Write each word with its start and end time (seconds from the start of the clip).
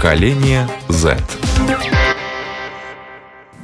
Поколение 0.00 0.66
Z. 0.88 1.18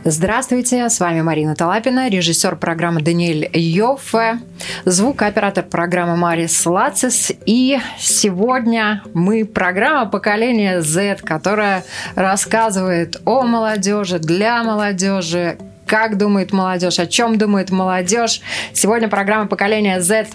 Здравствуйте, 0.04 0.86
с 0.90 1.00
вами 1.00 1.22
Марина 1.22 1.54
Талапина, 1.54 2.10
режиссер 2.10 2.56
программы 2.56 3.00
Даниэль 3.00 3.48
Йоффе, 3.54 4.40
звукооператор 4.84 5.64
программы 5.64 6.18
Марис 6.18 6.66
Лацис. 6.66 7.32
И 7.46 7.78
сегодня 7.98 9.02
мы 9.14 9.46
программа 9.46 10.10
поколения 10.10 10.82
Z, 10.82 11.20
которая 11.24 11.84
рассказывает 12.16 13.16
о 13.24 13.40
молодежи, 13.40 14.18
для 14.18 14.62
молодежи, 14.62 15.56
как 15.86 16.18
думает 16.18 16.52
молодежь, 16.52 16.98
о 16.98 17.06
чем 17.06 17.38
думает 17.38 17.70
молодежь. 17.70 18.40
Сегодня 18.72 19.08
программа 19.08 19.46
поколения 19.46 20.00
Z 20.00 20.26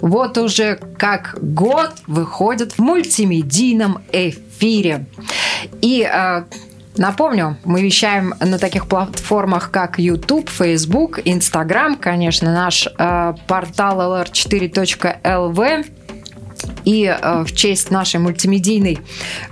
вот 0.00 0.38
уже 0.38 0.78
как 0.96 1.36
год 1.40 1.92
выходит 2.06 2.74
в 2.74 2.78
мультимедийном 2.78 4.02
эфире. 4.12 5.06
И 5.80 6.08
э, 6.10 6.44
Напомню, 6.98 7.56
мы 7.64 7.80
вещаем 7.80 8.34
на 8.40 8.58
таких 8.58 8.88
платформах, 8.88 9.70
как 9.70 10.00
YouTube, 10.00 10.50
Facebook, 10.50 11.20
Instagram, 11.24 11.94
конечно, 11.94 12.52
наш 12.52 12.88
э, 12.88 13.34
портал 13.46 14.00
lr4.lv. 14.00 15.86
И 16.84 17.04
э, 17.04 17.44
в 17.44 17.54
честь 17.54 17.92
нашей 17.92 18.18
мультимедийной 18.18 18.98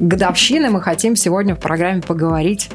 годовщины 0.00 0.70
мы 0.70 0.83
хотим 0.83 1.14
сегодня 1.14 1.55
в 1.55 1.61
программе 1.61 2.02
поговорить 2.02 2.69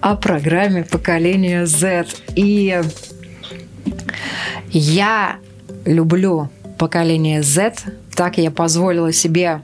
о 0.00 0.16
программе 0.16 0.84
поколения 0.84 1.66
Z. 1.66 2.06
И 2.34 2.80
я 4.70 5.36
люблю 5.84 6.50
поколение 6.78 7.42
Z, 7.42 7.74
так 8.14 8.38
я 8.38 8.50
позволила 8.50 9.12
себе 9.12 9.60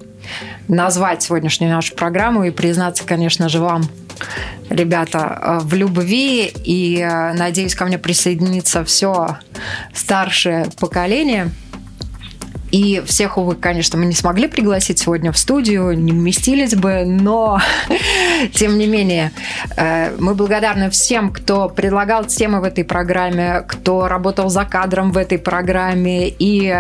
назвать 0.69 1.23
сегодняшнюю 1.23 1.73
нашу 1.73 1.95
программу 1.95 2.45
и 2.45 2.51
признаться, 2.51 3.05
конечно 3.05 3.49
же, 3.49 3.61
вам, 3.61 3.85
ребята, 4.69 5.41
э, 5.41 5.59
в 5.63 5.75
любви. 5.75 6.53
И 6.65 6.99
э, 6.99 7.33
надеюсь, 7.35 7.75
ко 7.75 7.85
мне 7.85 7.99
присоединится 7.99 8.85
все 8.85 9.39
старшее 9.95 10.67
поколение. 10.79 11.51
И 12.71 13.03
всех, 13.07 13.39
увы, 13.39 13.55
конечно, 13.55 13.99
мы 13.99 14.07
не 14.07 14.15
смогли 14.15 14.49
пригласить 14.49 14.99
сегодня 14.99 15.33
в 15.33 15.39
студию, 15.39 15.93
не 15.99 16.13
вместились 16.13 16.75
бы, 16.75 17.05
но, 17.05 17.61
тем 18.55 18.79
не 18.79 18.87
менее, 18.87 19.33
э, 19.77 20.15
мы 20.19 20.35
благодарны 20.35 20.91
всем, 20.91 21.33
кто 21.33 21.69
предлагал 21.69 22.25
темы 22.25 22.61
в 22.61 22.65
этой 22.65 22.85
программе, 22.85 23.65
кто 23.67 24.09
работал 24.09 24.49
за 24.49 24.65
кадром 24.65 25.13
в 25.13 25.19
этой 25.19 25.39
программе 25.39 26.29
и 26.29 26.75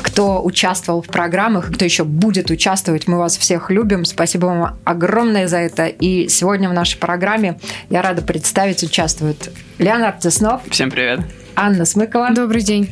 кто 0.00 0.42
участвовал 0.42 1.02
в 1.02 1.08
программах, 1.08 1.70
кто 1.72 1.84
еще 1.84 2.04
будет 2.04 2.50
участвовать. 2.50 3.06
Мы 3.06 3.18
вас 3.18 3.36
всех 3.36 3.70
любим. 3.70 4.04
Спасибо 4.04 4.46
вам 4.46 4.78
огромное 4.84 5.46
за 5.46 5.58
это. 5.58 5.86
И 5.86 6.28
сегодня 6.28 6.70
в 6.70 6.72
нашей 6.72 6.98
программе 6.98 7.58
я 7.90 8.02
рада 8.02 8.22
представить 8.22 8.82
участвуют 8.82 9.50
Леонард 9.78 10.20
Теснов. 10.20 10.62
Всем 10.70 10.90
привет. 10.90 11.20
Анна 11.54 11.84
Смыкова. 11.84 12.30
Добрый 12.32 12.62
день. 12.62 12.88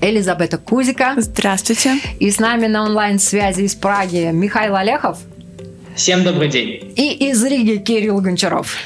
Элизабета 0.00 0.58
Кузика. 0.58 1.14
Здравствуйте. 1.16 1.96
И 2.20 2.30
с 2.30 2.38
нами 2.38 2.66
на 2.66 2.84
онлайн-связи 2.84 3.62
из 3.62 3.74
Праги 3.74 4.30
Михаил 4.32 4.76
Олехов. 4.76 5.18
Всем 5.94 6.22
добрый 6.24 6.48
день. 6.48 6.92
И 6.96 7.30
из 7.30 7.42
Риги 7.42 7.78
Кирилл 7.78 8.20
Гончаров. 8.20 8.76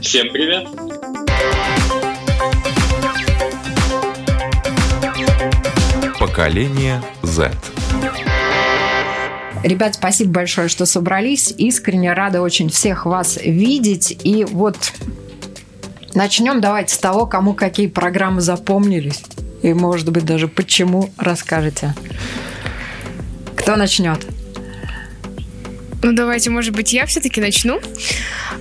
Всем 0.00 0.30
привет. 0.32 0.66
Поколение 6.18 7.02
Z. 7.22 7.52
Ребят, 9.62 9.94
спасибо 9.94 10.32
большое, 10.32 10.68
что 10.68 10.86
собрались. 10.86 11.54
Искренне 11.56 12.12
рада 12.14 12.40
очень 12.40 12.68
всех 12.70 13.06
вас 13.06 13.38
видеть. 13.40 14.18
И 14.24 14.44
вот 14.44 14.76
начнем 16.14 16.60
давайте 16.60 16.94
с 16.94 16.98
того, 16.98 17.26
кому 17.26 17.54
какие 17.54 17.86
программы 17.86 18.40
запомнились. 18.40 19.22
И, 19.62 19.72
может 19.72 20.10
быть, 20.10 20.24
даже 20.24 20.48
почему 20.48 21.10
расскажете. 21.16 21.94
Кто 23.56 23.76
начнет? 23.76 24.26
Ну, 26.02 26.12
давайте, 26.12 26.50
может 26.50 26.74
быть, 26.74 26.92
я 26.92 27.06
все-таки 27.06 27.40
начну. 27.40 27.80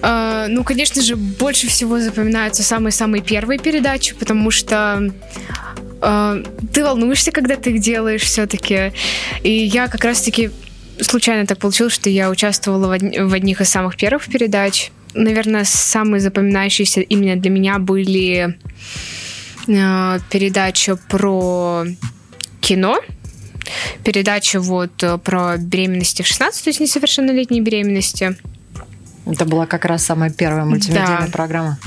Uh, 0.02 0.48
ну, 0.48 0.64
конечно 0.64 1.02
же, 1.02 1.16
больше 1.16 1.68
всего 1.68 2.00
запоминаются 2.00 2.62
самые-самые 2.64 3.24
первые 3.24 3.60
передачи, 3.60 4.16
потому 4.16 4.52
что 4.52 5.12
э, 6.02 6.44
ты 6.74 6.84
волнуешься, 6.84 7.32
когда 7.32 7.56
ты 7.56 7.72
их 7.72 7.82
делаешь 7.82 8.22
все-таки. 8.22 8.94
И 9.44 9.52
я 9.52 9.88
как 9.88 10.04
раз-таки 10.04 10.52
случайно 11.00 11.48
так 11.48 11.58
получилось, 11.58 11.94
что 11.94 12.10
я 12.10 12.30
участвовала 12.30 12.88
в, 12.88 12.92
од- 12.92 13.30
в 13.30 13.34
одних 13.34 13.62
из 13.62 13.70
самых 13.70 13.98
первых 13.98 14.26
передач. 14.26 14.92
Наверное, 15.14 15.66
самые 15.66 16.22
запоминающиеся 16.22 17.02
именно 17.02 17.36
для 17.36 17.50
меня 17.50 17.80
были 17.80 18.50
э, 18.50 18.54
передача 19.66 20.96
про 20.96 21.86
кино, 22.62 23.00
передача 24.04 24.60
вот 24.60 25.04
э, 25.04 25.18
про 25.18 25.58
беременности 25.58 26.22
в 26.22 26.28
16, 26.28 26.64
то 26.64 26.70
есть 26.70 26.80
несовершеннолетней 26.80 27.62
беременности. 27.62 28.38
Это 29.26 29.46
была 29.46 29.66
как 29.66 29.86
раз 29.86 30.06
самая 30.06 30.30
первая 30.30 30.66
мультимедийная 30.66 31.26
да. 31.26 31.32
программа. 31.32 31.78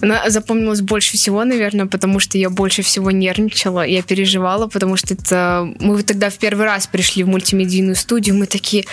Она 0.00 0.28
запомнилась 0.28 0.82
больше 0.82 1.16
всего, 1.16 1.44
наверное, 1.44 1.86
потому 1.86 2.20
что 2.20 2.36
я 2.38 2.50
больше 2.50 2.82
всего 2.82 3.10
нервничала, 3.10 3.86
я 3.86 4.02
переживала, 4.02 4.66
потому 4.66 4.96
что 4.96 5.14
это... 5.14 5.66
Мы 5.80 6.02
тогда 6.02 6.28
в 6.28 6.36
первый 6.36 6.66
раз 6.66 6.86
пришли 6.86 7.24
в 7.24 7.28
мультимедийную 7.28 7.96
студию, 7.96 8.36
мы 8.36 8.46
такие, 8.46 8.84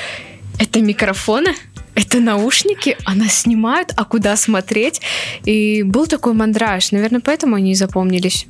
это 0.60 0.82
микрофоны? 0.82 1.54
Это 1.96 2.20
наушники, 2.20 2.98
а 3.06 3.16
нас 3.16 3.42
снимают, 3.42 3.94
а 3.96 4.06
куда 4.06 4.36
смотреть? 4.36 5.02
И 5.46 5.84
был 5.84 6.08
такой 6.08 6.34
мандраж, 6.34 6.92
наверное, 6.92 7.22
поэтому 7.22 7.56
они 7.56 7.72
и 7.72 7.76
запомнились. 7.76 8.48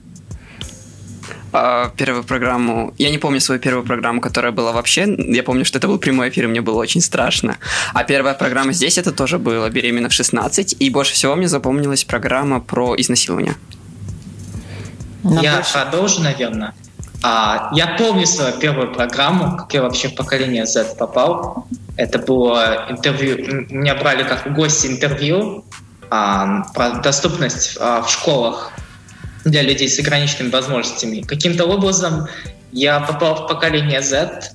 А, 1.52 1.90
первую 1.96 2.24
программу. 2.24 2.94
Я 2.98 3.12
не 3.12 3.20
помню 3.20 3.40
свою 3.40 3.62
первую 3.62 3.86
программу, 3.86 4.22
которая 4.22 4.52
была 4.52 4.72
вообще. 4.72 5.16
Я 5.18 5.44
помню, 5.44 5.66
что 5.66 5.78
это 5.78 5.88
был 5.88 6.00
прямой 6.00 6.30
эфир, 6.30 6.46
и 6.46 6.48
мне 6.48 6.62
было 6.62 6.80
очень 6.80 7.02
страшно. 7.02 7.58
А 7.94 8.04
первая 8.04 8.34
программа 8.34 8.74
здесь 8.74 8.98
это 8.98 9.12
тоже 9.12 9.38
было 9.38 9.70
беременна 9.70 10.10
в 10.10 10.14
16. 10.14 10.78
И 10.80 10.90
больше 10.90 11.14
всего 11.14 11.36
мне 11.36 11.48
запомнилась 11.48 12.06
программа 12.06 12.60
про 12.60 12.96
изнасилование. 12.96 13.56
Я 15.24 15.58
больше... 15.58 15.74
продолжу, 15.74 16.22
наверное. 16.22 16.74
А, 17.24 17.70
я 17.74 17.88
помню 17.98 18.28
свою 18.28 18.54
первую 18.60 18.92
программу, 18.92 19.56
как 19.56 19.74
я 19.74 19.82
вообще 19.82 20.10
в 20.10 20.16
поколение 20.16 20.66
Z 20.66 20.96
попал. 21.00 21.66
Это 21.96 22.20
было 22.20 22.88
интервью. 22.90 23.66
Меня 23.70 23.96
брали 23.96 24.24
как 24.24 24.54
гости 24.54 24.88
интервью 24.88 25.64
а, 26.10 26.64
про 26.74 27.00
доступность 27.00 27.78
а, 27.80 28.02
в 28.02 28.12
школах 28.12 28.74
для 29.46 29.62
людей 29.62 29.88
с 29.88 29.98
ограниченными 30.00 30.52
возможностями. 30.52 31.22
Каким-то 31.22 31.66
образом 31.66 32.28
я 32.74 33.00
попал 33.00 33.46
в 33.46 33.48
поколение 33.48 34.02
Z, 34.02 34.52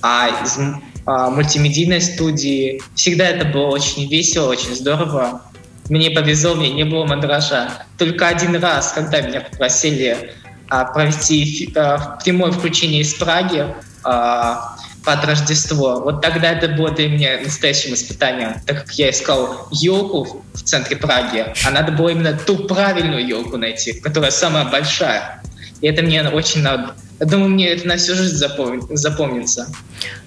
а 0.00 0.28
из 0.44 0.58
а, 1.06 1.30
мультимедийной 1.30 2.00
студии 2.00 2.80
всегда 2.94 3.26
это 3.26 3.46
было 3.46 3.66
очень 3.66 4.08
весело, 4.08 4.48
очень 4.48 4.76
здорово. 4.76 5.42
Мне 5.88 6.10
повезло, 6.10 6.54
мне 6.54 6.70
не 6.70 6.84
было 6.84 7.04
мандража. 7.04 7.84
Только 7.98 8.28
один 8.28 8.54
раз, 8.56 8.92
когда 8.92 9.20
меня 9.20 9.40
попросили 9.40 10.32
провести 10.68 11.72
а, 11.76 12.18
прямое 12.24 12.52
включение 12.52 13.02
из 13.02 13.14
Праги, 13.14 13.66
а, 14.04 14.76
под 15.06 15.24
Рождество. 15.24 16.00
Вот 16.00 16.20
тогда 16.20 16.50
это 16.50 16.68
было 16.68 16.90
для 16.90 17.08
меня 17.08 17.40
настоящим 17.40 17.94
испытанием, 17.94 18.54
так 18.66 18.84
как 18.84 18.92
я 18.94 19.10
искал 19.10 19.68
елку 19.70 20.44
в 20.52 20.62
центре 20.62 20.96
Праги, 20.96 21.46
а 21.64 21.70
надо 21.70 21.92
было 21.92 22.08
именно 22.08 22.32
ту 22.32 22.56
правильную 22.56 23.24
елку 23.26 23.56
найти, 23.56 23.92
которая 24.00 24.32
самая 24.32 24.64
большая. 24.64 25.40
И 25.80 25.86
это 25.86 26.02
мне 26.02 26.28
очень 26.28 26.62
надо. 26.62 26.94
Я 27.20 27.26
думаю, 27.26 27.50
мне 27.50 27.68
это 27.68 27.86
на 27.86 27.96
всю 27.96 28.14
жизнь 28.14 28.36
запомнится. 28.36 29.68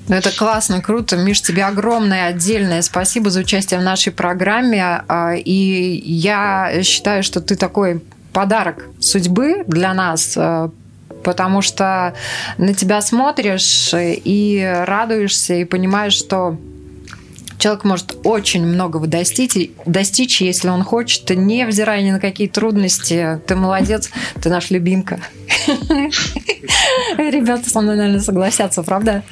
Ну, 0.08 0.16
это 0.16 0.32
классно, 0.32 0.82
круто. 0.82 1.18
Миш, 1.18 1.42
тебе 1.42 1.66
огромное 1.66 2.28
отдельное 2.28 2.82
спасибо 2.82 3.30
за 3.30 3.42
участие 3.42 3.80
в 3.80 3.84
нашей 3.84 4.12
программе. 4.12 5.04
А, 5.08 5.34
и 5.36 6.02
я 6.04 6.82
считаю, 6.84 7.22
что 7.22 7.42
ты 7.42 7.56
такой 7.56 8.02
подарок 8.34 8.88
судьбы 9.00 9.64
для 9.68 9.94
нас, 9.94 10.36
а, 10.38 10.72
потому 11.24 11.62
что 11.62 12.14
на 12.58 12.74
тебя 12.74 13.02
смотришь 13.02 13.92
и 13.94 14.84
радуешься, 14.86 15.56
и 15.56 15.66
понимаешь, 15.66 16.14
что 16.14 16.58
человек 17.60 17.84
может 17.84 18.18
очень 18.24 18.66
многого 18.66 19.06
достичь, 19.06 19.72
достичь, 19.86 20.42
если 20.42 20.70
он 20.70 20.84
хочет, 20.84 21.30
невзирая 21.30 22.02
ни 22.02 22.12
на 22.12 22.20
какие 22.20 22.48
трудности. 22.48 23.40
Ты 23.46 23.56
молодец, 23.56 24.10
ты 24.42 24.50
наш 24.50 24.72
любимка. 24.72 25.20
Ребята 27.18 27.70
со 27.70 27.82
мной, 27.82 27.98
наверное, 27.98 28.22
согласятся, 28.22 28.82
правда? 28.82 29.24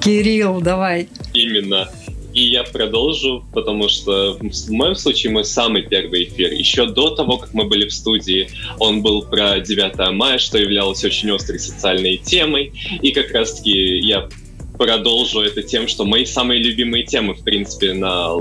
Кирилл, 0.00 0.60
давай. 0.60 1.08
Именно. 1.34 1.88
И 2.36 2.48
я 2.48 2.64
продолжу, 2.64 3.46
потому 3.54 3.88
что 3.88 4.38
в 4.38 4.70
моем 4.70 4.94
случае 4.94 5.32
мой 5.32 5.46
самый 5.46 5.80
первый 5.80 6.24
эфир, 6.24 6.52
еще 6.52 6.84
до 6.84 7.14
того, 7.14 7.38
как 7.38 7.54
мы 7.54 7.64
были 7.64 7.88
в 7.88 7.94
студии, 7.94 8.50
он 8.78 9.00
был 9.00 9.22
про 9.22 9.58
9 9.58 10.12
мая, 10.12 10.36
что 10.36 10.58
являлось 10.58 11.02
очень 11.02 11.30
острой 11.30 11.58
социальной 11.58 12.18
темой. 12.18 12.74
И 13.00 13.12
как 13.12 13.30
раз-таки 13.30 13.70
я 14.00 14.28
продолжу 14.76 15.40
это 15.40 15.62
тем, 15.62 15.88
что 15.88 16.04
мои 16.04 16.26
самые 16.26 16.62
любимые 16.62 17.04
темы, 17.04 17.32
в 17.32 17.42
принципе, 17.42 17.94
на 17.94 18.34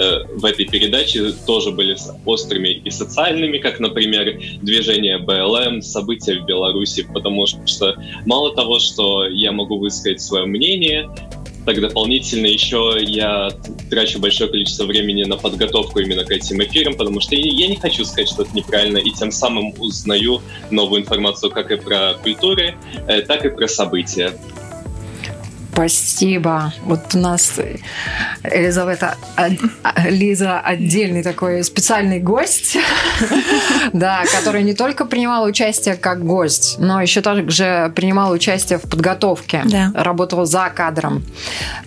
Э, 0.00 0.24
в 0.34 0.46
этой 0.46 0.64
передаче 0.64 1.32
тоже 1.46 1.72
были 1.72 1.94
острыми 2.24 2.68
и 2.68 2.90
социальными, 2.90 3.58
как, 3.58 3.80
например, 3.80 4.40
движение 4.62 5.18
БЛМ, 5.18 5.82
события 5.82 6.40
в 6.40 6.46
Беларуси, 6.46 7.06
потому 7.12 7.46
что 7.46 7.96
мало 8.24 8.54
того, 8.54 8.78
что 8.78 9.26
я 9.26 9.52
могу 9.52 9.78
высказать 9.78 10.22
свое 10.22 10.46
мнение, 10.46 11.10
так 11.64 11.80
дополнительно 11.80 12.46
еще 12.46 12.96
я 13.00 13.50
трачу 13.90 14.18
большое 14.18 14.50
количество 14.50 14.84
времени 14.84 15.24
на 15.24 15.36
подготовку 15.36 16.00
именно 16.00 16.24
к 16.24 16.30
этим 16.30 16.62
эфирам, 16.62 16.94
потому 16.94 17.20
что 17.20 17.34
я 17.34 17.68
не 17.68 17.76
хочу 17.76 18.04
сказать 18.04 18.28
что-то 18.28 18.54
неправильно, 18.54 18.98
и 18.98 19.10
тем 19.10 19.30
самым 19.30 19.74
узнаю 19.78 20.40
новую 20.70 21.02
информацию 21.02 21.50
как 21.50 21.70
и 21.70 21.76
про 21.76 22.14
культуры, 22.22 22.74
э, 23.06 23.22
так 23.22 23.44
и 23.44 23.50
про 23.50 23.68
события. 23.68 24.32
Спасибо. 25.72 26.72
Вот 26.84 27.14
у 27.14 27.18
нас 27.18 27.52
Елизавета 28.44 29.16
Лиза 30.08 30.60
отдельный 30.60 31.22
такой 31.22 31.62
специальный 31.64 32.20
гость, 32.20 32.76
да, 33.92 34.24
который 34.34 34.62
не 34.62 34.74
только 34.74 35.04
принимал 35.04 35.44
участие 35.44 35.96
как 35.96 36.24
гость, 36.24 36.76
но 36.78 37.00
еще 37.00 37.20
также 37.20 37.92
принимал 37.94 38.32
участие 38.32 38.78
в 38.78 38.82
подготовке, 38.82 39.62
да. 39.64 39.92
работал 39.94 40.44
за 40.44 40.70
кадром. 40.74 41.24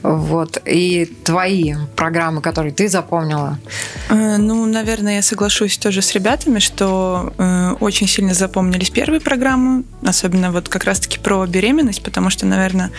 Вот. 0.01 0.61
И 0.65 1.05
твои 1.23 1.75
программы, 1.95 2.41
которые 2.41 2.73
ты 2.73 2.87
запомнила? 2.87 3.59
Э, 4.09 4.37
ну, 4.37 4.65
наверное, 4.65 5.15
я 5.15 5.21
соглашусь 5.21 5.77
тоже 5.77 6.01
с 6.01 6.13
ребятами, 6.13 6.59
что 6.59 7.33
э, 7.37 7.75
очень 7.79 8.07
сильно 8.07 8.33
запомнились 8.33 8.89
первые 8.89 9.19
программы, 9.19 9.83
особенно 10.05 10.51
вот 10.51 10.69
как 10.69 10.83
раз-таки 10.83 11.19
про 11.19 11.45
беременность, 11.45 12.03
потому 12.03 12.29
что, 12.29 12.45
наверное, 12.45 12.91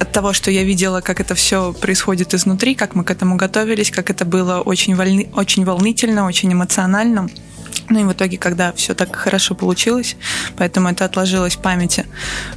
от 0.00 0.12
того, 0.12 0.32
что 0.32 0.50
я 0.50 0.64
видела, 0.64 1.00
как 1.00 1.20
это 1.20 1.34
все 1.34 1.72
происходит 1.72 2.34
изнутри, 2.34 2.74
как 2.74 2.94
мы 2.94 3.04
к 3.04 3.10
этому 3.10 3.36
готовились, 3.36 3.90
как 3.90 4.10
это 4.10 4.24
было 4.24 4.60
очень, 4.60 4.94
волны, 4.94 5.28
очень 5.34 5.64
волнительно, 5.64 6.26
очень 6.26 6.52
эмоционально. 6.52 7.28
Ну 7.88 8.00
и 8.00 8.04
в 8.04 8.12
итоге, 8.12 8.36
когда 8.36 8.72
все 8.72 8.94
так 8.94 9.14
хорошо 9.14 9.54
получилось, 9.54 10.16
поэтому 10.56 10.88
это 10.88 11.04
отложилось 11.04 11.56
в 11.56 11.60
памяти. 11.60 12.06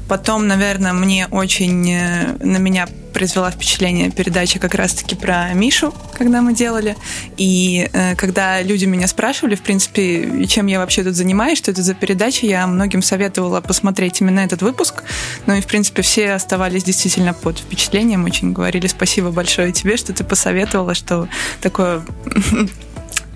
Потом, 0.08 0.48
наверное, 0.48 0.94
мне 0.94 1.28
очень 1.28 1.92
э, 1.92 2.38
на 2.40 2.58
меня 2.58 2.88
произвела 3.14 3.52
впечатление 3.52 4.12
передача 4.12 4.60
как 4.60 4.76
раз-таки 4.76 5.16
про 5.16 5.54
Мишу, 5.54 5.94
когда 6.14 6.42
мы 6.42 6.54
делали. 6.54 6.96
И 7.38 7.90
э, 7.92 8.16
когда 8.16 8.62
люди 8.62 8.86
меня 8.86 9.08
спрашивали, 9.08 9.56
в 9.56 9.62
принципе, 9.62 10.46
чем 10.48 10.68
я 10.68 10.80
вообще 10.80 11.04
тут 11.04 11.16
занимаюсь, 11.16 11.58
что 11.58 11.72
это 11.72 11.82
за 11.82 11.94
передача, 11.94 12.46
я 12.46 12.66
многим 12.68 13.02
советовала 13.02 13.62
посмотреть 13.62 14.22
именно 14.22 14.40
этот 14.40 14.62
выпуск. 14.62 15.04
Ну 15.46 15.56
и, 15.56 15.62
в 15.62 15.68
принципе, 15.68 16.02
все 16.02 16.32
оставались 16.32 16.84
действительно 16.84 17.34
под 17.34 17.60
впечатлением, 17.60 18.26
очень 18.26 18.54
говорили 18.54 18.88
спасибо 18.88 19.32
большое 19.32 19.72
тебе, 19.72 19.98
что 19.98 20.14
ты 20.14 20.24
посоветовала, 20.24 20.94
что 20.94 21.28
такое 21.62 22.02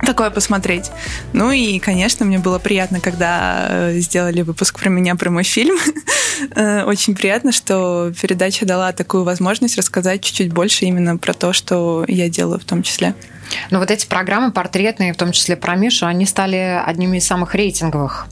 такое 0.06 0.30
посмотреть. 0.30 0.92
Ну 1.34 1.52
и, 1.52 1.80
конечно, 1.80 2.26
мне 2.26 2.40
было 2.40 2.60
приятно, 2.60 3.00
когда 3.00 3.68
э, 3.70 4.00
сделали 4.00 4.42
выпуск 4.42 4.80
про 4.80 4.90
меня, 4.90 5.16
про 5.16 5.30
мой 5.30 5.44
фильм. 5.44 5.78
Э, 6.56 6.84
очень 6.84 7.16
приятно, 7.16 7.52
что 7.52 8.12
передача 8.20 8.66
дала 8.66 8.92
такую 8.92 9.24
возможность 9.24 9.78
рассказать 9.78 10.22
чуть-чуть 10.24 10.52
больше 10.52 10.84
именно 10.86 11.16
про 11.18 11.34
то, 11.34 11.54
что 11.54 12.04
я 12.08 12.28
делаю 12.28 12.60
в 12.60 12.66
том 12.66 12.82
числе. 12.82 13.14
Но 13.70 13.80
вот 13.80 13.92
эти 13.92 14.06
программы 14.06 14.52
портретные, 14.52 15.14
в 15.14 15.18
том 15.18 15.32
числе 15.32 15.56
про 15.56 15.76
Мишу, 15.76 16.06
они 16.06 16.26
стали 16.26 16.82
одними 16.86 17.18
из 17.18 17.28
самых 17.28 17.56
рейтинговых, 17.56 18.28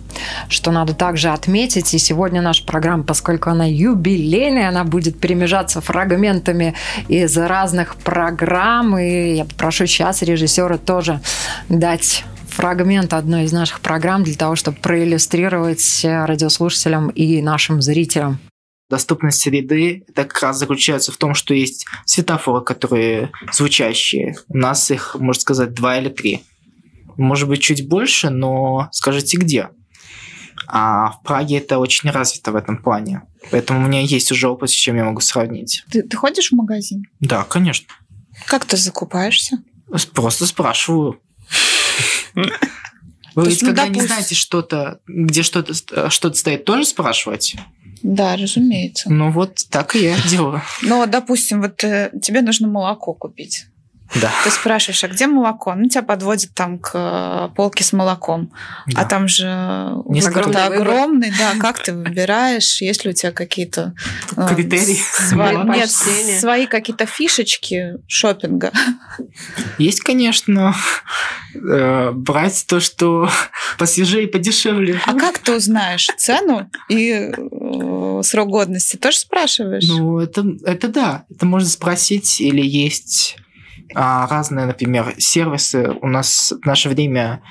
что 0.50 0.72
надо 0.72 0.94
также 0.94 1.30
отметить. 1.30 1.94
И 1.94 1.98
сегодня 1.98 2.42
наша 2.42 2.66
программа, 2.66 3.04
поскольку 3.04 3.50
она 3.50 3.66
юбилейная, 3.66 4.70
она 4.70 4.84
будет 4.84 5.20
перемежаться 5.20 5.82
фрагментами 5.82 6.76
из 7.08 7.38
разных 7.38 7.96
программ. 7.96 8.98
И 8.98 9.36
я 9.36 9.46
попрошу 9.46 9.86
сейчас 9.86 10.22
режиссера 10.22 10.78
тоже 10.78 11.22
дать 11.70 12.24
фрагмент 12.50 13.14
одной 13.14 13.46
из 13.46 13.52
наших 13.52 13.80
программ 13.80 14.24
для 14.24 14.36
того, 14.36 14.56
чтобы 14.56 14.78
проиллюстрировать 14.78 16.02
радиослушателям 16.04 17.10
и 17.10 17.42
нашим 17.42 17.82
зрителям 17.82 18.40
доступность 18.92 19.40
среды 19.40 20.04
это 20.10 20.26
как 20.26 20.44
раз 20.44 20.60
заключается 20.60 21.12
в 21.12 21.18
том, 21.18 21.34
что 21.34 21.54
есть 21.54 21.86
светофоры, 22.06 22.64
которые 22.64 23.32
звучащие. 23.52 24.36
У 24.50 24.58
нас 24.58 24.92
их, 24.92 25.16
можно 25.18 25.42
сказать, 25.42 25.74
два 25.74 25.98
или 25.98 26.10
три. 26.10 26.44
Может 27.18 27.48
быть, 27.48 27.62
чуть 27.62 27.88
больше, 27.88 28.30
но 28.30 28.90
скажите, 28.92 29.38
где? 29.38 29.70
А 30.68 31.12
в 31.12 31.24
Праге 31.24 31.58
это 31.58 31.80
очень 31.80 32.10
развито 32.12 32.52
в 32.52 32.56
этом 32.56 32.78
плане. 32.78 33.24
Поэтому 33.50 33.80
у 33.80 33.88
меня 33.88 34.02
есть 34.02 34.32
уже 34.32 34.50
опыт, 34.50 34.70
с 34.70 34.74
чем 34.74 34.98
я 34.98 35.06
могу 35.06 35.22
сравнить. 35.22 35.84
Ты, 35.90 36.04
ты 36.04 36.18
ходишь 36.18 36.50
в 36.50 36.56
магазин? 36.56 37.04
Да, 37.22 37.44
конечно. 37.44 37.88
Как 38.46 38.66
ты 38.66 38.76
закупаешься? 38.76 39.64
Просто 40.14 40.46
спрашиваю. 40.46 41.22
Вы 43.36 43.46
ведь, 43.46 43.62
ну, 43.62 43.70
когда 43.70 43.88
не 43.88 44.02
знаете 44.02 44.36
что-то, 44.36 45.00
где 45.08 45.44
что-то 45.44 46.10
что 46.10 46.34
стоит, 46.34 46.66
тоже 46.66 46.86
спрашивать? 46.86 47.56
Да, 48.04 48.36
разумеется. 48.36 49.12
Ну 49.12 49.32
вот 49.32 49.66
так 49.70 49.96
и 49.96 50.04
я 50.04 50.16
делаю. 50.30 50.62
Ну, 50.82 51.06
допустим, 51.08 51.62
вот 51.62 51.84
э, 51.84 52.12
тебе 52.22 52.42
нужно 52.42 52.68
молоко 52.68 53.14
купить. 53.14 53.68
Да. 54.16 54.32
Ты 54.44 54.52
спрашиваешь, 54.52 55.04
а 55.04 55.08
где 55.08 55.28
молоко? 55.28 55.74
Ну, 55.74 55.88
тебя 55.88 56.02
подводят 56.02 56.54
там 56.54 56.80
к 56.80 56.92
э, 56.94 57.56
полке 57.56 57.84
с 57.84 57.94
молоком. 57.94 58.52
А 58.88 58.92
да. 58.92 59.02
А 59.02 59.06
там 59.06 59.28
же 59.28 59.48
огромный, 59.48 60.66
огромный, 60.66 61.34
да, 61.38 61.54
как 61.60 61.82
ты 61.82 61.94
выбираешь, 61.94 62.82
есть 62.82 63.06
ли 63.06 63.12
у 63.12 63.14
тебя 63.14 63.32
какие-то... 63.32 63.94
Э, 64.36 64.54
Критерии? 64.54 65.00
Свои, 65.14 65.56
нет, 65.58 65.90
свои 65.90 66.66
какие-то 66.66 67.06
фишечки 67.06 67.96
шопинга. 68.08 68.72
Есть, 69.78 70.02
конечно, 70.02 70.76
э, 71.56 72.12
брать 72.12 72.66
то, 72.68 72.82
что 72.82 73.30
посвежее 73.78 74.26
и 74.26 74.28
подешевле. 74.28 75.00
А 75.06 75.14
как 75.14 75.40
ты 75.40 75.56
узнаешь 75.56 76.08
цену 76.18 76.70
и 76.90 77.32
срок 78.24 78.50
годности? 78.50 78.98
Тоже 78.98 79.20
спрашиваешь? 79.20 79.88
Ну, 79.88 80.20
это, 80.20 80.46
это 80.66 80.90
да. 80.90 81.24
Это 81.30 81.46
можно 81.46 81.70
спросить 81.70 82.42
или 82.42 82.62
есть 82.62 83.38
разные, 83.94 84.66
например, 84.66 85.16
сервисы. 85.18 85.96
У 86.02 86.08
нас 86.08 86.54
в 86.62 86.66
наше 86.66 86.90
время 86.90 87.42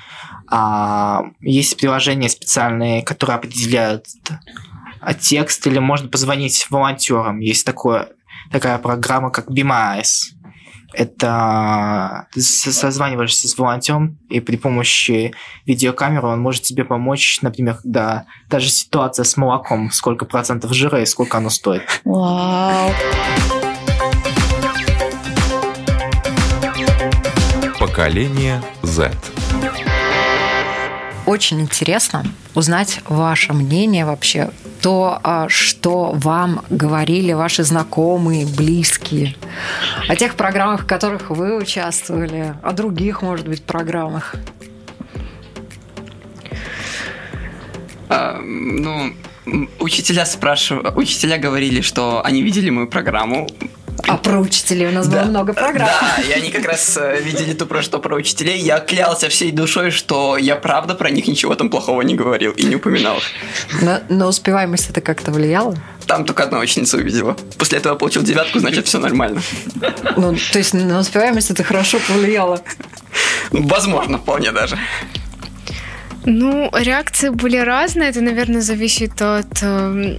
а, 0.49 1.23
есть 1.41 1.77
приложения 1.77 2.29
специальные, 2.29 3.03
которые 3.03 3.37
определяют 3.37 4.07
текст, 5.20 5.67
или 5.67 5.79
можно 5.79 6.09
позвонить 6.09 6.67
волонтерам. 6.70 7.41
Есть 7.41 7.65
такое, 7.65 8.09
такая 8.51 8.79
программа, 8.79 9.31
как 9.31 9.49
BMIS. 9.51 10.35
Это 10.93 12.27
ты 12.32 12.41
созваниваешься 12.41 13.47
с 13.47 13.56
волонтером, 13.56 14.19
и 14.29 14.41
при 14.41 14.56
помощи 14.56 15.32
видеокамеры 15.65 16.27
он 16.27 16.41
может 16.41 16.63
тебе 16.63 16.85
помочь, 16.85 17.41
например, 17.43 17.77
когда 17.77 18.27
даже 18.49 18.69
ситуация 18.69 19.25
с 19.25 19.37
молоком, 19.37 19.93
сколько 19.93 20.25
процентов 20.25 20.73
жира 20.73 21.01
и 21.01 21.06
сколько 21.06 21.39
оно 21.39 21.49
стоит. 21.49 21.82
Вау! 22.05 22.91
Поколение 27.91 28.63
Z. 28.82 29.11
Очень 31.27 31.61
интересно 31.61 32.25
узнать 32.55 33.01
ваше 33.09 33.53
мнение 33.53 34.06
вообще, 34.06 34.51
то, 34.81 35.19
а, 35.25 35.49
что 35.49 36.13
вам 36.15 36.65
говорили 36.70 37.32
ваши 37.32 37.65
знакомые, 37.65 38.47
близкие, 38.47 39.35
о 40.09 40.15
тех 40.15 40.37
программах, 40.37 40.82
в 40.82 40.87
которых 40.87 41.31
вы 41.31 41.56
участвовали, 41.56 42.55
о 42.63 42.73
других, 42.73 43.23
может 43.23 43.49
быть, 43.49 43.65
программах. 43.65 44.37
А, 48.09 48.39
ну, 48.41 49.13
учителя 49.81 50.27
спрашивали, 50.27 50.93
учителя 50.94 51.39
говорили, 51.39 51.81
что 51.81 52.25
они 52.25 52.43
видели 52.43 52.70
мою 52.70 52.87
программу, 52.87 53.49
а 54.07 54.17
про 54.17 54.39
учителей 54.39 54.89
у 54.89 54.93
нас 54.93 55.09
да. 55.09 55.21
было 55.21 55.31
много 55.31 55.53
программ. 55.53 55.89
Да, 55.89 56.23
и 56.23 56.33
они 56.33 56.51
как 56.51 56.65
раз 56.65 56.97
э, 57.01 57.21
видели 57.23 57.53
то, 57.53 57.67
про 57.67 57.83
что 57.83 57.99
про 57.99 58.17
учителей. 58.17 58.59
Я 58.59 58.81
клялся 58.81 59.29
всей 59.29 59.53
душой, 59.53 59.91
что 59.91 60.37
я 60.37 60.57
правда 60.57 60.95
про 60.95 61.11
них 61.11 61.29
ничего 61.29 61.55
там 61.55 61.71
плохого 61.71 62.03
не 62.03 62.15
говорил 62.15 62.53
и 62.53 62.65
не 62.65 62.77
упоминал. 62.77 63.19
На, 63.83 64.03
на 64.09 64.27
успеваемость 64.27 64.91
это 64.91 65.01
как-то 65.01 65.31
влияло? 65.33 65.77
Там 66.07 66.25
только 66.25 66.45
одна 66.45 66.59
ученица 66.59 66.97
увидела. 66.97 67.37
После 67.59 67.79
этого 67.79 67.95
получил 67.95 68.23
девятку, 68.23 68.59
значит, 68.59 68.87
все 68.87 68.99
нормально. 68.99 69.43
Ну, 70.17 70.37
то 70.53 70.59
есть 70.59 70.75
на 70.75 70.99
успеваемость 70.99 71.51
это 71.51 71.63
хорошо 71.63 71.99
повлияло? 72.07 72.61
Возможно, 73.51 74.19
вполне 74.19 74.53
даже. 74.53 74.79
Ну, 76.24 76.70
реакции 76.74 77.31
были 77.31 77.56
разные. 77.56 78.10
Это, 78.10 78.20
наверное, 78.20 78.60
зависит 78.60 79.22
от 79.22 79.62
э, 79.62 80.19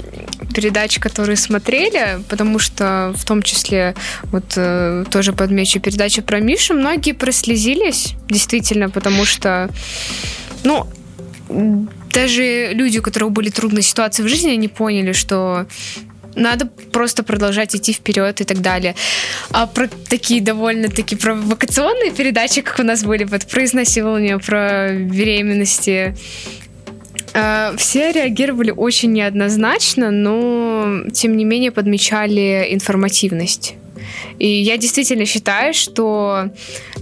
передач, 0.54 1.00
которые 1.00 1.36
смотрели, 1.36 2.20
потому 2.28 2.58
что 2.60 3.14
в 3.16 3.24
том 3.24 3.44
числе, 3.44 3.94
вот 4.24 4.54
э, 4.56 5.06
тоже 5.12 5.34
подмечу, 5.34 5.80
передача 5.80 6.22
про 6.22 6.40
Мишу, 6.40 6.74
многие 6.74 7.14
прослезились, 7.14 8.16
действительно, 8.30 8.90
потому 8.90 9.26
что, 9.26 9.70
ну, 10.64 10.88
даже 12.12 12.72
люди, 12.74 12.98
у 12.98 13.02
которых 13.02 13.32
были 13.32 13.50
трудные 13.50 13.84
ситуации 13.84 14.24
в 14.24 14.28
жизни, 14.28 14.52
они 14.52 14.68
поняли, 14.68 15.12
что 15.12 15.68
надо 16.36 16.66
просто 16.66 17.24
продолжать 17.24 17.76
идти 17.76 17.94
вперед 17.94 18.42
и 18.42 18.44
так 18.44 18.62
далее. 18.62 18.96
А 19.52 19.68
про 19.68 19.88
такие 19.88 20.42
довольно-таки 20.42 21.16
провокационные 21.16 22.12
передачи, 22.12 22.62
как 22.62 22.80
у 22.80 22.84
нас 22.84 23.04
были, 23.04 23.24
вот 23.24 23.46
про 23.46 23.66
изнасилование, 23.66 24.40
про 24.40 24.94
беременности, 24.94 26.16
э, 27.34 27.74
все 27.78 28.12
реагировали 28.12 28.72
очень 28.72 29.12
неоднозначно, 29.14 30.12
но 30.12 31.04
тем 31.14 31.38
не 31.38 31.46
менее 31.46 31.72
подмечали 31.72 32.68
информативность. 32.72 33.76
И 34.42 34.64
я 34.64 34.78
действительно 34.78 35.26
считаю, 35.28 35.72
что 35.76 36.50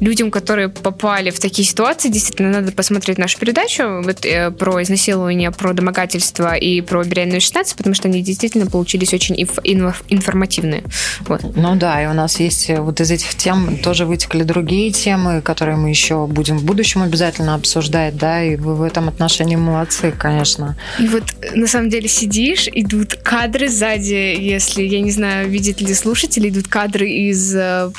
людям, 0.02 0.30
которые 0.30 0.68
попали 0.68 1.30
в 1.30 1.40
такие 1.40 1.66
ситуации, 1.66 2.10
действительно 2.10 2.50
надо 2.50 2.74
посмотреть 2.74 3.18
нашу 3.18 3.40
передачу 3.40 4.02
вот, 4.04 4.26
э, 4.26 4.52
про 4.52 4.84
изнасилование, 4.84 5.52
про 5.52 5.72
домогательство 5.72 6.54
и 6.54 6.82
про 6.82 7.02
беременную 7.06 7.40
16, 7.40 7.78
потому 7.78 7.96
что 7.96 8.10
они 8.10 8.22
действительно 8.22 8.66
получились 8.66 9.14
очень 9.14 9.36
инф- 9.36 9.64
инф- 9.64 10.04
информативные. 10.10 10.84
Вот. 11.22 11.42
Ну 11.56 11.76
да, 11.78 12.04
и 12.04 12.08
у 12.08 12.14
нас 12.14 12.42
есть 12.42 12.70
э, 12.70 12.82
вот 12.82 13.00
из 13.00 13.10
этих 13.10 13.34
тем 13.36 13.78
тоже 13.78 14.06
вытекли 14.06 14.44
другие 14.44 14.92
темы, 14.92 15.42
которые 15.42 15.78
мы 15.78 15.90
еще 15.90 16.28
будем 16.28 16.58
в 16.58 16.66
будущем 16.66 17.04
обязательно 17.04 17.56
обсуждать, 17.56 18.18
да, 18.18 18.44
и 18.44 18.58
вы 18.58 18.76
в 18.76 18.82
этом 18.82 19.08
отношении 19.08 19.56
молодцы, 19.56 20.12
конечно. 20.12 20.76
И 21.00 21.08
вот 21.08 21.24
на 21.56 21.68
самом 21.68 21.90
деле 21.90 22.10
сидишь, 22.10 22.68
идут 22.68 23.14
кадры 23.14 23.70
сзади, 23.70 24.36
если, 24.38 24.84
я 24.84 25.00
не 25.00 25.12
знаю, 25.12 25.50
видят 25.50 25.80
ли 25.80 25.94
слушатели, 25.94 26.50
идут 26.50 26.68
кадры 26.68 27.29
из 27.30 27.56
э, 27.56 27.92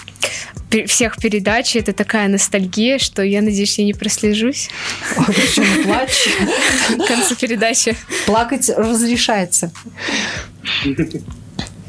всех 0.87 1.17
передач. 1.17 1.77
Это 1.77 1.93
такая 1.93 2.29
ностальгия, 2.29 2.99
что 2.99 3.23
я 3.23 3.43
надеюсь, 3.43 3.79
я 3.79 3.85
не 3.85 3.95
прослежусь. 3.95 4.71
Почему 5.27 5.85
плачь? 5.85 6.29
К 6.89 7.07
концу 7.07 7.35
передачи. 7.37 7.97
Плакать 8.27 8.71
разрешается. 8.77 9.73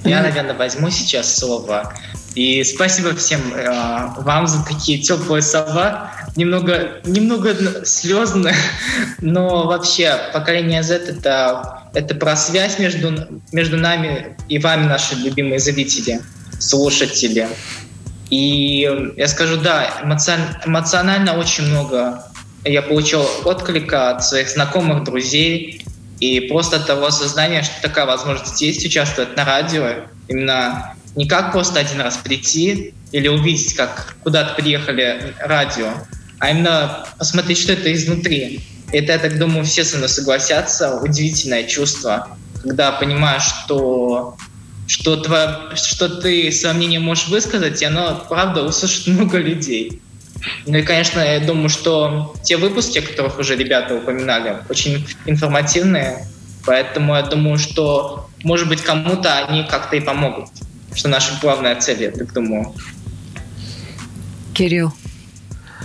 Я, 0.04 0.22
наверное, 0.22 0.56
возьму 0.56 0.90
сейчас 0.90 1.38
слово. 1.38 1.94
И 2.34 2.64
спасибо 2.64 3.14
всем 3.16 3.42
э, 3.54 4.22
вам 4.22 4.48
за 4.48 4.66
такие 4.66 5.00
теплые 5.00 5.42
слова. 5.42 6.12
Немного, 6.38 7.02
немного 7.04 7.86
слезно, 7.86 8.54
но 9.22 9.68
вообще 9.68 10.18
поколение 10.34 10.82
Z 10.82 10.96
это, 10.96 11.90
это 11.94 12.16
про 12.16 12.38
связь 12.38 12.80
между, 12.80 13.42
между 13.52 13.76
нами 13.76 14.38
и 14.48 14.60
вами, 14.60 14.86
наши 14.86 15.16
любимые 15.16 15.60
зрители 15.60 16.22
слушатели. 16.62 17.48
И 18.30 19.13
я 19.18 19.27
скажу, 19.27 19.58
да, 19.58 20.01
эмоционально 20.03 21.38
очень 21.38 21.65
много 21.65 22.24
я 22.63 22.82
получил 22.82 23.25
отклика 23.44 24.12
от 24.12 24.24
своих 24.24 24.50
знакомых, 24.50 25.03
друзей, 25.03 25.84
и 26.20 26.39
просто 26.41 26.77
от 26.77 26.86
того 26.86 27.08
осознания, 27.08 27.63
что 27.63 27.82
такая 27.82 28.06
возможность 28.06 28.62
есть 28.62 28.86
участвовать 28.86 29.36
на 29.36 29.44
радио, 29.44 30.06
именно 30.27 30.94
не 31.15 31.27
как 31.27 31.51
просто 31.51 31.80
один 31.80 32.00
раз 32.00 32.18
прийти 32.18 32.94
или 33.12 33.27
увидеть, 33.27 33.74
как 33.75 34.15
куда-то 34.24 34.53
приехали 34.53 35.34
радио, 35.39 35.89
а 36.39 36.51
именно 36.51 37.06
посмотреть, 37.18 37.58
что 37.58 37.74
это 37.74 37.91
изнутри. 37.91 38.62
Это, 38.91 39.13
я 39.13 39.20
так 39.20 39.38
думаю, 39.38 39.65
все 39.65 39.84
со 39.84 39.98
мной 39.98 40.10
согласятся. 40.10 41.00
Удивительное 41.00 41.63
чувство, 41.63 42.27
когда 42.62 42.91
понимаешь, 42.91 43.44
что 43.44 44.36
что, 44.92 45.16
твое, 45.16 45.74
что 45.76 46.10
ты 46.10 46.52
свое 46.52 46.76
мнение 46.76 47.00
можешь 47.00 47.30
высказать, 47.30 47.82
и 47.82 47.86
оно, 47.86 48.26
правда, 48.28 48.64
услышит 48.64 49.08
много 49.08 49.38
людей. 49.38 50.02
Ну 50.66 50.78
и, 50.78 50.82
конечно, 50.82 51.22
я 51.22 51.40
думаю, 51.40 51.70
что 51.70 52.36
те 52.44 52.58
выпуски, 52.58 53.00
о 53.00 53.02
которых 53.02 53.40
уже 53.40 53.56
ребята 53.56 53.96
упоминали, 53.96 54.58
очень 54.68 55.08
информативные, 55.26 56.28
поэтому 56.66 57.16
я 57.16 57.22
думаю, 57.22 57.58
что, 57.58 58.30
может 58.44 58.68
быть, 58.68 58.82
кому-то 58.82 59.34
они 59.46 59.64
как-то 59.64 59.96
и 59.96 60.02
помогут. 60.02 60.50
Что 60.94 61.08
наша 61.08 61.40
главная 61.42 61.80
цель, 61.80 62.04
я 62.04 62.12
так 62.12 62.34
думаю. 62.34 62.76
Кирилл. 64.54 64.92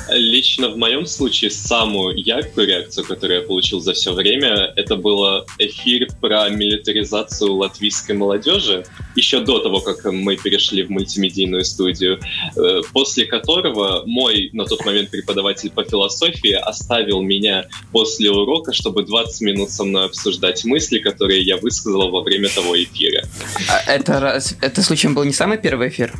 Лично 0.08 0.68
в 0.68 0.76
моем 0.76 1.06
случае 1.06 1.50
самую 1.50 2.16
яркую 2.16 2.66
реакцию, 2.66 3.06
которую 3.06 3.40
я 3.40 3.46
получил 3.46 3.80
за 3.80 3.92
все 3.92 4.12
время, 4.12 4.72
это 4.76 4.96
был 4.96 5.44
эфир 5.58 6.08
про 6.20 6.48
милитаризацию 6.48 7.52
латвийской 7.54 8.12
молодежи, 8.12 8.84
еще 9.16 9.40
до 9.40 9.58
того, 9.58 9.80
как 9.80 10.04
мы 10.04 10.36
перешли 10.36 10.84
в 10.84 10.90
мультимедийную 10.90 11.64
студию, 11.64 12.20
э, 12.56 12.80
после 12.92 13.26
которого 13.26 14.04
мой 14.06 14.50
на 14.52 14.64
тот 14.64 14.84
момент 14.84 15.10
преподаватель 15.10 15.70
по 15.70 15.82
философии 15.84 16.52
оставил 16.52 17.20
меня 17.22 17.66
после 17.90 18.30
урока, 18.30 18.72
чтобы 18.72 19.02
20 19.02 19.40
минут 19.42 19.70
со 19.70 19.84
мной 19.84 20.06
обсуждать 20.06 20.64
мысли, 20.64 20.98
которые 20.98 21.42
я 21.42 21.56
высказал 21.56 22.10
во 22.10 22.22
время 22.22 22.48
того 22.48 22.80
эфира. 22.80 23.24
А 23.68 23.90
это, 23.90 24.40
это 24.60 24.82
случаем 24.82 25.14
был 25.14 25.24
не 25.24 25.32
самый 25.32 25.58
первый 25.58 25.88
эфир? 25.88 26.12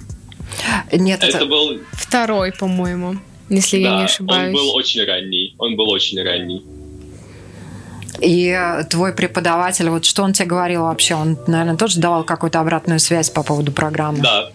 Нет, 0.93 1.23
это, 1.23 1.37
это 1.37 1.47
был 1.47 1.79
второй, 1.93 2.53
по-моему 2.53 3.17
если 3.49 3.83
да, 3.83 3.91
я 3.91 3.97
не 3.99 4.05
ошибаюсь. 4.05 4.49
он 4.49 4.53
был 4.55 4.75
очень 4.75 5.05
ранний. 5.05 5.55
Он 5.59 5.77
был 5.77 5.91
очень 5.91 6.23
ранний. 6.23 6.63
И 8.21 8.59
твой 8.89 9.13
преподаватель, 9.13 9.91
вот 9.91 10.05
что 10.05 10.23
он 10.23 10.33
тебе 10.33 10.47
говорил 10.49 10.83
вообще? 10.83 11.15
Он, 11.15 11.39
наверное, 11.47 11.77
тоже 11.77 12.01
давал 12.01 12.25
какую-то 12.25 12.61
обратную 12.61 12.99
связь 12.99 13.31
по 13.31 13.43
поводу 13.43 13.73
программы? 13.73 14.21
Да. 14.21 14.51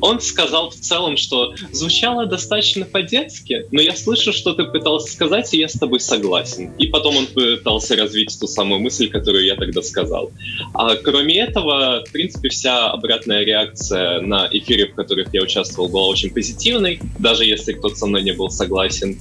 Он 0.00 0.20
сказал 0.20 0.70
в 0.70 0.74
целом, 0.74 1.16
что 1.16 1.54
звучало 1.72 2.26
достаточно 2.26 2.84
по-детски, 2.84 3.66
но 3.70 3.80
я 3.80 3.94
слышу, 3.94 4.32
что 4.32 4.52
ты 4.54 4.64
пытался 4.64 5.12
сказать, 5.12 5.52
и 5.54 5.58
я 5.58 5.68
с 5.68 5.78
тобой 5.78 6.00
согласен. 6.00 6.72
И 6.78 6.86
потом 6.86 7.16
он 7.16 7.26
пытался 7.26 7.96
развить 7.96 8.36
ту 8.38 8.46
самую 8.46 8.80
мысль, 8.80 9.08
которую 9.08 9.44
я 9.44 9.56
тогда 9.56 9.82
сказал. 9.82 10.30
А 10.74 10.96
кроме 10.96 11.40
этого, 11.40 12.04
в 12.06 12.12
принципе, 12.12 12.48
вся 12.48 12.90
обратная 12.90 13.44
реакция 13.44 14.20
на 14.20 14.48
эфире, 14.50 14.86
в 14.86 14.94
которых 14.94 15.32
я 15.34 15.42
участвовал, 15.42 15.88
была 15.88 16.06
очень 16.06 16.30
позитивной, 16.30 17.00
даже 17.18 17.44
если 17.44 17.72
кто-то 17.72 17.96
со 17.96 18.06
мной 18.06 18.22
не 18.22 18.32
был 18.32 18.50
согласен. 18.50 19.18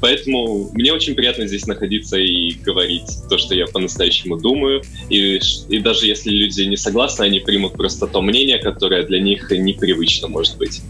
Поэтому 0.00 0.70
мне 0.72 0.92
очень 0.92 1.14
приятно 1.14 1.46
здесь 1.46 1.66
находиться 1.66 2.18
и 2.18 2.52
говорить 2.52 3.08
то, 3.28 3.38
что 3.38 3.54
я 3.54 3.66
по-настоящему 3.66 4.36
думаю. 4.38 4.82
И, 5.08 5.40
и 5.68 5.78
даже 5.78 6.06
если 6.06 6.30
люди 6.30 6.62
не 6.62 6.76
согласны, 6.76 7.24
они 7.24 7.40
примут 7.40 7.72
просто 7.72 8.06
то 8.06 8.20
мнение, 8.20 8.58
которое 8.58 9.04
для 9.04 9.20
них 9.20 9.50
непривычно 9.84 10.28
может 10.28 10.56
быть. 10.56 10.82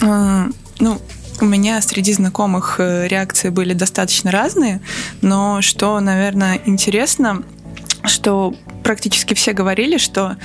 А, 0.00 0.46
ну, 0.78 1.00
у 1.40 1.44
меня 1.44 1.80
среди 1.82 2.12
знакомых 2.12 2.76
э, 2.78 3.08
реакции 3.08 3.48
были 3.48 3.74
достаточно 3.74 4.30
разные, 4.30 4.80
но 5.22 5.60
что, 5.60 5.98
наверное, 6.00 6.60
интересно, 6.66 7.42
что 8.04 8.54
практически 8.82 9.34
все 9.34 9.52
говорили, 9.52 9.98
что 9.98 10.36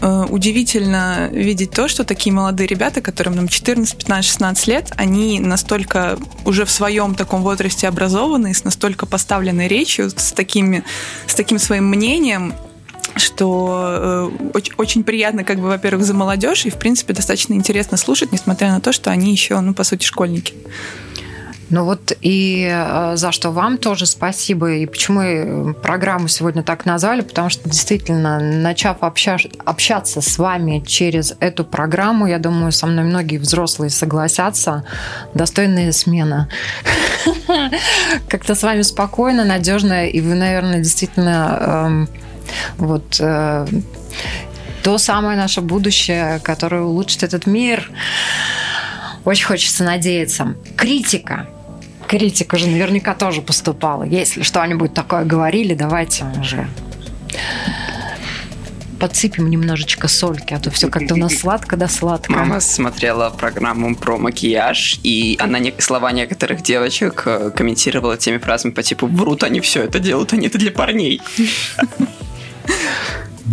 Э, 0.00 0.26
удивительно 0.28 1.28
видеть 1.32 1.70
то, 1.70 1.88
что 1.88 2.04
такие 2.04 2.32
молодые 2.32 2.66
ребята, 2.66 3.00
которым 3.00 3.34
там 3.34 3.48
14, 3.48 3.96
15, 3.96 4.24
16 4.24 4.66
лет, 4.66 4.92
они 4.96 5.40
настолько 5.40 6.18
уже 6.44 6.64
в 6.64 6.70
своем 6.70 7.14
таком 7.14 7.42
возрасте 7.42 7.88
образованные, 7.88 8.54
с 8.54 8.64
настолько 8.64 9.06
поставленной 9.06 9.68
речью, 9.68 10.10
с, 10.10 10.32
такими, 10.32 10.84
с 11.26 11.34
таким 11.34 11.58
своим 11.58 11.86
мнением, 11.86 12.54
что 13.16 14.30
э, 14.40 14.48
очень, 14.54 14.72
очень 14.76 15.04
приятно, 15.04 15.44
как 15.44 15.58
бы, 15.58 15.68
во-первых, 15.68 16.04
за 16.04 16.14
молодежь, 16.14 16.66
и, 16.66 16.70
в 16.70 16.76
принципе, 16.76 17.14
достаточно 17.14 17.54
интересно 17.54 17.96
слушать, 17.96 18.32
несмотря 18.32 18.70
на 18.70 18.80
то, 18.80 18.92
что 18.92 19.10
они 19.10 19.32
еще, 19.32 19.58
ну, 19.60 19.74
по 19.74 19.84
сути, 19.84 20.04
школьники. 20.04 20.54
Ну 21.68 21.84
вот 21.84 22.12
и 22.20 22.68
э, 22.70 23.16
за 23.16 23.32
что 23.32 23.50
вам 23.50 23.78
тоже 23.78 24.06
спасибо. 24.06 24.70
И 24.72 24.86
почему 24.86 25.20
мы 25.20 25.74
программу 25.74 26.28
сегодня 26.28 26.62
так 26.62 26.86
назвали, 26.86 27.22
потому 27.22 27.50
что 27.50 27.68
действительно, 27.68 28.38
начав 28.38 28.98
обща 29.00 29.36
общаться 29.64 30.20
с 30.20 30.38
вами 30.38 30.82
через 30.86 31.34
эту 31.40 31.64
программу, 31.64 32.26
я 32.28 32.38
думаю, 32.38 32.70
со 32.70 32.86
мной 32.86 33.04
многие 33.04 33.38
взрослые 33.38 33.90
согласятся, 33.90 34.84
достойная 35.34 35.90
смена. 35.90 36.48
Как-то 38.28 38.54
с 38.54 38.62
вами 38.62 38.82
спокойно, 38.82 39.44
надежно, 39.44 40.06
и 40.06 40.20
вы, 40.20 40.34
наверное, 40.34 40.78
действительно 40.78 41.58
эм, 41.60 42.08
вот 42.78 43.16
э, 43.20 43.66
то 44.82 44.98
самое 44.98 45.36
наше 45.36 45.60
будущее, 45.60 46.40
которое 46.42 46.82
улучшит 46.82 47.22
этот 47.22 47.46
мир. 47.46 47.90
Очень 49.24 49.46
хочется 49.46 49.84
надеяться. 49.84 50.54
Критика 50.76 51.48
критика 52.06 52.56
же 52.56 52.68
наверняка 52.68 53.14
тоже 53.14 53.42
поступала. 53.42 54.04
Если 54.04 54.42
что-нибудь 54.42 54.94
такое 54.94 55.24
говорили, 55.24 55.74
давайте 55.74 56.24
уже 56.40 56.68
подсыпем 58.98 59.50
немножечко 59.50 60.08
сольки, 60.08 60.54
а 60.54 60.58
то 60.58 60.70
все 60.70 60.88
как-то 60.88 61.14
у 61.14 61.16
нас 61.18 61.34
сладко 61.40 61.76
да 61.76 61.86
сладко. 61.86 62.32
Мама 62.32 62.60
смотрела 62.60 63.28
программу 63.28 63.94
про 63.94 64.16
макияж, 64.16 65.00
и 65.02 65.36
она 65.38 65.58
не, 65.58 65.74
слова 65.78 66.12
некоторых 66.12 66.62
девочек 66.62 67.24
э, 67.26 67.50
комментировала 67.54 68.16
теми 68.16 68.38
фразами 68.38 68.72
по 68.72 68.82
типу 68.82 69.06
«Врут 69.06 69.42
они 69.42 69.60
все 69.60 69.82
это 69.82 69.98
делают, 69.98 70.32
они 70.32 70.46
это 70.46 70.56
для 70.56 70.70
парней». 70.70 71.20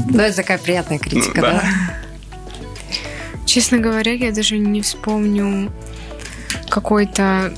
Ну, 0.09 0.19
это 0.19 0.35
такая 0.35 0.57
приятная 0.57 1.00
критика, 1.00 1.41
ну, 1.41 1.41
да? 1.41 1.51
да? 1.62 3.43
Честно 3.45 3.77
говоря, 3.77 4.13
я 4.13 4.31
даже 4.31 4.57
не 4.57 4.81
вспомню 4.81 5.71
какой-то 6.69 7.53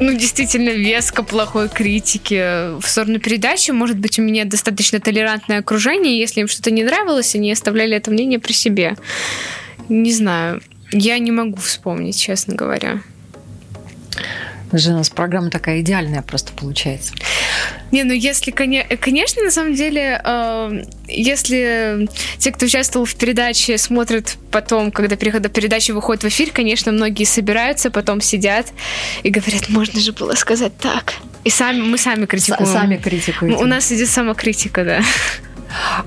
Ну, 0.00 0.12
действительно, 0.16 0.70
веско 0.70 1.22
плохой 1.22 1.68
критики 1.68 2.78
в 2.80 2.86
сторону 2.86 3.18
передачи. 3.18 3.70
Может 3.70 3.98
быть, 3.98 4.18
у 4.18 4.22
меня 4.22 4.44
достаточно 4.44 5.00
толерантное 5.00 5.60
окружение. 5.60 6.18
Если 6.18 6.40
им 6.40 6.48
что-то 6.48 6.70
не 6.70 6.84
нравилось, 6.84 7.34
они 7.34 7.52
оставляли 7.52 7.96
это 7.96 8.10
мнение 8.10 8.38
при 8.38 8.52
себе. 8.52 8.96
Не 9.88 10.12
знаю. 10.12 10.60
Я 10.92 11.18
не 11.18 11.30
могу 11.30 11.56
вспомнить, 11.56 12.18
честно 12.18 12.54
говоря. 12.54 13.00
Же 14.72 14.90
у 14.90 14.94
нас 14.94 15.08
программа 15.10 15.50
такая 15.50 15.80
идеальная 15.80 16.22
просто 16.22 16.52
получается. 16.52 17.14
Не, 17.96 18.04
ну 18.04 18.12
если, 18.12 18.50
конечно, 18.50 19.42
на 19.42 19.50
самом 19.50 19.74
деле, 19.74 20.20
э, 20.22 20.82
если 21.08 22.06
те, 22.36 22.52
кто 22.52 22.66
участвовал 22.66 23.06
в 23.06 23.14
передаче, 23.14 23.78
смотрят 23.78 24.36
потом, 24.50 24.90
когда 24.90 25.16
передачи 25.16 25.92
выходит 25.92 26.22
в 26.22 26.28
эфир, 26.28 26.50
конечно, 26.52 26.92
многие 26.92 27.24
собираются, 27.24 27.90
потом 27.90 28.20
сидят 28.20 28.66
и 29.22 29.30
говорят, 29.30 29.70
можно 29.70 29.98
же 29.98 30.12
было 30.12 30.34
сказать 30.34 30.76
так. 30.76 31.14
И 31.44 31.48
сами, 31.48 31.80
мы 31.80 31.96
сами 31.96 32.26
критикуем. 32.26 32.70
Сами 32.70 32.96
критикуем. 32.98 33.56
У 33.56 33.64
нас 33.64 33.90
идет 33.90 34.10
самокритика, 34.10 34.84
да. 34.84 35.00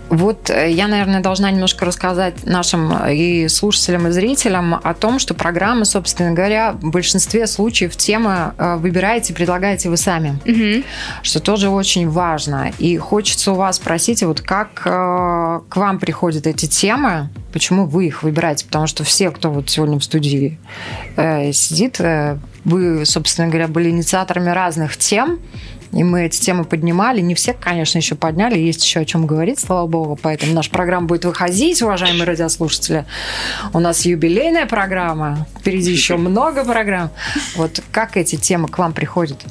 Вот 0.09 0.49
э, 0.49 0.71
я, 0.71 0.87
наверное, 0.87 1.21
должна 1.21 1.51
немножко 1.51 1.85
рассказать 1.85 2.45
нашим 2.45 2.91
э, 2.93 3.15
и 3.15 3.47
слушателям, 3.47 4.07
и 4.07 4.11
зрителям 4.11 4.75
о 4.75 4.93
том, 4.93 5.19
что 5.19 5.33
программы, 5.33 5.85
собственно 5.85 6.31
говоря, 6.31 6.73
в 6.73 6.89
большинстве 6.89 7.47
случаев 7.47 7.95
темы 7.95 8.53
э, 8.57 8.75
выбираете, 8.77 9.33
предлагаете 9.33 9.89
вы 9.89 9.97
сами, 9.97 10.39
угу. 10.45 10.83
что 11.23 11.39
тоже 11.39 11.69
очень 11.69 12.09
важно. 12.09 12.71
И 12.79 12.97
хочется 12.97 13.51
у 13.51 13.55
вас 13.55 13.77
спросить, 13.77 14.23
вот 14.23 14.41
как 14.41 14.73
к 14.73 15.75
вам 15.75 15.99
приходят 15.99 16.47
эти 16.47 16.65
темы, 16.65 17.29
почему 17.53 17.85
вы 17.85 18.07
их 18.07 18.23
выбираете? 18.23 18.65
Потому 18.65 18.87
что 18.87 19.03
все, 19.03 19.31
кто 19.31 19.51
вот 19.51 19.69
сегодня 19.69 19.99
в 19.99 20.03
студии 20.03 20.57
сидит, 21.15 21.99
вы, 22.65 23.05
собственно 23.05 23.47
говоря, 23.47 23.67
были 23.67 23.89
инициаторами 23.89 24.49
разных 24.49 24.97
тем, 24.97 25.39
и 25.91 26.03
мы 26.03 26.25
эти 26.25 26.39
темы 26.39 26.65
поднимали. 26.65 27.21
Не 27.21 27.35
все, 27.35 27.53
конечно, 27.53 27.97
еще 27.97 28.15
подняли. 28.15 28.57
Есть 28.59 28.83
еще 28.83 28.99
о 28.99 29.05
чем 29.05 29.25
говорить, 29.25 29.59
слава 29.59 29.87
богу. 29.87 30.19
Поэтому 30.21 30.53
наша 30.53 30.69
программа 30.69 31.07
будет 31.07 31.25
выходить, 31.25 31.81
уважаемые 31.81 32.25
радиослушатели. 32.25 33.05
У 33.73 33.79
нас 33.79 34.05
юбилейная 34.05 34.67
программа. 34.67 35.47
Впереди 35.59 35.91
еще 35.91 36.17
много 36.17 36.63
программ. 36.63 37.09
Вот 37.55 37.81
как 37.91 38.17
эти 38.17 38.35
темы 38.35 38.67
к 38.67 38.77
вам 38.77 38.93
приходят? 38.93 39.43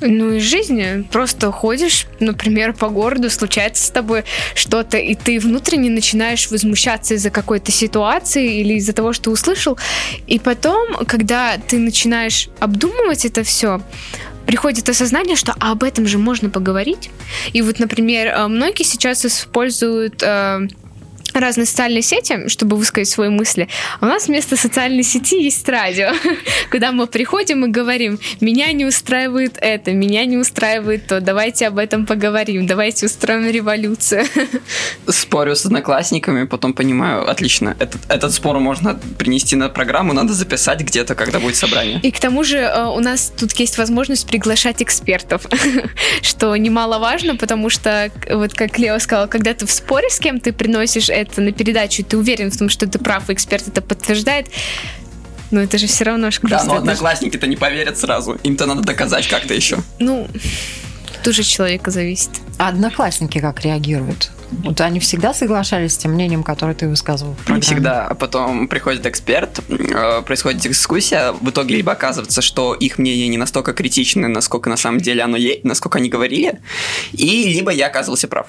Ну, 0.00 0.32
из 0.32 0.42
жизни. 0.42 1.06
Просто 1.10 1.50
ходишь, 1.50 2.06
например, 2.20 2.74
по 2.74 2.88
городу, 2.88 3.30
случается 3.30 3.84
с 3.86 3.90
тобой 3.90 4.24
что-то, 4.54 4.98
и 4.98 5.14
ты 5.14 5.38
внутренне 5.38 5.88
начинаешь 5.88 6.50
возмущаться 6.50 7.14
из-за 7.14 7.30
какой-то 7.30 7.72
ситуации 7.72 8.60
или 8.60 8.74
из-за 8.74 8.92
того, 8.92 9.12
что 9.12 9.30
услышал. 9.30 9.78
И 10.26 10.38
потом, 10.38 10.94
когда 11.06 11.56
ты 11.56 11.78
начинаешь 11.78 12.48
обдумывать 12.60 13.24
это 13.24 13.44
все, 13.44 13.80
приходит 14.46 14.88
осознание, 14.88 15.36
что 15.36 15.54
об 15.58 15.82
этом 15.82 16.06
же 16.06 16.18
можно 16.18 16.50
поговорить. 16.50 17.10
И 17.52 17.62
вот, 17.62 17.78
например, 17.78 18.28
э, 18.28 18.46
многие 18.48 18.84
сейчас 18.84 19.24
используют 19.24 20.22
э, 20.22 20.68
разные 21.40 21.66
социальные 21.66 22.02
сети, 22.02 22.48
чтобы 22.48 22.76
высказать 22.76 23.08
свои 23.08 23.28
мысли. 23.28 23.68
А 24.00 24.06
у 24.06 24.08
нас 24.08 24.28
вместо 24.28 24.56
социальной 24.56 25.02
сети 25.02 25.42
есть 25.42 25.68
радио, 25.68 26.12
куда 26.70 26.92
мы 26.92 27.06
приходим 27.06 27.64
и 27.64 27.68
говорим, 27.68 28.18
меня 28.40 28.72
не 28.72 28.84
устраивает 28.84 29.58
это, 29.60 29.92
меня 29.92 30.24
не 30.24 30.36
устраивает 30.36 31.06
то, 31.06 31.20
давайте 31.20 31.66
об 31.66 31.78
этом 31.78 32.06
поговорим, 32.06 32.66
давайте 32.66 33.06
устроим 33.06 33.48
революцию. 33.48 34.24
Спорю 35.08 35.56
с 35.56 35.66
одноклассниками, 35.66 36.44
потом 36.44 36.72
понимаю, 36.72 37.28
отлично, 37.28 37.76
этот, 37.78 38.00
этот 38.08 38.32
спор 38.32 38.58
можно 38.58 38.98
принести 39.18 39.56
на 39.56 39.68
программу, 39.68 40.12
надо 40.12 40.32
записать 40.32 40.80
где-то, 40.80 41.14
когда 41.14 41.40
будет 41.40 41.56
собрание. 41.56 42.00
И 42.02 42.10
к 42.10 42.20
тому 42.20 42.44
же 42.44 42.58
э, 42.58 42.84
у 42.86 43.00
нас 43.00 43.32
тут 43.36 43.52
есть 43.52 43.78
возможность 43.78 44.26
приглашать 44.26 44.82
экспертов, 44.82 45.46
что 46.22 46.56
немаловажно, 46.56 47.36
потому 47.36 47.70
что, 47.70 48.10
вот 48.30 48.54
как 48.54 48.78
Лео 48.78 48.98
сказал, 48.98 49.28
когда 49.28 49.54
ты 49.54 49.66
в 49.66 49.70
споре 49.70 50.10
с 50.10 50.18
кем, 50.18 50.40
ты 50.40 50.52
приносишь 50.52 51.08
это 51.08 51.23
на 51.36 51.52
передачу, 51.52 52.02
и 52.02 52.04
ты 52.04 52.16
уверен 52.16 52.50
в 52.50 52.56
том, 52.56 52.68
что 52.68 52.86
ты 52.86 52.98
прав, 52.98 53.30
и 53.30 53.32
эксперт 53.32 53.68
это 53.68 53.82
подтверждает, 53.82 54.48
но 55.50 55.60
это 55.60 55.78
же 55.78 55.86
все 55.86 56.04
равно 56.04 56.30
школа. 56.30 56.50
Да, 56.50 56.64
но 56.64 56.76
одноклассники-то 56.76 57.46
не 57.46 57.56
поверят 57.56 57.98
сразу. 57.98 58.38
Им-то 58.42 58.66
надо 58.66 58.82
доказать 58.82 59.28
как-то 59.28 59.54
еще. 59.54 59.78
Ну, 59.98 60.28
тоже 61.22 61.42
человека 61.42 61.90
зависит. 61.90 62.30
А 62.58 62.68
одноклассники 62.68 63.40
как 63.40 63.64
реагируют? 63.64 64.30
Вот 64.62 64.80
они 64.80 65.00
всегда 65.00 65.34
соглашались 65.34 65.94
с 65.94 65.96
тем 65.96 66.12
мнением, 66.12 66.42
которое 66.42 66.74
ты 66.74 66.86
высказывал? 66.86 67.34
Не 67.48 67.60
всегда. 67.60 68.06
А 68.06 68.14
потом 68.14 68.68
приходит 68.68 69.06
эксперт, 69.06 69.60
э, 69.68 70.22
происходит 70.22 70.60
дискуссия, 70.60 71.32
в 71.32 71.50
итоге 71.50 71.76
либо 71.76 71.92
оказывается, 71.92 72.42
что 72.42 72.74
их 72.74 72.98
мнение 72.98 73.28
не 73.28 73.38
настолько 73.38 73.72
критичное, 73.72 74.28
насколько 74.28 74.70
на 74.70 74.76
самом 74.76 75.00
деле 75.00 75.22
оно 75.22 75.36
есть, 75.36 75.64
насколько 75.64 75.98
они 75.98 76.08
говорили, 76.08 76.60
и 77.12 77.52
либо 77.52 77.72
я 77.72 77.86
оказывался 77.86 78.28
прав. 78.28 78.48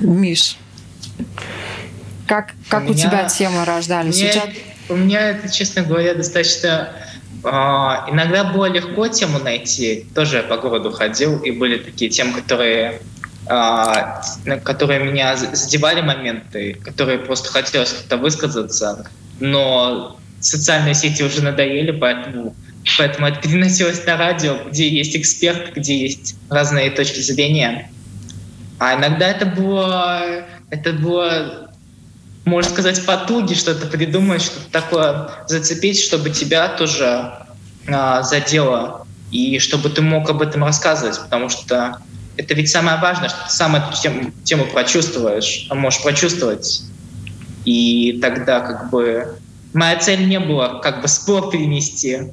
Миш, 0.00 0.56
как, 2.26 2.54
как 2.68 2.82
у, 2.82 2.86
у 2.86 2.88
меня, 2.90 3.08
тебя 3.08 3.24
темы 3.24 3.64
рождались? 3.64 4.16
У 4.16 4.18
меня, 4.18 4.32
Сейчас... 4.32 4.48
у 4.88 4.96
меня 4.96 5.20
это, 5.30 5.52
честно 5.52 5.82
говоря, 5.82 6.14
достаточно... 6.14 6.92
Э, 7.44 8.10
иногда 8.10 8.44
было 8.44 8.66
легко 8.66 9.08
тему 9.08 9.38
найти. 9.38 10.06
Тоже 10.14 10.38
я 10.38 10.42
по 10.42 10.56
городу 10.56 10.90
ходил, 10.90 11.38
и 11.40 11.52
были 11.52 11.78
такие 11.78 12.10
темы, 12.10 12.32
которые 12.32 13.00
э, 13.48 14.58
которые 14.64 15.04
меня 15.04 15.36
задевали 15.36 16.00
моменты, 16.00 16.74
которые 16.84 17.18
просто 17.18 17.50
хотелось 17.50 17.92
как-то 17.92 18.16
высказаться, 18.16 19.08
но 19.38 20.18
социальные 20.40 20.94
сети 20.94 21.22
уже 21.22 21.42
надоели, 21.42 21.92
поэтому, 21.92 22.56
поэтому 22.98 23.28
это 23.28 23.40
переносилось 23.40 24.04
на 24.04 24.16
радио, 24.16 24.56
где 24.68 24.88
есть 24.88 25.16
эксперт, 25.16 25.74
где 25.74 25.96
есть 25.96 26.36
разные 26.50 26.90
точки 26.90 27.20
зрения. 27.20 27.90
А 28.78 28.94
иногда 28.94 29.28
это 29.28 29.46
было, 29.46 30.44
это 30.70 30.92
было, 30.92 31.70
можно 32.44 32.70
сказать, 32.70 33.04
потуги, 33.06 33.54
что-то 33.54 33.86
придумать, 33.86 34.42
что-то 34.42 34.70
такое 34.70 35.30
зацепить, 35.48 35.98
чтобы 35.98 36.30
тебя 36.30 36.68
тоже 36.68 37.32
а, 37.88 38.22
задело, 38.22 39.06
и 39.30 39.58
чтобы 39.58 39.88
ты 39.88 40.02
мог 40.02 40.28
об 40.28 40.42
этом 40.42 40.64
рассказывать, 40.64 41.18
потому 41.20 41.48
что 41.48 41.98
это 42.36 42.54
ведь 42.54 42.70
самое 42.70 42.98
важное, 42.98 43.28
что 43.28 43.44
ты 43.46 43.50
сам 43.50 43.76
эту 43.76 43.92
тему, 44.00 44.30
тему 44.44 44.66
прочувствуешь, 44.66 45.68
можешь 45.70 46.02
прочувствовать. 46.02 46.82
И 47.64 48.18
тогда 48.20 48.60
как 48.60 48.90
бы 48.90 49.38
моя 49.72 49.96
цель 49.98 50.28
не 50.28 50.38
была 50.38 50.80
как 50.80 51.02
бы 51.02 51.08
спор 51.08 51.50
перенести, 51.50 52.32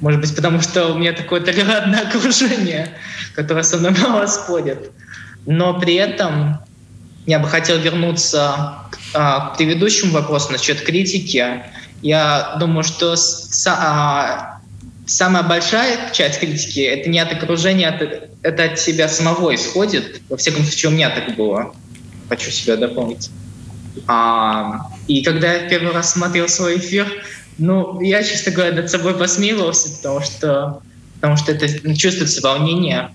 может 0.00 0.20
быть, 0.20 0.34
потому 0.34 0.60
что 0.60 0.88
у 0.88 0.98
меня 0.98 1.12
такое 1.12 1.40
толерантное 1.40 2.00
окружение, 2.08 2.88
которое 3.34 3.62
со 3.62 3.78
мной 3.78 3.92
мало 4.02 4.26
спорит. 4.26 4.90
Но 5.46 5.78
при 5.78 5.94
этом 5.94 6.58
я 7.26 7.38
бы 7.38 7.48
хотел 7.48 7.78
вернуться 7.78 8.74
а, 9.14 9.50
к 9.50 9.56
предыдущему 9.56 10.12
вопросу 10.12 10.52
насчет 10.52 10.80
критики. 10.82 11.62
Я 12.02 12.56
думаю, 12.58 12.82
что 12.82 13.16
с, 13.16 13.66
а, 13.68 14.60
самая 15.06 15.42
большая 15.42 16.10
часть 16.12 16.40
критики 16.40 16.80
это 16.80 17.08
не 17.08 17.18
от 17.20 17.32
окружения, 17.32 17.88
это, 17.88 18.28
это 18.42 18.64
от 18.64 18.78
себя 18.78 19.08
самого 19.08 19.54
исходит. 19.54 20.20
Во 20.28 20.36
всяком 20.36 20.64
случае, 20.64 20.90
у 20.90 20.94
меня 20.94 21.10
так 21.10 21.36
было. 21.36 21.74
Хочу 22.28 22.50
себя 22.50 22.76
дополнить. 22.76 23.30
А, 24.08 24.90
и 25.06 25.22
когда 25.22 25.52
я 25.52 25.68
первый 25.68 25.92
раз 25.92 26.12
смотрел 26.12 26.48
свой 26.48 26.78
эфир, 26.78 27.06
ну, 27.58 28.00
я, 28.00 28.22
честно 28.22 28.52
говоря, 28.52 28.72
над 28.72 28.90
собой 28.90 29.14
посмеивался, 29.14 29.90
потому 29.96 30.20
что, 30.20 30.80
потому 31.16 31.36
что 31.36 31.52
это 31.52 31.94
чувствуется 31.94 32.40
волнение 32.40 33.10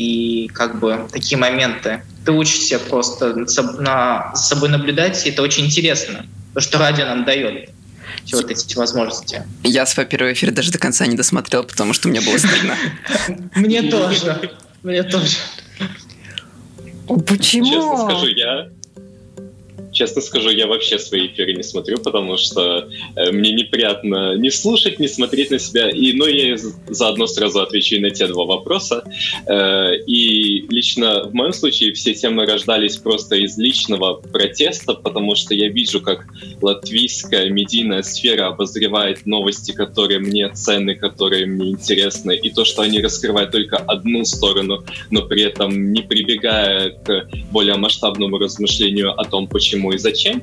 и 0.00 0.48
как 0.48 0.78
бы 0.80 1.08
такие 1.12 1.36
моменты. 1.36 2.02
Ты 2.24 2.32
учишься 2.32 2.78
просто 2.78 3.34
на, 3.78 4.32
за 4.34 4.42
собой 4.42 4.68
наблюдать, 4.68 5.26
и 5.26 5.30
это 5.30 5.42
очень 5.42 5.66
интересно, 5.66 6.26
то, 6.54 6.60
что 6.60 6.78
радио 6.78 7.04
нам 7.06 7.24
дает 7.24 7.70
все 8.24 8.36
вот 8.36 8.50
эти 8.50 8.76
возможности. 8.76 9.42
Я 9.62 9.86
свой 9.86 10.06
первый 10.06 10.32
эфир 10.32 10.50
даже 10.50 10.72
до 10.72 10.78
конца 10.78 11.06
не 11.06 11.16
досмотрел, 11.16 11.64
потому 11.64 11.92
что 11.92 12.08
мне 12.08 12.20
было 12.20 12.38
стыдно. 12.38 12.76
Мне 13.54 13.82
тоже. 13.82 14.50
Мне 14.82 15.02
тоже. 15.02 15.36
Почему? 17.26 17.66
Честно 17.66 17.96
скажу, 18.08 18.26
я 18.28 18.68
Честно 20.00 20.22
скажу, 20.22 20.48
я 20.48 20.66
вообще 20.66 20.98
свои 20.98 21.26
эфиры 21.26 21.52
не 21.52 21.62
смотрю, 21.62 21.98
потому 21.98 22.38
что 22.38 22.88
э, 23.16 23.32
мне 23.32 23.52
неприятно 23.52 24.34
не 24.34 24.50
слушать, 24.50 24.98
не 24.98 25.08
смотреть 25.08 25.50
на 25.50 25.58
себя. 25.58 25.90
И, 25.90 26.14
ну, 26.14 26.24
я 26.24 26.56
заодно 26.88 27.26
сразу 27.26 27.60
отвечу 27.60 27.96
и 27.96 27.98
на 27.98 28.08
те 28.08 28.26
два 28.26 28.46
вопроса. 28.46 29.04
Э, 29.46 29.94
и 30.06 30.64
лично 30.70 31.24
в 31.24 31.34
моем 31.34 31.52
случае 31.52 31.92
все 31.92 32.14
темы 32.14 32.46
рождались 32.46 32.96
просто 32.96 33.36
из 33.36 33.58
личного 33.58 34.14
протеста, 34.14 34.94
потому 34.94 35.34
что 35.34 35.54
я 35.54 35.68
вижу, 35.68 36.00
как 36.00 36.24
латвийская 36.62 37.50
медийная 37.50 38.00
сфера 38.00 38.46
обозревает 38.46 39.26
новости, 39.26 39.72
которые 39.72 40.20
мне 40.20 40.48
ценны, 40.48 40.94
которые 40.94 41.44
мне 41.44 41.72
интересны, 41.72 42.34
и 42.42 42.48
то, 42.48 42.64
что 42.64 42.80
они 42.80 43.02
раскрывают 43.02 43.50
только 43.50 43.76
одну 43.76 44.24
сторону, 44.24 44.82
но 45.10 45.26
при 45.26 45.42
этом 45.42 45.92
не 45.92 46.00
прибегая 46.00 46.88
к 47.04 47.28
более 47.52 47.76
масштабному 47.76 48.38
размышлению 48.38 49.12
о 49.20 49.24
том, 49.26 49.46
почему 49.46 49.89
и 49.92 49.98
зачем. 49.98 50.42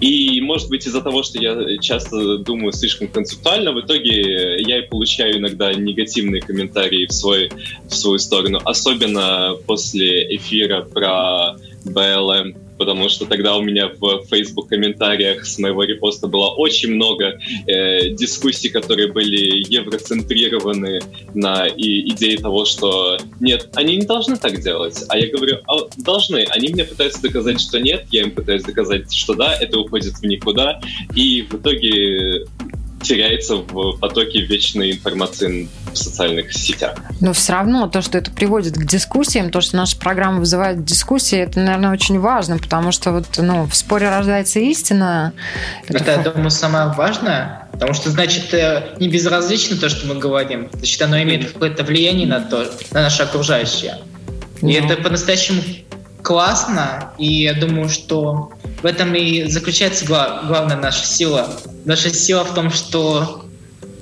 И, 0.00 0.40
может 0.42 0.68
быть, 0.68 0.86
из-за 0.86 1.00
того, 1.00 1.22
что 1.22 1.38
я 1.38 1.78
часто 1.78 2.38
думаю 2.38 2.72
слишком 2.72 3.08
концептуально, 3.08 3.72
в 3.72 3.80
итоге 3.80 4.60
я 4.60 4.80
и 4.80 4.86
получаю 4.86 5.38
иногда 5.38 5.72
негативные 5.72 6.42
комментарии 6.42 7.06
в, 7.06 7.12
свой, 7.12 7.50
в 7.88 7.94
свою 7.94 8.18
сторону, 8.18 8.60
особенно 8.64 9.56
после 9.66 10.36
эфира 10.36 10.82
про 10.82 11.56
BLM 11.86 12.56
потому 12.78 13.08
что 13.08 13.26
тогда 13.26 13.56
у 13.56 13.62
меня 13.62 13.88
в 13.88 14.24
Facebook 14.28 14.68
комментариях 14.68 15.44
с 15.46 15.58
моего 15.58 15.84
репоста 15.84 16.26
было 16.26 16.48
очень 16.48 16.94
много 16.94 17.38
э, 17.66 18.10
дискуссий, 18.10 18.68
которые 18.68 19.12
были 19.12 19.64
евроцентрированы 19.72 21.00
на 21.34 21.66
и, 21.66 22.08
идее 22.10 22.38
того, 22.38 22.64
что 22.64 23.18
нет, 23.40 23.70
они 23.74 23.96
не 23.96 24.06
должны 24.06 24.36
так 24.36 24.60
делать. 24.60 25.04
А 25.08 25.18
я 25.18 25.30
говорю, 25.30 25.58
а, 25.66 25.88
должны. 25.96 26.46
Они 26.50 26.72
мне 26.72 26.84
пытаются 26.84 27.22
доказать, 27.22 27.60
что 27.60 27.80
нет, 27.80 28.06
я 28.10 28.22
им 28.22 28.30
пытаюсь 28.30 28.62
доказать, 28.62 29.12
что 29.12 29.34
да, 29.34 29.54
это 29.54 29.78
уходит 29.78 30.14
в 30.14 30.22
никуда. 30.24 30.80
И 31.14 31.42
в 31.42 31.54
итоге 31.54 32.46
теряется 33.02 33.56
в 33.56 33.98
потоке 33.98 34.40
вечной 34.40 34.92
информации 34.92 35.68
в 35.92 35.96
социальных 35.96 36.52
сетях. 36.52 36.96
Но 37.20 37.32
все 37.32 37.52
равно 37.52 37.88
то, 37.88 38.02
что 38.02 38.18
это 38.18 38.30
приводит 38.30 38.74
к 38.74 38.84
дискуссиям, 38.84 39.50
то, 39.50 39.60
что 39.60 39.76
наша 39.76 39.96
программа 39.98 40.40
вызывает 40.40 40.84
дискуссии, 40.84 41.38
это, 41.38 41.60
наверное, 41.60 41.92
очень 41.92 42.18
важно, 42.18 42.58
потому 42.58 42.92
что 42.92 43.12
вот, 43.12 43.26
ну, 43.38 43.66
в 43.66 43.74
споре 43.74 44.08
рождается 44.08 44.60
истина. 44.60 45.32
Это, 45.86 45.98
это 45.98 46.10
я 46.12 46.18
думаю, 46.18 46.50
самое 46.50 46.92
важное, 46.92 47.68
потому 47.72 47.94
что, 47.94 48.10
значит, 48.10 48.52
э, 48.54 48.94
не 48.98 49.08
безразлично 49.08 49.76
то, 49.76 49.88
что 49.88 50.06
мы 50.06 50.16
говорим, 50.16 50.68
значит, 50.72 51.00
оно 51.02 51.20
имеет 51.22 51.52
какое-то 51.52 51.84
влияние 51.84 52.26
на 52.26 52.40
то, 52.40 52.70
на 52.92 53.02
наше 53.02 53.22
окружающее. 53.22 53.98
И 54.62 54.66
ну. 54.66 54.70
это 54.72 55.00
по-настоящему 55.02 55.62
классно, 56.22 57.12
и 57.18 57.42
я 57.42 57.54
думаю, 57.54 57.88
что 57.88 58.52
в 58.82 58.86
этом 58.86 59.14
и 59.14 59.48
заключается 59.48 60.04
главная 60.06 60.76
наша 60.76 61.06
сила. 61.06 61.48
Наша 61.84 62.12
сила 62.12 62.44
в 62.44 62.54
том, 62.54 62.70
что, 62.70 63.46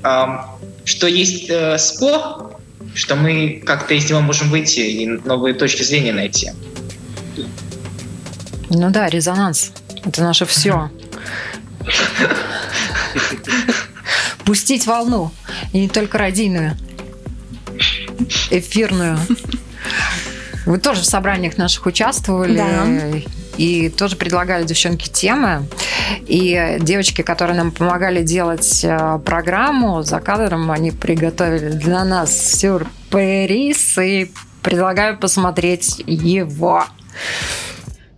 эм, 0.03 0.41
что 0.85 1.07
есть 1.07 1.49
э, 1.49 1.79
спор, 1.79 2.59
что 2.95 3.17
мы 3.17 3.63
как-то 3.65 3.95
из 3.95 4.09
него 4.09 4.21
можем 4.21 4.51
выйти 4.51 4.81
и 4.81 5.07
новые 5.07 5.55
точки 5.55 5.83
зрения 5.83 6.13
найти. 6.13 6.53
Ну 8.71 8.91
да, 8.91 9.09
резонанс. 9.09 9.73
Это 10.05 10.23
наше 10.23 10.47
все. 10.47 10.91
Пустить 14.45 14.87
волну. 14.87 15.33
И 15.73 15.81
не 15.81 15.89
только 15.89 16.19
радийную. 16.19 16.77
Эфирную. 18.51 19.19
Вы 20.67 20.79
тоже 20.79 21.03
в 21.03 21.07
собраниях 21.07 21.57
наших 21.59 21.87
участвовали. 21.87 22.57
Да. 22.57 22.87
И 23.57 23.89
тоже 23.89 24.17
предлагали 24.17 24.65
девчонки 24.65 25.09
темы. 25.09 25.67
И 26.27 26.79
девочки, 26.81 27.23
которые 27.23 27.57
нам 27.57 27.71
помогали 27.71 28.23
делать 28.23 28.85
э, 28.85 29.19
программу, 29.25 30.03
за 30.03 30.21
кадром 30.21 30.71
они 30.71 30.91
приготовили 30.91 31.71
для 31.71 32.05
нас 32.05 32.59
сюрприз. 32.59 33.99
И 33.99 34.31
предлагаю 34.63 35.19
посмотреть 35.19 36.03
его. 36.07 36.85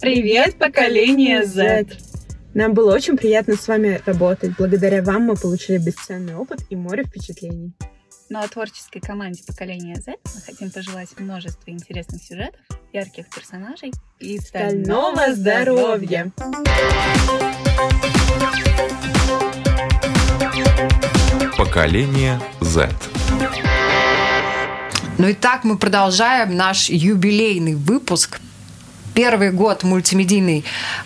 Привет, 0.00 0.56
поколение 0.56 1.44
Z! 1.44 1.86
Нам 2.54 2.72
было 2.72 2.94
очень 2.94 3.18
приятно 3.18 3.56
с 3.56 3.68
вами 3.68 4.00
работать. 4.06 4.52
Благодаря 4.56 5.02
вам 5.02 5.24
мы 5.24 5.36
получили 5.36 5.76
бесценный 5.76 6.34
опыт 6.36 6.60
и 6.70 6.76
море 6.76 7.04
впечатлений. 7.04 7.74
Ну 8.28 8.40
а 8.40 8.48
творческой 8.48 8.98
команде 8.98 9.44
поколения 9.46 9.94
Z 9.94 10.16
мы 10.34 10.40
хотим 10.44 10.72
пожелать 10.72 11.08
множества 11.16 11.70
интересных 11.70 12.20
сюжетов, 12.20 12.60
ярких 12.92 13.30
персонажей 13.30 13.92
и 14.18 14.36
стального 14.40 15.32
здоровья. 15.32 16.32
Поколение 21.56 22.40
Z. 22.60 22.90
Ну 25.18 25.28
и 25.28 25.34
так 25.34 25.62
мы 25.62 25.78
продолжаем 25.78 26.56
наш 26.56 26.88
юбилейный 26.90 27.76
выпуск. 27.76 28.40
Первый 29.14 29.52
год 29.52 29.84
мультимедийной 29.84 30.64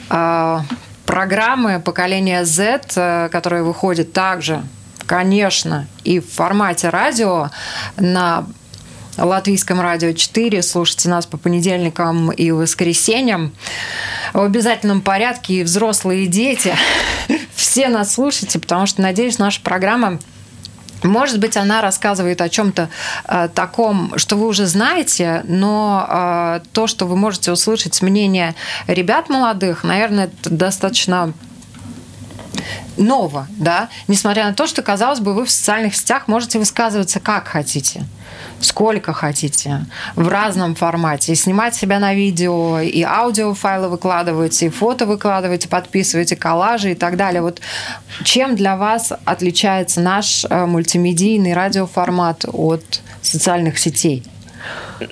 э, 0.09 0.59
программы 1.04 1.80
поколения 1.80 2.46
Z, 2.46 2.80
э, 2.96 3.28
которая 3.30 3.62
выходит 3.62 4.14
также 4.14 4.64
конечно, 5.10 5.88
и 6.04 6.20
в 6.20 6.32
формате 6.32 6.88
радио 6.88 7.50
на 7.96 8.46
Латвийском 9.18 9.80
радио 9.80 10.12
4. 10.12 10.62
Слушайте 10.62 11.08
нас 11.08 11.26
по 11.26 11.36
понедельникам 11.36 12.30
и 12.30 12.52
воскресеньям. 12.52 13.52
В 14.32 14.40
обязательном 14.40 15.00
порядке 15.00 15.54
и 15.54 15.62
взрослые, 15.64 16.26
и 16.26 16.26
дети. 16.28 16.72
Все 17.56 17.88
нас 17.88 18.14
слушайте, 18.14 18.60
потому 18.60 18.86
что, 18.86 19.02
надеюсь, 19.02 19.40
наша 19.40 19.60
программа 19.62 20.20
может 21.02 21.40
быть, 21.40 21.56
она 21.56 21.80
рассказывает 21.80 22.42
о 22.42 22.50
чем-то 22.50 22.90
э, 23.26 23.48
таком, 23.54 24.12
что 24.18 24.36
вы 24.36 24.46
уже 24.46 24.66
знаете, 24.66 25.42
но 25.48 26.06
э, 26.06 26.60
то, 26.72 26.86
что 26.86 27.06
вы 27.06 27.16
можете 27.16 27.50
услышать 27.50 27.94
с 27.94 28.02
мнения 28.02 28.54
ребят 28.86 29.30
молодых, 29.30 29.82
наверное, 29.82 30.26
это 30.26 30.50
достаточно 30.50 31.32
ново, 32.96 33.46
да, 33.50 33.88
несмотря 34.09 34.44
на 34.44 34.54
то, 34.54 34.66
что, 34.66 34.83
казалось 34.83 35.20
бы, 35.20 35.35
вы 35.35 35.44
в 35.44 35.50
социальных 35.50 35.94
сетях 35.94 36.28
можете 36.28 36.59
высказываться 36.59 37.20
как 37.20 37.48
хотите, 37.48 38.04
сколько 38.61 39.12
хотите, 39.12 39.87
в 40.16 40.28
разном 40.28 40.74
формате, 40.74 41.33
и 41.33 41.35
снимать 41.35 41.74
себя 41.74 41.98
на 41.98 42.14
видео, 42.14 42.80
и 42.80 43.02
аудиофайлы 43.02 43.88
выкладываете, 43.88 44.66
и 44.66 44.70
фото 44.70 45.06
выкладываете, 45.06 45.68
подписываете 45.68 46.37
коллажи 46.37 46.92
и 46.92 46.94
так 46.94 47.16
далее. 47.16 47.42
Вот 47.42 47.61
чем 48.24 48.56
для 48.56 48.76
вас 48.76 49.12
отличается 49.24 50.00
наш 50.00 50.44
э, 50.44 50.66
мультимедийный 50.66 51.54
радиоформат 51.54 52.44
от 52.52 53.00
социальных 53.22 53.78
сетей? 53.78 54.24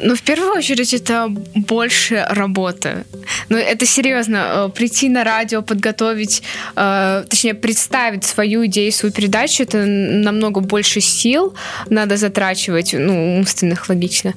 Ну, 0.01 0.15
в 0.15 0.23
первую 0.23 0.53
очередь, 0.53 0.95
это 0.95 1.29
больше 1.55 2.27
работы. 2.31 3.05
Ну, 3.49 3.57
это 3.57 3.87
серьезно. 3.87 4.37
Э, 4.37 4.69
прийти 4.75 5.09
на 5.09 5.25
радио, 5.25 5.63
подготовить, 5.63 6.43
э, 6.77 7.25
точнее, 7.29 7.55
представить 7.55 8.25
свою 8.25 8.67
идею, 8.67 8.93
свою 8.93 9.13
передачу, 9.13 9.63
это 9.63 9.79
намного 9.87 10.61
больше 10.61 11.01
сил 11.01 11.55
надо 11.91 12.17
затрачивать, 12.17 12.95
ну, 12.99 13.39
умственных, 13.39 13.89
логично, 13.89 14.35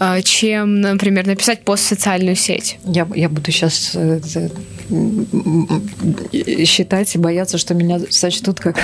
э, 0.00 0.22
чем, 0.22 0.80
например, 0.80 1.26
написать 1.26 1.64
пост 1.64 1.84
в 1.84 1.88
социальную 1.88 2.36
сеть. 2.36 2.78
Я, 2.84 3.08
я 3.14 3.28
буду 3.28 3.50
сейчас 3.50 3.96
считать 6.66 7.14
и 7.14 7.18
бояться, 7.18 7.58
что 7.58 7.74
меня 7.74 8.00
сочтут 8.10 8.60
как... 8.60 8.76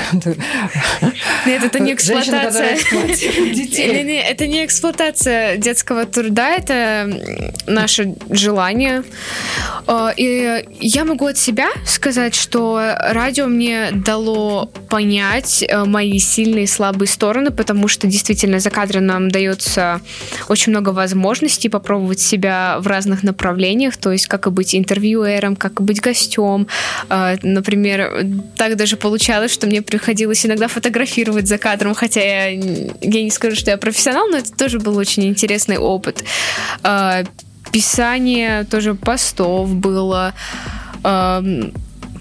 Нет, 1.47 1.65
это 1.65 1.81
не 1.81 1.93
эксплуатация. 1.95 2.77
детей. 3.55 4.21
Это 4.21 4.47
не 4.47 4.65
эксплуатация 4.65 5.57
детского 5.69 6.07
труда, 6.07 6.49
это 6.57 7.11
наше 7.67 8.15
желание. 8.31 9.05
А, 9.87 10.13
и 10.17 10.65
я 10.81 11.05
могу 11.05 11.27
от 11.27 11.37
себя 11.37 11.69
сказать, 11.87 12.35
что 12.35 12.81
радио 13.11 13.47
мне 13.47 13.91
дало 13.93 14.67
понять 14.89 15.63
э, 15.63 15.85
мои 15.85 16.19
сильные 16.19 16.65
и 16.65 16.67
слабые 16.67 17.09
стороны, 17.09 17.51
потому 17.51 17.89
что 17.89 18.07
действительно 18.07 18.61
за 18.61 18.71
кадром 18.71 19.07
нам 19.07 19.31
дается 19.31 20.01
очень 20.49 20.73
много 20.73 20.91
возможностей 20.91 21.69
попробовать 21.69 22.21
себя 22.21 22.79
в 22.81 22.87
разных 22.87 23.23
направлениях, 23.23 23.97
то 23.97 24.11
есть 24.13 24.27
как 24.27 24.47
и 24.47 24.51
быть 24.51 24.75
интервьюером, 24.75 25.55
как 25.55 25.81
и 25.81 25.83
быть 25.83 26.01
гостем. 26.01 26.67
А, 27.11 27.37
например, 27.43 28.27
так 28.57 28.77
даже 28.77 28.97
получалось, 28.97 29.53
что 29.53 29.67
мне 29.67 29.83
приходилось 29.83 30.47
иногда 30.47 30.69
фотографировать 30.69 31.47
за 31.47 31.59
кадром, 31.59 31.95
хотя 31.95 32.21
я, 32.21 32.47
я 32.49 33.23
не 33.23 33.31
скажу, 33.31 33.57
что 33.57 33.71
я 33.71 33.77
профессионал, 33.77 34.29
но 34.29 34.39
это 34.39 34.53
тоже 34.53 34.79
был 34.79 34.97
очень 34.97 35.25
интересный 35.59 35.79
опыт. 35.79 36.25
А, 36.83 37.25
писание 37.73 38.65
тоже 38.65 38.95
постов 38.95 39.75
было 39.75 40.35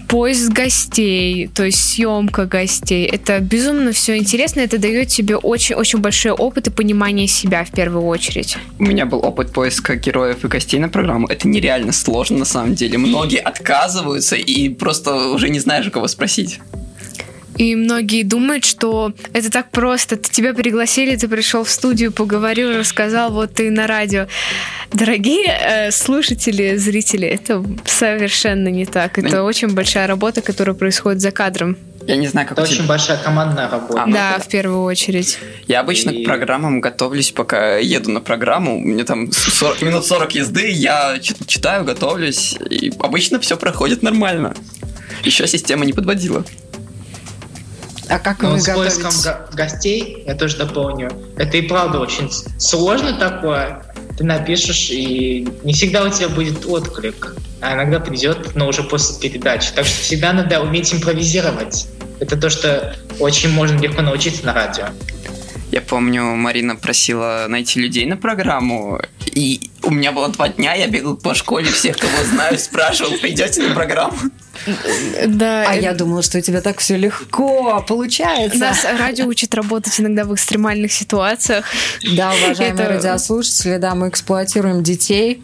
поиск 0.08 0.52
гостей, 0.52 1.48
то 1.48 1.64
есть 1.64 1.78
съемка 1.78 2.46
гостей. 2.46 3.04
Это 3.04 3.40
безумно 3.40 3.92
все 3.92 4.16
интересно, 4.16 4.60
это 4.60 4.78
дает 4.78 5.08
тебе 5.08 5.36
очень-очень 5.36 5.98
большой 5.98 6.32
опыт 6.32 6.68
и 6.68 6.70
понимание 6.70 7.26
себя 7.26 7.62
в 7.64 7.70
первую 7.70 8.06
очередь. 8.06 8.56
У 8.78 8.84
меня 8.84 9.04
был 9.04 9.18
опыт 9.18 9.52
поиска 9.52 9.96
героев 9.96 10.44
и 10.44 10.48
гостей 10.48 10.80
на 10.80 10.88
программу. 10.88 11.26
Это 11.26 11.46
нереально 11.46 11.92
сложно 11.92 12.38
на 12.38 12.46
самом 12.46 12.74
деле. 12.74 12.96
Многие 12.96 13.40
отказываются 13.40 14.36
и 14.36 14.70
просто 14.70 15.14
уже 15.28 15.50
не 15.50 15.60
знаешь, 15.60 15.86
у 15.86 15.90
кого 15.90 16.08
спросить. 16.08 16.60
И 17.58 17.74
многие 17.74 18.22
думают, 18.22 18.64
что 18.64 19.12
это 19.32 19.50
так 19.50 19.70
просто. 19.70 20.16
Тебя 20.16 20.54
пригласили, 20.54 21.16
ты 21.16 21.28
пришел 21.28 21.64
в 21.64 21.70
студию, 21.70 22.12
поговорил, 22.12 22.78
рассказал, 22.78 23.32
вот 23.32 23.54
ты 23.54 23.70
на 23.70 23.86
радио. 23.86 24.26
Дорогие 24.92 25.46
э, 25.46 25.90
слушатели, 25.90 26.76
зрители, 26.76 27.26
это 27.26 27.64
совершенно 27.84 28.68
не 28.68 28.86
так. 28.86 29.18
Это 29.18 29.42
очень 29.42 29.68
большая 29.74 30.06
работа, 30.06 30.40
которая 30.40 30.74
происходит 30.74 31.20
за 31.20 31.32
кадром. 31.32 31.76
Я 32.06 32.16
не 32.16 32.26
знаю, 32.28 32.48
как 32.48 32.58
Это 32.58 32.66
очень 32.66 32.86
большая 32.86 33.18
командная 33.18 33.68
работа. 33.68 34.04
А, 34.04 34.10
да, 34.10 34.38
в 34.38 34.48
первую 34.48 34.82
очередь. 34.84 35.38
Я 35.66 35.80
обычно 35.80 36.10
и... 36.10 36.22
к 36.22 36.26
программам 36.26 36.80
готовлюсь, 36.80 37.32
пока 37.32 37.76
еду 37.76 38.10
на 38.10 38.20
программу. 38.20 38.78
Мне 38.78 39.04
там 39.04 39.30
40, 39.30 39.82
минут 39.82 40.06
40 40.06 40.34
езды, 40.36 40.70
я 40.70 41.18
читаю, 41.20 41.84
готовлюсь, 41.84 42.56
и 42.70 42.92
обычно 43.00 43.40
все 43.40 43.58
проходит 43.58 44.02
нормально. 44.02 44.54
Еще 45.24 45.46
система 45.46 45.84
не 45.84 45.92
подводила. 45.92 46.44
А 48.10 48.18
как 48.18 48.40
Но 48.42 48.52
вы 48.52 48.60
с 48.60 48.64
готовите? 48.64 49.00
поиском 49.02 49.32
го- 49.32 49.56
гостей, 49.56 50.22
я 50.26 50.34
тоже 50.34 50.56
дополню, 50.56 51.10
это 51.36 51.56
и 51.58 51.62
правда 51.62 52.00
очень 52.00 52.30
с- 52.30 52.46
сложно 52.58 53.12
такое. 53.12 53.82
Ты 54.16 54.24
напишешь, 54.24 54.88
и 54.90 55.46
не 55.62 55.72
всегда 55.74 56.04
у 56.04 56.08
тебя 56.10 56.28
будет 56.28 56.64
отклик, 56.66 57.34
а 57.60 57.74
иногда 57.74 58.00
придет, 58.00 58.54
но 58.56 58.66
уже 58.66 58.82
после 58.82 59.28
передачи. 59.30 59.70
Так 59.74 59.84
что 59.86 60.00
всегда 60.02 60.32
надо 60.32 60.60
уметь 60.60 60.92
импровизировать. 60.92 61.86
Это 62.18 62.36
то, 62.36 62.50
что 62.50 62.96
очень 63.20 63.50
можно 63.50 63.78
легко 63.78 64.00
научиться 64.02 64.44
на 64.46 64.54
радио. 64.54 64.86
Я 65.70 65.82
помню, 65.82 66.24
Марина 66.34 66.76
просила 66.76 67.44
найти 67.48 67.78
людей 67.78 68.06
на 68.06 68.16
программу, 68.16 69.00
и 69.26 69.70
у 69.82 69.90
меня 69.90 70.12
было 70.12 70.28
два 70.30 70.48
дня, 70.48 70.72
я 70.74 70.86
бегал 70.88 71.14
по 71.16 71.34
школе, 71.34 71.70
всех, 71.70 71.98
кого 71.98 72.24
знаю, 72.24 72.58
спрашивал, 72.58 73.12
придете 73.20 73.62
на 73.68 73.74
программу? 73.74 74.16
Да. 75.26 75.64
А 75.68 75.76
э, 75.76 75.82
я 75.82 75.94
думала, 75.94 76.22
что 76.22 76.38
у 76.38 76.40
тебя 76.40 76.60
так 76.60 76.78
все 76.78 76.96
легко 76.96 77.84
получается. 77.86 78.58
Нас 78.58 78.84
радио 78.98 79.26
учит 79.26 79.54
работать 79.54 79.98
иногда 80.00 80.24
в 80.24 80.34
экстремальных 80.34 80.92
ситуациях. 80.92 81.64
Да, 82.16 82.32
уважаемые 82.32 82.84
Это- 82.84 82.94
радиослушатели, 82.94 83.76
да, 83.76 83.94
мы 83.94 84.08
эксплуатируем 84.08 84.82
детей. 84.82 85.42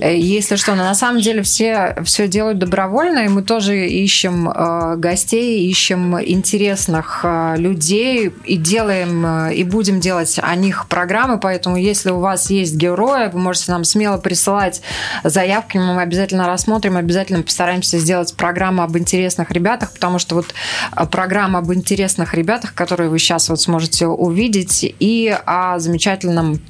Э, 0.00 0.16
Если 0.16 0.56
что, 0.56 0.74
но 0.74 0.84
на 0.84 0.94
самом 0.94 1.20
деле 1.20 1.42
все, 1.42 1.96
все 2.04 2.28
делают 2.28 2.58
добровольно, 2.58 3.20
и 3.20 3.28
мы 3.28 3.42
тоже 3.42 3.86
ищем 3.88 4.48
э, 4.48 4.96
гостей, 4.96 5.68
ищем 5.68 6.20
интересных 6.20 7.20
э, 7.24 7.54
людей 7.58 8.30
и 8.44 8.56
делаем, 8.56 9.48
э, 9.48 9.54
и 9.54 9.64
будем 9.64 10.00
делать 10.00 10.38
о 10.42 10.54
них 10.54 10.86
программы, 10.88 11.38
поэтому 11.38 11.76
если 11.76 12.10
у 12.10 12.18
вас 12.20 12.50
есть 12.50 12.74
герои, 12.74 13.28
вы 13.32 13.38
можете 13.38 13.72
нам 13.72 13.84
смело 13.84 14.18
присылать 14.18 14.80
заявки, 15.22 15.78
мы 15.78 16.00
обязательно 16.02 16.46
рассмотрим, 16.46 16.96
обязательно 16.96 17.42
постараемся 17.42 17.98
сделать 17.98 18.33
программу 18.36 18.82
об 18.82 18.96
интересных 18.96 19.50
ребятах, 19.50 19.92
потому 19.92 20.18
что 20.18 20.34
вот 20.34 20.54
э, 20.96 21.06
программа 21.06 21.58
об 21.60 21.72
интересных 21.72 22.34
ребятах, 22.34 22.74
которые 22.74 23.08
вы 23.10 23.18
сейчас 23.18 23.48
вот 23.48 23.60
сможете 23.60 24.06
увидеть, 24.06 24.94
и 24.98 25.36
о 25.46 25.78
замечательном 25.78 26.60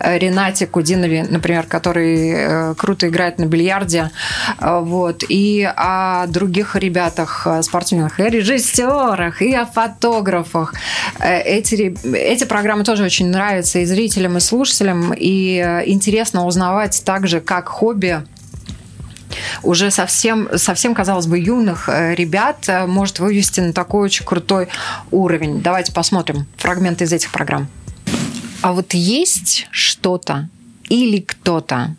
э, 0.00 0.18
Ренате 0.18 0.66
Кудинове, 0.66 1.26
например, 1.28 1.66
который 1.66 2.30
э, 2.30 2.74
круто 2.74 3.08
играет 3.08 3.38
на 3.38 3.46
бильярде, 3.46 4.10
э, 4.58 4.80
вот, 4.80 5.24
и 5.28 5.68
о 5.76 6.26
других 6.26 6.76
ребятах, 6.76 7.46
спортсменах, 7.62 8.18
и 8.20 8.24
о 8.24 8.28
режиссерах, 8.28 9.42
и 9.42 9.54
о 9.54 9.66
фотографах. 9.66 10.74
Эти, 11.20 11.96
эти 12.14 12.44
программы 12.44 12.84
тоже 12.84 13.04
очень 13.04 13.28
нравятся 13.28 13.78
и 13.78 13.84
зрителям, 13.84 14.36
и 14.36 14.40
слушателям, 14.40 15.12
и 15.16 15.82
интересно 15.86 16.46
узнавать 16.46 17.02
также, 17.04 17.40
как 17.40 17.68
хобби 17.68 18.22
уже 19.62 19.90
совсем, 19.90 20.48
совсем, 20.56 20.94
казалось 20.94 21.26
бы, 21.26 21.38
юных 21.38 21.88
э, 21.88 22.14
ребят 22.14 22.68
э, 22.68 22.86
может 22.86 23.18
вывести 23.18 23.60
на 23.60 23.72
такой 23.72 24.02
очень 24.02 24.24
крутой 24.24 24.68
уровень. 25.10 25.60
Давайте 25.60 25.92
посмотрим 25.92 26.46
фрагменты 26.56 27.04
из 27.04 27.12
этих 27.12 27.30
программ. 27.30 27.68
А 28.62 28.72
вот 28.72 28.94
есть 28.94 29.68
что-то 29.70 30.48
или 30.88 31.20
кто-то, 31.20 31.94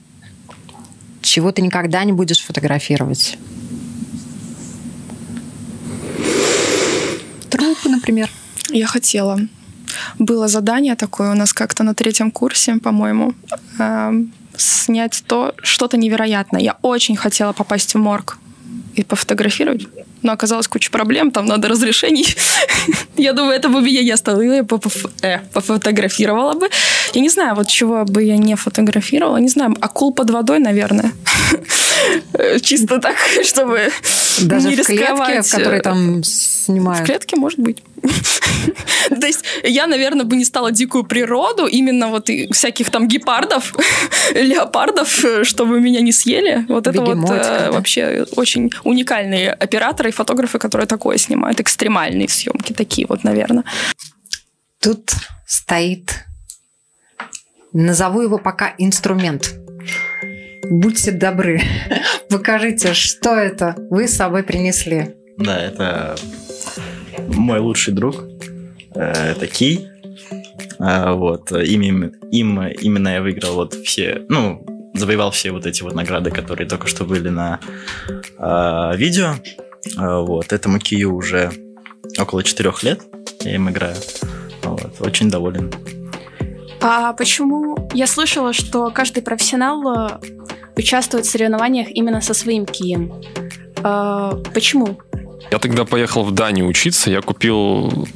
чего 1.22 1.52
ты 1.52 1.62
никогда 1.62 2.04
не 2.04 2.12
будешь 2.12 2.41
фотографировать? 2.41 3.38
Трупы, 7.50 7.89
например. 7.89 8.30
Я 8.70 8.88
хотела. 8.88 9.39
Было 10.20 10.48
задание 10.48 10.96
такое 10.96 11.32
у 11.32 11.36
нас 11.36 11.54
как-то 11.54 11.84
на 11.84 11.94
третьем 11.94 12.32
курсе, 12.32 12.76
по-моему, 12.78 13.34
эм, 13.80 14.32
снять 14.62 15.24
то, 15.28 15.54
что-то 15.62 15.97
невероятное. 15.97 16.62
Я 16.62 16.78
очень 16.82 17.15
хотела 17.15 17.54
попасть 17.54 17.93
в 17.93 17.97
морг 17.97 18.38
и 18.95 19.04
пофотографировать, 19.04 19.88
но 20.21 20.32
оказалось 20.32 20.67
куча 20.67 20.91
проблем, 20.91 21.32
там 21.32 21.45
надо 21.45 21.67
разрешений. 21.67 22.25
Я 23.17 23.34
думаю, 23.34 23.56
это 23.56 23.69
бы 23.69 23.82
меня 23.82 24.04
не 24.04 24.12
остановило, 24.12 24.54
я 24.54 24.65
э, 25.21 25.39
пофотографировала 25.54 26.54
бы. 26.54 26.69
Я 27.13 27.21
не 27.21 27.30
знаю, 27.30 27.56
вот 27.56 27.67
чего 27.67 28.06
бы 28.06 28.23
я 28.23 28.38
не 28.38 28.56
фотографировала, 28.56 29.38
не 29.38 29.49
знаю, 29.49 29.75
акул 29.82 30.13
под 30.13 30.30
водой, 30.30 30.60
наверное. 30.60 31.12
Э, 32.34 32.60
Чисто 32.62 32.99
так, 32.99 33.15
чтобы 33.43 33.91
Даже 34.41 34.69
не 34.69 34.75
в 34.75 34.86
клетке, 34.86 35.04
рисковать. 35.04 35.47
в 35.47 35.51
которой 35.51 35.82
там 35.82 36.21
В 36.21 36.25
снимают. 36.25 37.06
клетке, 37.06 37.36
может 37.36 37.60
быть. 37.60 37.84
То 39.10 39.27
есть 39.27 39.43
я, 39.63 39.88
наверное, 39.88 40.25
бы 40.25 40.36
не 40.36 40.45
стала 40.45 40.71
дикую 40.71 41.04
природу, 41.04 41.65
именно 41.65 42.08
вот 42.08 42.30
всяких 42.51 42.89
там 42.89 43.08
гепардов, 43.08 43.73
леопардов, 44.34 45.23
э, 45.23 45.43
чтобы 45.43 45.80
меня 45.80 46.01
не 46.01 46.12
съели. 46.12 46.65
Вот 46.67 46.88
это 46.88 47.01
вот 47.01 47.30
э, 47.30 47.71
вообще 47.71 48.25
очень 48.36 48.69
уникальные 48.84 49.52
операторы 49.52 50.10
и 50.10 50.13
фотографы, 50.13 50.60
которые 50.60 50.88
такое 50.88 51.17
снимают, 51.17 51.60
экстремальные 51.60 52.30
съемки 52.30 52.74
такие 52.74 53.08
вот, 53.08 53.24
наверное. 53.24 53.63
Тут 54.80 55.12
стоит, 55.46 56.26
назову 57.74 58.22
его 58.22 58.38
пока 58.38 58.74
инструмент. 58.78 59.54
Будьте 60.70 61.12
добры, 61.12 61.62
покажите, 62.30 62.94
что 62.94 63.36
это 63.36 63.76
вы 63.89 64.08
с 64.08 64.15
собой 64.15 64.44
принесли. 64.44 65.15
Да, 65.38 65.60
это 65.60 66.15
мой 67.30 67.60
лучший 67.60 67.94
друг. 67.94 68.24
Э, 68.96 69.32
Это 69.32 69.48
Кей. 69.48 69.88
А, 70.80 71.13
Вот. 71.13 71.52
Им, 71.52 71.82
им, 71.82 72.04
им 72.32 72.67
именно 72.67 73.10
я 73.10 73.22
выиграл 73.22 73.56
вот 73.56 73.74
все, 73.74 74.24
ну, 74.30 74.65
завоевал 74.93 75.32
все 75.32 75.51
вот 75.51 75.65
эти 75.65 75.84
вот 75.84 75.93
награды, 75.93 76.32
которые 76.32 76.67
только 76.67 76.88
что 76.88 77.06
были 77.06 77.30
на 77.30 77.60
а, 78.38 78.95
видео. 78.95 79.36
А, 79.97 80.21
Вот. 80.21 80.54
Этому 80.54 80.80
Кию 80.80 81.15
уже 81.15 81.51
около 82.17 82.43
четырех 82.43 82.84
лет. 82.84 83.01
Я 83.41 83.56
им 83.56 83.69
играю. 83.69 83.95
Вот. 84.63 84.93
Очень 84.99 85.30
доволен. 85.30 85.71
А 86.82 87.13
почему 87.13 87.89
я 87.93 88.08
слышала, 88.08 88.54
что 88.54 88.89
каждый 88.89 89.21
профессионал 89.21 90.10
э, 90.10 90.19
участвует 90.75 91.25
в 91.25 91.30
соревнованиях 91.30 91.89
именно 91.91 92.21
со 92.21 92.34
своим 92.34 92.65
кием? 92.65 93.13
А, 93.84 94.36
почему? 94.54 94.97
Я 95.51 95.60
тогда 95.60 95.86
поехал 95.86 96.23
в 96.23 96.32
Данию 96.32 96.67
учиться, 96.67 97.12
я 97.12 97.21
купил 97.21 98.08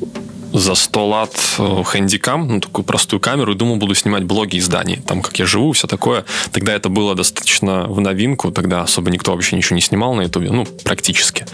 за 0.54 0.76
100 0.76 1.08
лат 1.08 1.36
э, 1.60 1.84
хэндикам, 1.84 2.48
ну, 2.48 2.60
такую 2.60 2.86
простую 2.86 3.20
камеру, 3.20 3.54
и 3.54 3.56
думал, 3.56 3.78
буду 3.78 3.96
снимать 3.96 4.24
блоги 4.24 4.58
из 4.58 4.68
Дании, 4.68 5.02
там, 5.06 5.22
как 5.22 5.38
я 5.40 5.46
живу, 5.46 5.72
все 5.74 5.88
такое. 5.88 6.26
Тогда 6.52 6.74
это 6.74 6.90
было 6.90 7.16
достаточно 7.16 7.86
в 7.88 8.00
новинку, 8.00 8.52
тогда 8.52 8.82
особо 8.82 9.12
никто 9.12 9.32
вообще 9.34 9.56
ничего 9.56 9.76
не 9.76 9.82
снимал 9.82 10.14
на 10.14 10.22
ютубе, 10.22 10.52
ну, 10.52 10.66
практически. 10.84 11.46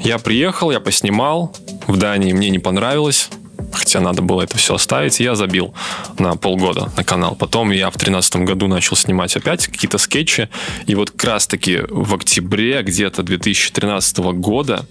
Я 0.00 0.18
приехал, 0.18 0.70
я 0.70 0.80
поснимал, 0.80 1.54
в 1.86 1.96
Дании 1.96 2.32
мне 2.32 2.50
не 2.50 2.58
понравилось, 2.58 3.30
хотя 3.72 4.00
надо 4.00 4.22
было 4.22 4.42
это 4.42 4.56
все 4.56 4.74
оставить, 4.74 5.20
я 5.20 5.34
забил 5.34 5.74
на 6.18 6.36
полгода 6.36 6.90
на 6.96 7.04
канал. 7.04 7.34
Потом 7.34 7.70
я 7.70 7.90
в 7.90 7.96
тринадцатом 7.96 8.44
году 8.44 8.68
начал 8.68 8.96
снимать 8.96 9.36
опять 9.36 9.66
какие-то 9.66 9.98
скетчи, 9.98 10.48
и 10.86 10.94
вот 10.94 11.10
как 11.10 11.24
раз-таки 11.24 11.80
в 11.88 12.14
октябре 12.14 12.82
где-то 12.82 13.22
2013 13.22 14.18
года 14.18 14.86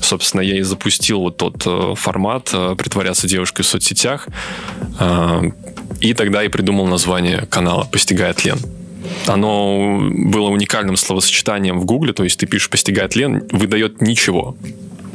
собственно, 0.00 0.40
я 0.40 0.58
и 0.58 0.62
запустил 0.62 1.20
вот 1.20 1.36
тот 1.36 1.62
э, 1.66 1.94
формат 1.96 2.50
э, 2.52 2.74
«Притворяться 2.76 3.28
девушкой 3.28 3.62
в 3.62 3.66
соцсетях», 3.66 4.28
э, 4.98 5.42
и 6.00 6.14
тогда 6.14 6.42
и 6.44 6.48
придумал 6.48 6.86
название 6.86 7.46
канала 7.46 7.84
«Постигает 7.90 8.44
Лен». 8.44 8.58
Оно 9.26 9.98
было 10.00 10.48
уникальным 10.48 10.96
словосочетанием 10.96 11.78
в 11.78 11.84
Гугле, 11.84 12.12
то 12.12 12.24
есть 12.24 12.38
ты 12.38 12.46
пишешь 12.46 12.70
«Постигает 12.70 13.16
Лен», 13.16 13.44
выдает 13.52 14.00
ничего. 14.00 14.56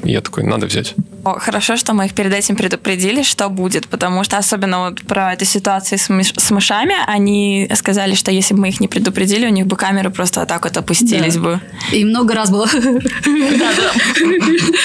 И 0.03 0.11
я 0.11 0.21
такой, 0.21 0.43
надо 0.43 0.65
взять. 0.65 0.95
Хорошо, 1.23 1.77
что 1.77 1.93
мы 1.93 2.05
их 2.05 2.13
перед 2.13 2.33
этим 2.33 2.55
предупредили, 2.55 3.23
что 3.23 3.49
будет, 3.49 3.87
потому 3.87 4.23
что 4.23 4.37
особенно 4.37 4.79
вот 4.89 5.01
про 5.01 5.33
эту 5.33 5.45
ситуацию 5.45 5.99
с, 5.99 6.09
мыш- 6.09 6.33
с 6.39 6.51
мышами, 6.51 6.95
они 7.07 7.69
сказали, 7.75 8.15
что 8.15 8.31
если 8.31 8.53
бы 8.53 8.61
мы 8.61 8.69
их 8.69 8.79
не 8.79 8.87
предупредили, 8.87 9.45
у 9.45 9.49
них 9.49 9.65
бы 9.67 9.75
камеры 9.75 10.09
просто 10.09 10.39
вот 10.41 10.49
так 10.49 10.63
вот 10.63 10.77
опустились 10.77 11.35
Да. 11.35 11.39
бы. 11.41 11.59
И 11.91 12.05
много 12.05 12.33
раз 12.33 12.49
было. 12.49 12.67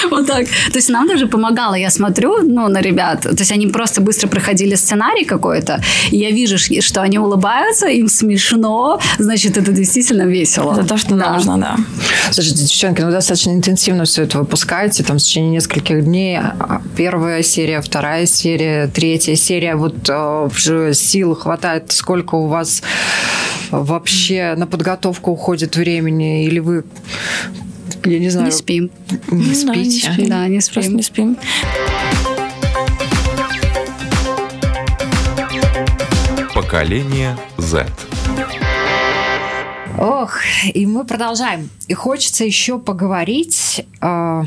Вот 0.09 0.27
так. 0.27 0.45
То 0.71 0.75
есть 0.77 0.89
нам 0.89 1.07
даже 1.07 1.27
помогало. 1.27 1.75
Я 1.75 1.89
смотрю 1.89 2.37
ну, 2.43 2.67
на 2.67 2.81
ребят. 2.81 3.21
То 3.21 3.35
есть 3.37 3.51
они 3.51 3.67
просто 3.67 4.01
быстро 4.01 4.27
проходили 4.27 4.75
сценарий 4.75 5.25
какой-то. 5.25 5.81
И 6.11 6.17
я 6.17 6.31
вижу, 6.31 6.57
что 6.57 7.01
они 7.01 7.19
улыбаются, 7.19 7.87
им 7.87 8.07
смешно. 8.07 8.99
Значит, 9.17 9.57
это 9.57 9.71
действительно 9.71 10.23
весело. 10.23 10.73
Это 10.73 10.87
то, 10.87 10.97
что 10.97 11.15
нужно, 11.15 11.57
да. 11.57 11.75
Слушайте, 12.31 12.63
девчонки, 12.63 13.01
ну 13.01 13.11
достаточно 13.11 13.51
интенсивно 13.51 14.05
все 14.05 14.23
это 14.23 14.39
выпускаете, 14.39 15.03
там 15.03 15.17
в 15.17 15.21
течение 15.21 15.51
нескольких 15.51 16.03
дней. 16.03 16.26
Первая 16.95 17.43
серия, 17.43 17.81
вторая 17.81 18.25
серия, 18.25 18.87
третья 18.87 19.35
серия. 19.35 19.75
Вот 19.75 20.09
э, 20.09 20.93
сил 20.93 21.35
хватает. 21.35 21.91
Сколько 21.91 22.35
у 22.35 22.47
вас 22.47 22.81
вообще 23.71 24.55
на 24.57 24.67
подготовку 24.67 25.31
уходит 25.31 25.75
времени? 25.75 26.45
Или 26.45 26.59
вы, 26.59 26.83
я 28.05 28.19
не 28.19 28.29
знаю... 28.29 28.47
Не 28.47 28.51
спим. 28.51 28.89
Не 29.31 29.53
Ну 29.53 29.65
да, 29.67 29.75
не 29.75 29.89
спите? 29.89 30.13
спим. 30.13 30.29
Да, 30.29 30.47
не 30.47 30.61
спим. 30.61 30.73
Просто 30.73 30.93
не 30.93 31.03
спим. 31.03 31.37
Поколение 36.53 37.37
Z. 37.57 37.85
Ох, 39.99 40.39
и 40.73 40.85
мы 40.85 41.05
продолжаем. 41.05 41.69
И 41.87 41.93
хочется 41.93 42.43
еще 42.43 42.77
поговорить 42.77 43.85
э, 43.99 44.43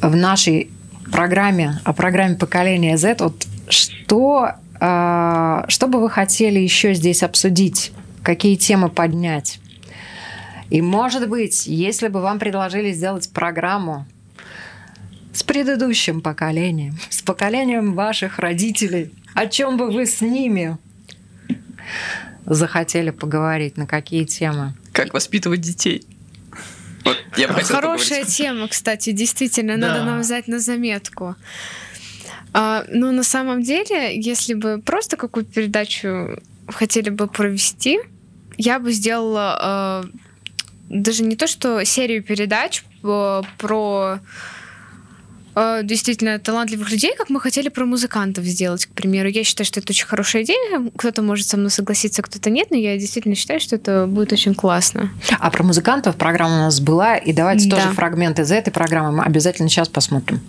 в 0.00 0.16
нашей 0.16 0.70
программе, 1.12 1.80
о 1.84 1.92
программе 1.92 2.36
поколения 2.36 2.96
Z, 2.96 3.16
вот 3.18 3.46
что, 3.68 4.52
э, 4.80 5.64
что 5.68 5.86
бы 5.88 6.00
вы 6.00 6.10
хотели 6.10 6.58
еще 6.58 6.94
здесь 6.94 7.22
обсудить, 7.22 7.92
какие 8.22 8.56
темы 8.56 8.88
поднять? 8.88 9.60
И, 10.70 10.80
может 10.82 11.28
быть, 11.28 11.66
если 11.66 12.08
бы 12.08 12.20
вам 12.20 12.38
предложили 12.38 12.92
сделать 12.92 13.28
программу 13.32 14.06
с 15.32 15.42
предыдущим 15.42 16.20
поколением, 16.20 16.96
с 17.10 17.22
поколением 17.22 17.94
ваших 17.94 18.38
родителей, 18.38 19.12
о 19.34 19.46
чем 19.46 19.76
бы 19.76 19.90
вы 19.90 20.06
с 20.06 20.20
ними 20.20 20.78
захотели 22.46 23.10
поговорить, 23.10 23.76
на 23.76 23.86
какие 23.86 24.24
темы? 24.24 24.74
Как 24.92 25.12
воспитывать 25.12 25.60
детей. 25.60 26.04
Вот 27.10 27.38
я 27.38 27.48
Хорошая 27.48 28.24
тема, 28.24 28.68
кстати, 28.68 29.10
действительно, 29.10 29.76
да. 29.76 29.88
надо 29.88 30.04
нам 30.04 30.20
взять 30.20 30.48
на 30.48 30.58
заметку. 30.58 31.34
А, 32.52 32.84
ну, 32.88 33.12
на 33.12 33.22
самом 33.22 33.62
деле, 33.62 34.18
если 34.20 34.54
бы 34.54 34.80
просто 34.80 35.16
какую-то 35.16 35.52
передачу 35.52 36.40
хотели 36.68 37.10
бы 37.10 37.26
провести, 37.26 38.00
я 38.56 38.78
бы 38.78 38.92
сделала 38.92 40.02
э, 40.04 40.08
даже 40.88 41.22
не 41.22 41.36
то, 41.36 41.46
что 41.46 41.84
серию 41.84 42.22
передач 42.22 42.84
э, 43.02 43.42
про 43.58 44.18
Э, 45.60 45.82
действительно 45.82 46.38
талантливых 46.38 46.90
людей, 46.90 47.12
как 47.16 47.28
мы 47.28 47.38
хотели 47.38 47.68
про 47.68 47.84
музыкантов 47.84 48.44
сделать, 48.44 48.86
к 48.86 48.90
примеру. 48.90 49.28
Я 49.28 49.44
считаю, 49.44 49.66
что 49.66 49.80
это 49.80 49.92
очень 49.92 50.06
хорошая 50.06 50.42
идея. 50.42 50.90
Кто-то 50.96 51.20
может 51.20 51.48
со 51.48 51.58
мной 51.58 51.70
согласиться, 51.70 52.22
кто-то 52.22 52.48
нет, 52.48 52.68
но 52.70 52.76
я 52.78 52.96
действительно 52.96 53.34
считаю, 53.34 53.60
что 53.60 53.76
это 53.76 54.06
будет 54.06 54.32
очень 54.32 54.54
классно. 54.54 55.10
А 55.38 55.50
про 55.50 55.62
музыкантов 55.62 56.16
программа 56.16 56.56
у 56.56 56.60
нас 56.60 56.80
была, 56.80 57.16
и 57.16 57.32
давайте 57.32 57.68
да. 57.68 57.76
тоже 57.76 57.90
фрагменты 57.90 58.42
из 58.42 58.52
этой 58.52 58.70
программы 58.70 59.12
мы 59.12 59.24
обязательно 59.24 59.68
сейчас 59.68 59.88
посмотрим. 59.88 60.40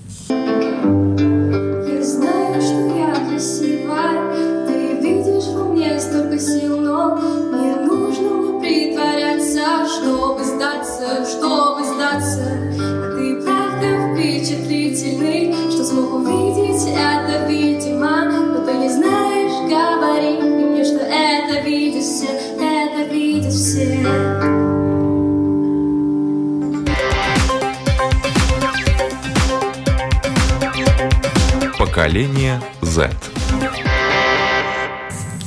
Поколение 32.02 32.60
Z. 32.82 33.12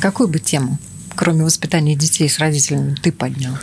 Какую 0.01 0.29
бы 0.29 0.39
тему, 0.39 0.79
кроме 1.17 1.43
воспитания 1.43 1.97
детей 1.97 2.29
с 2.29 2.39
родителями, 2.39 2.95
ты 3.03 3.11
поднял? 3.11 3.55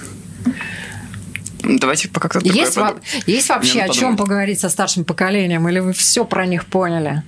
Давайте 1.64 2.10
пока 2.10 2.28
кто-то 2.28 2.46
есть, 2.46 2.76
во- 2.76 3.00
есть 3.28 3.48
вообще 3.48 3.84
о 3.84 3.88
чем 3.88 4.18
поговорить 4.18 4.60
со 4.60 4.68
старшим 4.68 5.06
поколением, 5.06 5.70
или 5.70 5.80
вы 5.80 5.94
все 5.94 6.26
про 6.26 6.46
них 6.46 6.66
поняли? 6.66 7.24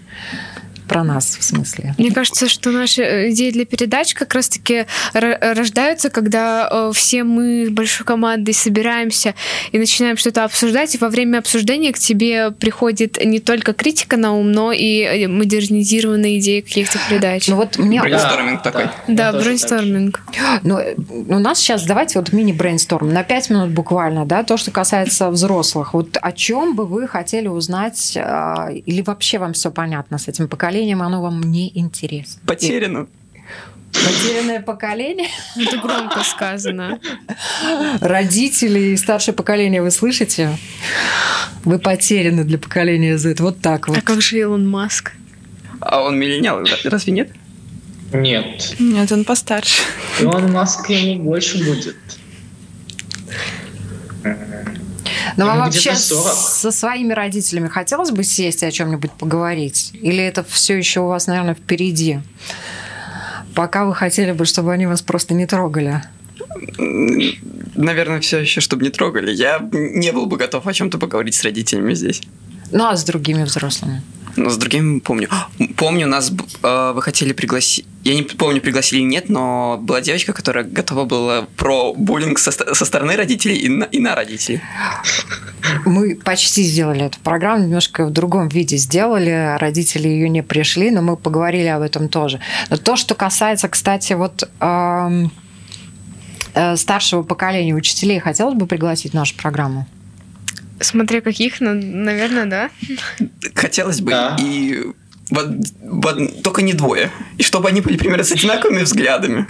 Про 0.93 1.03
нас, 1.03 1.37
в 1.39 1.43
смысле. 1.43 1.95
Мне 1.97 2.11
кажется, 2.11 2.47
что 2.47 2.69
наши 2.69 3.01
э, 3.01 3.31
идеи 3.31 3.49
для 3.49 3.65
передач 3.65 4.13
как 4.13 4.35
раз-таки 4.35 4.85
рождаются, 5.13 6.11
когда 6.11 6.69
э, 6.71 6.91
все 6.93 7.23
мы 7.23 7.69
большой 7.71 8.05
командой 8.05 8.53
собираемся 8.53 9.33
и 9.71 9.79
начинаем 9.79 10.17
что-то 10.17 10.43
обсуждать, 10.43 10.93
и 10.93 10.99
во 10.99 11.09
время 11.09 11.39
обсуждения 11.39 11.91
к 11.93 11.97
тебе 11.97 12.51
приходит 12.51 13.25
не 13.25 13.39
только 13.39 13.73
критика 13.73 14.17
на 14.17 14.33
ум, 14.33 14.51
но 14.51 14.71
и 14.71 15.01
э, 15.01 15.27
модернизированные 15.27 16.37
идеи 16.37 16.61
каких-то 16.61 16.99
передач. 17.09 17.47
Ну 17.47 17.55
вот 17.55 17.79
мне... 17.79 17.99
Брейнсторминг 17.99 18.61
да, 18.63 18.71
такой. 18.71 18.85
Да, 19.07 19.31
да 19.31 19.39
брейнсторминг. 19.39 20.21
Ну, 20.61 20.79
у 21.07 21.39
нас 21.39 21.57
сейчас, 21.57 21.85
давайте 21.85 22.19
вот 22.19 22.31
мини-брейнсторм 22.31 23.11
на 23.11 23.23
5 23.23 23.49
минут 23.49 23.69
буквально, 23.71 24.25
да, 24.25 24.43
то, 24.43 24.57
что 24.57 24.69
касается 24.69 25.31
взрослых. 25.31 25.95
Вот 25.95 26.19
о 26.21 26.31
чем 26.31 26.75
бы 26.75 26.85
вы 26.85 27.07
хотели 27.07 27.47
узнать, 27.47 28.15
или 28.15 29.01
вообще 29.01 29.39
вам 29.39 29.53
все 29.53 29.71
понятно 29.71 30.19
с 30.19 30.27
этим 30.27 30.47
поколением? 30.47 30.82
Поколением 30.83 31.01
оно 31.01 31.21
вам 31.21 31.41
не 31.41 31.71
интересно. 31.77 32.41
Потеряно. 32.45 33.07
Потерянное 33.93 34.61
поколение? 34.61 35.29
Это 35.55 35.77
громко 35.77 36.23
сказано. 36.23 36.99
Родители 38.01 38.79
и 38.79 38.97
старшее 38.97 39.33
поколение, 39.33 39.81
вы 39.81 39.91
слышите? 39.91 40.57
Вы 41.63 41.79
потеряны 41.79 42.43
для 42.43 42.57
поколения 42.57 43.17
Z. 43.17 43.35
Вот 43.39 43.61
так 43.61 43.87
вот. 43.87 43.97
А 43.97 44.01
как 44.01 44.21
же 44.21 44.39
Илон 44.39 44.67
Маск? 44.67 45.13
А 45.79 46.01
он 46.01 46.19
миллениал, 46.19 46.65
разве 46.83 47.13
нет? 47.13 47.29
Нет. 48.11 48.75
Нет, 48.79 49.11
он 49.11 49.23
постарше. 49.23 49.83
Илон 50.19 50.51
Маск 50.51 50.89
ему 50.89 51.23
больше 51.23 51.63
будет. 51.63 51.95
Но 55.37 55.45
вам 55.45 55.59
вообще 55.59 55.95
со 55.95 56.71
своими 56.71 57.13
родителями 57.13 57.67
хотелось 57.67 58.11
бы 58.11 58.23
сесть 58.23 58.63
и 58.63 58.65
о 58.65 58.71
чем-нибудь 58.71 59.11
поговорить? 59.11 59.91
Или 59.93 60.23
это 60.23 60.43
все 60.43 60.77
еще 60.77 61.01
у 61.01 61.07
вас, 61.07 61.27
наверное, 61.27 61.55
впереди? 61.55 62.19
Пока 63.55 63.85
вы 63.85 63.93
хотели 63.93 64.31
бы, 64.31 64.45
чтобы 64.45 64.73
они 64.73 64.87
вас 64.87 65.01
просто 65.01 65.33
не 65.33 65.45
трогали? 65.45 66.01
Наверное, 67.75 68.19
все 68.19 68.39
еще, 68.39 68.61
чтобы 68.61 68.83
не 68.83 68.89
трогали. 68.89 69.31
Я 69.31 69.59
не 69.71 70.11
был 70.11 70.25
бы 70.25 70.37
готов 70.37 70.67
о 70.67 70.73
чем-то 70.73 70.97
поговорить 70.97 71.35
с 71.35 71.43
родителями 71.43 71.93
здесь. 71.93 72.21
Ну, 72.71 72.85
а 72.85 72.95
с 72.95 73.03
другими 73.03 73.43
взрослыми? 73.43 74.01
Ну, 74.35 74.49
с 74.49 74.57
другими 74.57 74.99
помню. 74.99 75.29
Помню, 75.77 76.07
нас 76.07 76.31
э, 76.63 76.91
вы 76.95 77.01
хотели 77.01 77.33
пригласить... 77.33 77.85
Я 78.03 78.15
не 78.15 78.23
помню, 78.23 78.61
пригласили 78.61 78.99
или 78.99 79.07
нет, 79.07 79.29
но 79.29 79.77
была 79.79 80.01
девочка, 80.01 80.33
которая 80.33 80.63
готова 80.63 81.05
была 81.05 81.47
про 81.55 81.93
буллинг 81.93 82.39
со, 82.39 82.51
со 82.51 82.85
стороны 82.85 83.15
родителей 83.15 83.57
и 83.57 83.69
на, 83.69 83.83
и 83.85 83.99
на 83.99 84.15
родителей. 84.15 84.61
Мы 85.85 86.15
почти 86.15 86.63
сделали 86.63 87.05
эту 87.05 87.19
программу, 87.19 87.63
немножко 87.63 88.05
в 88.05 88.11
другом 88.11 88.49
виде 88.49 88.77
сделали. 88.77 89.55
Родители 89.59 90.07
ее 90.07 90.29
не 90.29 90.41
пришли, 90.41 90.89
но 90.89 91.01
мы 91.01 91.15
поговорили 91.15 91.67
об 91.67 91.81
этом 91.81 92.09
тоже. 92.09 92.39
Но 92.69 92.77
то, 92.77 92.95
что 92.95 93.15
касается, 93.15 93.69
кстати, 93.69 94.13
вот... 94.13 94.49
Э, 94.59 95.27
э, 96.55 96.75
старшего 96.75 97.23
поколения 97.23 97.73
учителей 97.73 98.19
хотелось 98.19 98.55
бы 98.55 98.65
пригласить 98.65 99.11
в 99.11 99.15
нашу 99.15 99.35
программу? 99.35 99.87
Смотря 100.83 101.21
каких, 101.21 101.61
ну, 101.61 101.73
наверное, 101.73 102.45
да. 102.45 102.69
Хотелось 103.55 104.01
бы. 104.01 104.11
Да. 104.11 104.37
И 104.39 104.83
в, 105.29 105.61
в, 105.81 106.41
только 106.41 106.61
не 106.61 106.73
двое. 106.73 107.11
И 107.37 107.43
чтобы 107.43 107.69
они 107.69 107.81
были 107.81 107.97
примерно 107.97 108.23
с 108.23 108.31
одинаковыми 108.31 108.83
взглядами. 108.83 109.47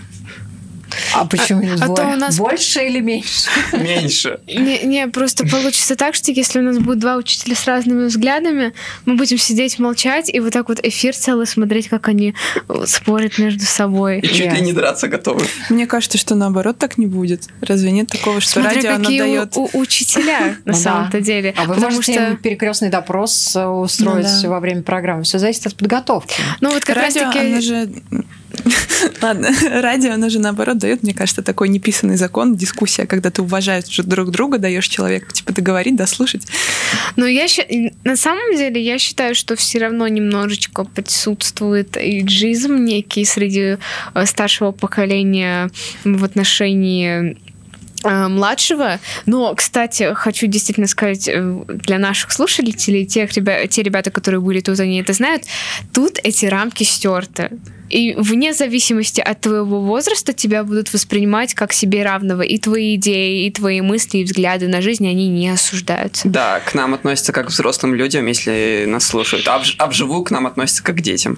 А 1.13 1.25
почему 1.25 1.61
не 1.61 1.75
двое? 1.75 1.91
А 1.91 1.95
то 1.95 2.07
у 2.07 2.15
нас... 2.15 2.37
Больше 2.37 2.85
или 2.85 2.99
меньше? 2.99 3.49
Меньше. 3.73 4.39
Не, 4.47 4.83
не, 4.83 5.07
просто 5.07 5.45
получится 5.45 5.95
так, 5.95 6.15
что 6.15 6.31
если 6.31 6.59
у 6.59 6.63
нас 6.63 6.77
будет 6.77 6.99
два 6.99 7.15
учителя 7.15 7.55
с 7.55 7.65
разными 7.65 8.05
взглядами, 8.05 8.73
мы 9.05 9.15
будем 9.15 9.37
сидеть 9.37 9.79
молчать 9.79 10.33
и 10.33 10.39
вот 10.39 10.53
так 10.53 10.69
вот 10.69 10.79
эфир 10.83 11.15
целый 11.15 11.47
смотреть, 11.47 11.89
как 11.89 12.07
они 12.07 12.35
спорят 12.85 13.37
между 13.37 13.65
собой. 13.65 14.19
И 14.19 14.27
чуть 14.27 14.53
ли 14.53 14.61
не 14.61 14.73
драться 14.73 15.07
готовы. 15.07 15.45
Мне 15.69 15.87
кажется, 15.87 16.17
что 16.17 16.35
наоборот 16.35 16.77
так 16.77 16.97
не 16.97 17.07
будет. 17.07 17.47
Разве 17.61 17.91
нет 17.91 18.07
такого, 18.09 18.41
что 18.41 18.61
Смотря 18.61 18.75
радио 18.75 18.97
какие 18.97 19.21
оно 19.21 19.45
дает... 19.45 19.57
у, 19.57 19.69
учителя 19.73 20.57
на 20.65 20.73
самом-то 20.73 21.21
деле. 21.21 21.53
А 21.57 21.65
вы 21.65 21.75
можете 21.75 22.37
перекрестный 22.41 22.89
допрос 22.89 23.55
э, 23.55 23.65
устроить 23.65 24.27
ну 24.43 24.49
во 24.49 24.59
время 24.59 24.81
программы. 24.83 25.23
Все 25.23 25.39
зависит 25.39 25.67
от 25.67 25.75
подготовки. 25.75 26.35
Ну 26.61 26.71
вот 26.71 26.83
как 26.83 26.97
раз 26.97 27.13
таки... 27.13 27.93
Ладно, 29.21 29.49
радио, 29.81 30.13
оно 30.13 30.29
же 30.29 30.39
наоборот 30.39 30.77
дает, 30.77 31.03
мне 31.03 31.13
кажется, 31.13 31.41
такой 31.41 31.69
неписанный 31.69 32.15
закон, 32.15 32.55
дискуссия, 32.55 33.05
когда 33.05 33.29
ты 33.31 33.41
уважаешь 33.41 33.97
друг 33.97 34.31
друга, 34.31 34.57
даешь 34.57 34.87
человеку, 34.87 35.31
типа, 35.31 35.53
договорить, 35.53 35.95
дослушать. 35.95 36.45
Но 37.15 37.25
я 37.25 37.47
на 38.03 38.15
самом 38.15 38.55
деле 38.55 38.81
я 38.81 38.97
считаю, 38.97 39.35
что 39.35 39.55
все 39.55 39.79
равно 39.79 40.07
немножечко 40.07 40.83
присутствует 40.83 41.97
иджизм 41.97 42.75
некий 42.75 43.25
среди 43.25 43.77
э, 44.13 44.25
старшего 44.25 44.71
поколения 44.71 45.69
в 46.03 46.23
отношении 46.23 47.37
э, 48.03 48.27
младшего. 48.27 48.99
Но, 49.25 49.53
кстати, 49.55 50.13
хочу 50.13 50.47
действительно 50.47 50.87
сказать 50.87 51.27
э, 51.27 51.63
для 51.67 51.99
наших 51.99 52.31
слушателей, 52.31 53.05
тех 53.05 53.33
ребят, 53.33 53.69
те 53.69 53.83
ребята, 53.83 54.11
которые 54.11 54.41
были 54.41 54.59
тут, 54.61 54.79
они 54.79 55.01
это 55.01 55.13
знают, 55.13 55.43
тут 55.93 56.19
эти 56.23 56.45
рамки 56.45 56.83
стерты. 56.83 57.51
И 57.93 58.15
вне 58.17 58.55
зависимости 58.55 59.21
от 59.21 59.41
твоего 59.41 59.79
возраста 59.79 60.33
тебя 60.33 60.63
будут 60.63 60.91
воспринимать 60.91 61.53
как 61.53 61.71
себе 61.73 62.03
равного. 62.03 62.41
И 62.41 62.57
твои 62.57 62.95
идеи, 62.95 63.45
и 63.45 63.51
твои 63.51 63.81
мысли, 63.81 64.17
и 64.17 64.23
взгляды 64.23 64.67
на 64.67 64.81
жизнь, 64.81 65.07
они 65.07 65.27
не 65.27 65.49
осуждаются. 65.49 66.27
Да, 66.27 66.59
к 66.59 66.73
нам 66.73 66.95
относятся 66.95 67.31
как 67.31 67.47
к 67.47 67.49
взрослым 67.51 67.93
людям, 67.93 68.25
если 68.25 68.85
нас 68.87 69.05
слушают. 69.05 69.47
А, 69.47 69.61
а 69.77 69.87
вживую 69.87 70.23
к 70.23 70.31
нам 70.31 70.47
относятся 70.47 70.81
как 70.81 70.97
к 70.97 71.01
детям. 71.01 71.37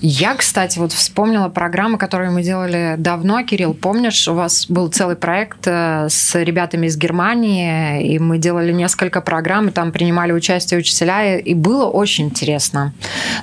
Я, 0.00 0.34
кстати, 0.34 0.78
вот 0.78 0.92
вспомнила 0.92 1.48
программы, 1.48 1.96
которые 1.96 2.30
мы 2.30 2.42
делали 2.42 2.96
давно. 2.98 3.42
Кирилл, 3.44 3.72
помнишь, 3.72 4.26
у 4.26 4.34
вас 4.34 4.66
был 4.68 4.88
целый 4.88 5.16
проект 5.16 5.66
э, 5.66 6.08
с 6.08 6.34
ребятами 6.34 6.86
из 6.86 6.96
Германии, 6.96 8.12
и 8.12 8.18
мы 8.18 8.38
делали 8.38 8.72
несколько 8.72 9.20
программ, 9.20 9.68
и 9.68 9.70
там 9.70 9.92
принимали 9.92 10.32
участие 10.32 10.80
учителя, 10.80 11.38
и 11.38 11.54
было 11.54 11.86
очень 11.86 12.26
интересно. 12.26 12.92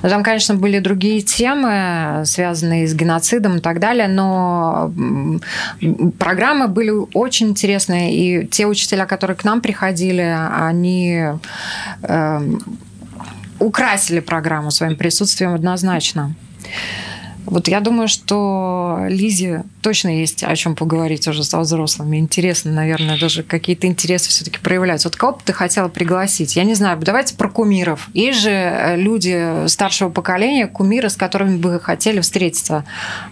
Но 0.02 0.08
там, 0.10 0.22
конечно, 0.22 0.54
были 0.54 0.78
другие 0.80 1.22
темы, 1.22 2.22
связанные 2.26 2.86
с 2.86 2.94
геноцидом 2.94 3.56
и 3.56 3.60
так 3.60 3.80
далее, 3.80 4.08
но 4.08 4.92
программы 6.18 6.68
были 6.68 6.92
очень 7.14 7.48
интересные, 7.48 8.14
и 8.14 8.46
те 8.46 8.66
учителя, 8.66 9.06
которые 9.06 9.36
к 9.36 9.44
нам 9.44 9.60
приходили, 9.60 10.36
они 10.52 11.24
эм, 12.02 12.60
украсили 13.60 14.20
программу 14.20 14.70
своим 14.70 14.96
присутствием 14.96 15.54
однозначно. 15.54 16.34
Вот 17.46 17.68
я 17.68 17.80
думаю, 17.80 18.06
что 18.06 19.06
Лизе 19.08 19.64
точно 19.82 20.20
есть 20.20 20.44
о 20.44 20.54
чем 20.54 20.76
поговорить 20.76 21.26
уже 21.26 21.42
со 21.42 21.58
взрослыми. 21.58 22.18
Интересно, 22.18 22.70
наверное, 22.70 23.18
даже 23.18 23.42
какие-то 23.42 23.86
интересы 23.86 24.28
все-таки 24.28 24.58
проявляются. 24.58 25.08
Вот 25.08 25.16
кого 25.16 25.32
бы 25.32 25.38
ты 25.44 25.52
хотела 25.52 25.88
пригласить? 25.88 26.54
Я 26.54 26.64
не 26.64 26.74
знаю, 26.74 26.98
давайте 27.00 27.34
про 27.34 27.48
кумиров. 27.48 28.08
Есть 28.14 28.40
же 28.40 28.50
э, 28.50 28.96
люди 28.96 29.66
старшего 29.66 30.10
поколения, 30.10 30.66
кумиры, 30.66 31.08
с 31.08 31.16
которыми 31.16 31.56
бы 31.56 31.80
хотели 31.80 32.20
встретиться. 32.20 32.84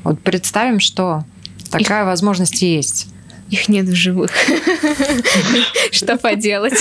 Вот 0.02 0.20
представим, 0.20 0.80
что 0.80 1.24
такая 1.70 2.02
Их... 2.02 2.06
возможность 2.06 2.62
есть. 2.62 3.08
Их 3.50 3.68
нет 3.68 3.86
в 3.86 3.94
живых. 3.94 4.30
Что 5.92 6.16
поделать? 6.18 6.78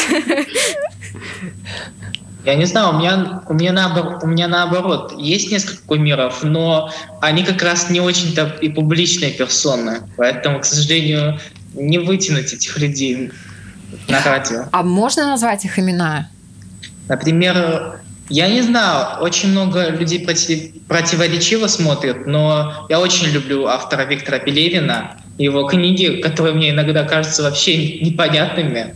Я 2.47 2.55
не 2.55 2.63
знаю, 2.63 2.95
у 2.95 2.99
меня, 2.99 3.41
у 3.45 3.53
меня, 3.53 3.73
наоборот, 3.73 4.23
у 4.23 4.27
меня 4.27 4.47
наоборот, 4.47 5.13
есть 5.17 5.51
несколько 5.51 5.83
кумиров, 5.85 6.43
но 6.43 6.89
они 7.19 7.43
как 7.43 7.61
раз 7.61 7.89
не 7.89 7.99
очень-то 7.99 8.55
и 8.61 8.69
публичные 8.69 9.31
персоны. 9.31 9.99
Поэтому, 10.15 10.61
к 10.61 10.63
сожалению, 10.63 11.41
не 11.73 11.97
вытянуть 11.97 12.53
этих 12.53 12.77
людей 12.79 13.31
на 14.07 14.23
радио. 14.23 14.63
А 14.71 14.81
можно 14.81 15.27
назвать 15.27 15.65
их 15.65 15.77
имена? 15.77 16.29
Например, 17.09 17.99
я 18.29 18.47
не 18.47 18.61
знаю, 18.61 19.19
очень 19.19 19.49
много 19.49 19.89
людей 19.89 20.23
против, 20.23 20.71
противоречиво 20.87 21.67
смотрят, 21.67 22.27
но 22.27 22.87
я 22.87 23.01
очень 23.01 23.27
люблю 23.27 23.65
автора 23.65 24.05
Виктора 24.05 24.39
Пелевина, 24.39 25.17
его 25.37 25.67
книги, 25.67 26.21
которые 26.21 26.55
мне 26.55 26.69
иногда 26.69 27.03
кажутся 27.03 27.43
вообще 27.43 27.99
непонятными 27.99 28.95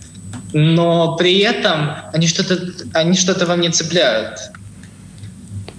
но 0.54 1.16
при 1.16 1.40
этом 1.40 1.96
они 2.14 2.28
что-то 2.28 2.74
они 2.94 3.18
что-то 3.18 3.46
во 3.46 3.56
мне 3.56 3.70
цепляют. 3.70 4.40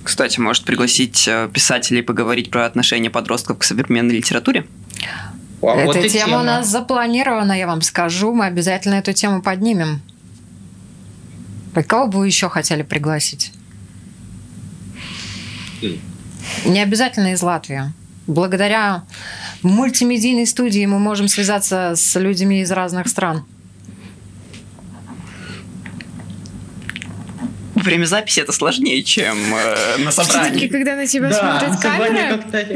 Кстати, 0.02 0.40
может 0.40 0.64
пригласить 0.64 1.28
э, 1.28 1.48
писателей 1.52 2.02
поговорить 2.02 2.50
про 2.50 2.66
отношения 2.66 3.08
подростков 3.08 3.58
к 3.58 3.64
современной 3.64 4.16
литературе? 4.16 4.66
А 5.62 5.76
Эта 5.76 5.86
вот 5.86 5.94
тема, 5.94 6.08
тема 6.08 6.40
у 6.40 6.44
нас 6.44 6.66
запланирована, 6.68 7.52
я 7.56 7.68
вам 7.68 7.82
скажу. 7.82 8.32
Мы 8.32 8.46
обязательно 8.46 8.94
эту 8.94 9.12
тему 9.12 9.42
поднимем. 9.42 10.02
Вы 11.74 11.84
кого 11.84 12.08
бы 12.08 12.18
вы 12.20 12.26
еще 12.26 12.48
хотели 12.48 12.82
пригласить? 12.82 13.52
Не 16.64 16.82
обязательно 16.82 17.32
из 17.32 17.42
Латвии. 17.42 17.92
Благодаря 18.26 19.04
мультимедийной 19.62 20.46
студии 20.46 20.84
мы 20.86 20.98
можем 20.98 21.28
связаться 21.28 21.94
с 21.94 22.18
людьми 22.18 22.60
из 22.60 22.70
разных 22.70 23.08
стран. 23.08 23.44
Время 27.82 28.04
записи 28.04 28.40
это 28.40 28.52
сложнее, 28.52 29.02
чем 29.02 29.36
э, 29.54 29.98
на 29.98 30.10
собрании. 30.10 30.50
Все-таки, 30.50 30.68
когда 30.68 30.96
на 30.96 31.06
тебя 31.06 31.28
да, 31.28 31.60
смотрит 31.60 31.80
камера, 31.80 32.38
как 32.50 32.66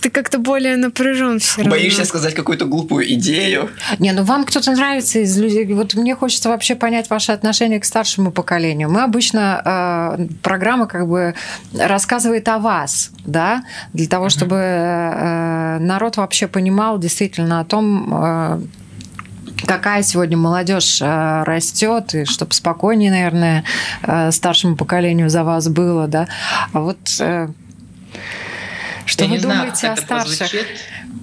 ты 0.00 0.10
как-то 0.10 0.38
более 0.38 0.76
напряжен 0.76 1.38
все 1.38 1.62
равно. 1.62 1.70
Боишься 1.70 2.04
сказать 2.04 2.34
какую-то 2.34 2.66
глупую 2.66 3.12
идею. 3.14 3.70
Не, 3.98 4.12
ну 4.12 4.22
вам 4.22 4.44
кто-то 4.44 4.72
нравится 4.72 5.18
из 5.20 5.36
людей. 5.38 5.66
Вот 5.72 5.94
мне 5.94 6.14
хочется 6.14 6.48
вообще 6.48 6.74
понять 6.74 7.10
ваше 7.10 7.32
отношение 7.32 7.80
к 7.80 7.84
старшему 7.84 8.30
поколению. 8.30 8.90
Мы 8.90 9.02
обычно 9.02 10.16
э, 10.18 10.26
программа 10.42 10.86
как 10.86 11.08
бы 11.08 11.34
рассказывает 11.72 12.48
о 12.48 12.58
вас, 12.58 13.10
да, 13.24 13.64
для 13.92 14.06
того, 14.06 14.28
чтобы 14.28 14.56
э, 14.56 15.78
народ 15.78 16.16
вообще 16.16 16.46
понимал 16.48 16.98
действительно 16.98 17.60
о 17.60 17.64
том, 17.64 18.12
э, 18.12 18.60
какая 19.66 20.02
сегодня 20.02 20.36
молодежь 20.36 21.00
э, 21.00 21.42
растет, 21.44 22.14
и 22.14 22.24
чтобы 22.24 22.52
спокойнее, 22.52 23.10
наверное, 23.10 23.64
э, 24.02 24.30
старшему 24.30 24.76
поколению 24.76 25.30
за 25.30 25.44
вас 25.44 25.68
было, 25.68 26.06
да. 26.06 26.28
А 26.72 26.80
вот 26.80 26.98
э, 27.20 27.48
что 29.06 29.24
Я 29.24 29.30
вы 29.30 29.36
не 29.36 29.42
думаете 29.42 29.76
знаю, 29.76 29.94
о 29.94 29.96
старших? 29.96 30.38
Прозвучит, 30.38 30.66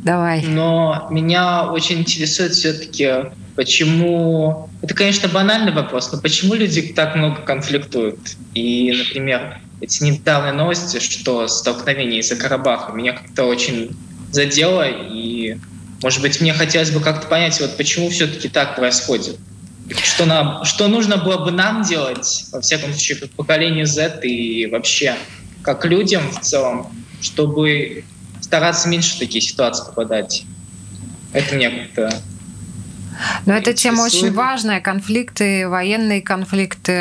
Давай. 0.03 0.41
Но 0.41 1.07
меня 1.11 1.71
очень 1.71 1.99
интересует 1.99 2.53
все-таки, 2.53 3.31
почему... 3.55 4.69
Это, 4.81 4.95
конечно, 4.95 5.29
банальный 5.29 5.71
вопрос, 5.71 6.11
но 6.11 6.19
почему 6.19 6.55
люди 6.55 6.81
так 6.81 7.15
много 7.15 7.41
конфликтуют? 7.41 8.19
И, 8.55 8.91
например, 8.97 9.59
эти 9.79 10.03
недавние 10.03 10.53
новости, 10.53 10.99
что 10.99 11.47
столкновение 11.47 12.21
из-за 12.21 12.35
Карабаха, 12.35 12.93
меня 12.93 13.13
как-то 13.13 13.43
очень 13.43 13.91
задело, 14.31 14.87
и 14.87 15.57
может 16.01 16.21
быть, 16.21 16.41
мне 16.41 16.53
хотелось 16.53 16.91
бы 16.91 16.99
как-то 16.99 17.27
понять, 17.27 17.59
вот 17.59 17.77
почему 17.77 18.09
все-таки 18.09 18.49
так 18.49 18.75
происходит. 18.75 19.37
Что, 20.03 20.25
нам, 20.25 20.63
что 20.63 20.87
нужно 20.87 21.17
было 21.17 21.43
бы 21.43 21.51
нам 21.51 21.83
делать, 21.83 22.45
во 22.51 22.61
всяком 22.61 22.91
случае, 22.91 23.27
поколению 23.35 23.85
Z 23.85 24.21
и 24.23 24.67
вообще 24.67 25.15
как 25.63 25.85
людям 25.85 26.23
в 26.31 26.39
целом, 26.39 26.87
чтобы 27.21 28.03
стараться 28.41 28.87
меньше 28.87 29.15
в 29.15 29.19
такие 29.19 29.41
ситуации 29.41 29.85
попадать. 29.85 30.43
Это 31.33 31.55
мне 31.55 31.69
как-то 31.69 32.21
но 33.45 33.53
эта 33.53 33.73
тема 33.73 34.03
очень 34.03 34.31
важная. 34.33 34.81
Конфликты, 34.81 35.67
военные 35.67 36.21
конфликты, 36.21 36.91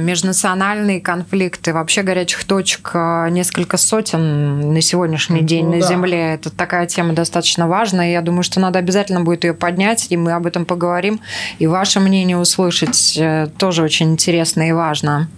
межнациональные 0.00 1.00
конфликты. 1.00 1.72
Вообще 1.72 2.02
горячих 2.02 2.44
точек 2.44 2.90
э, 2.94 3.28
несколько 3.30 3.76
сотен 3.76 4.72
на 4.72 4.80
сегодняшний 4.80 5.40
ну, 5.40 5.46
день 5.46 5.66
ну, 5.66 5.74
на 5.76 5.80
да. 5.80 5.88
Земле. 5.88 6.34
Это 6.34 6.50
такая 6.50 6.86
тема 6.86 7.12
достаточно 7.12 7.68
важная. 7.68 8.12
Я 8.12 8.22
думаю, 8.22 8.42
что 8.42 8.60
надо 8.60 8.78
обязательно 8.78 9.20
будет 9.20 9.44
ее 9.44 9.54
поднять, 9.54 10.06
и 10.10 10.16
мы 10.16 10.32
об 10.32 10.46
этом 10.46 10.64
поговорим. 10.64 11.20
И 11.58 11.66
ваше 11.66 12.00
мнение 12.00 12.36
услышать 12.36 13.16
э, 13.16 13.48
тоже 13.58 13.82
очень 13.82 14.12
интересно 14.12 14.68
и 14.68 14.72
важно. 14.72 15.28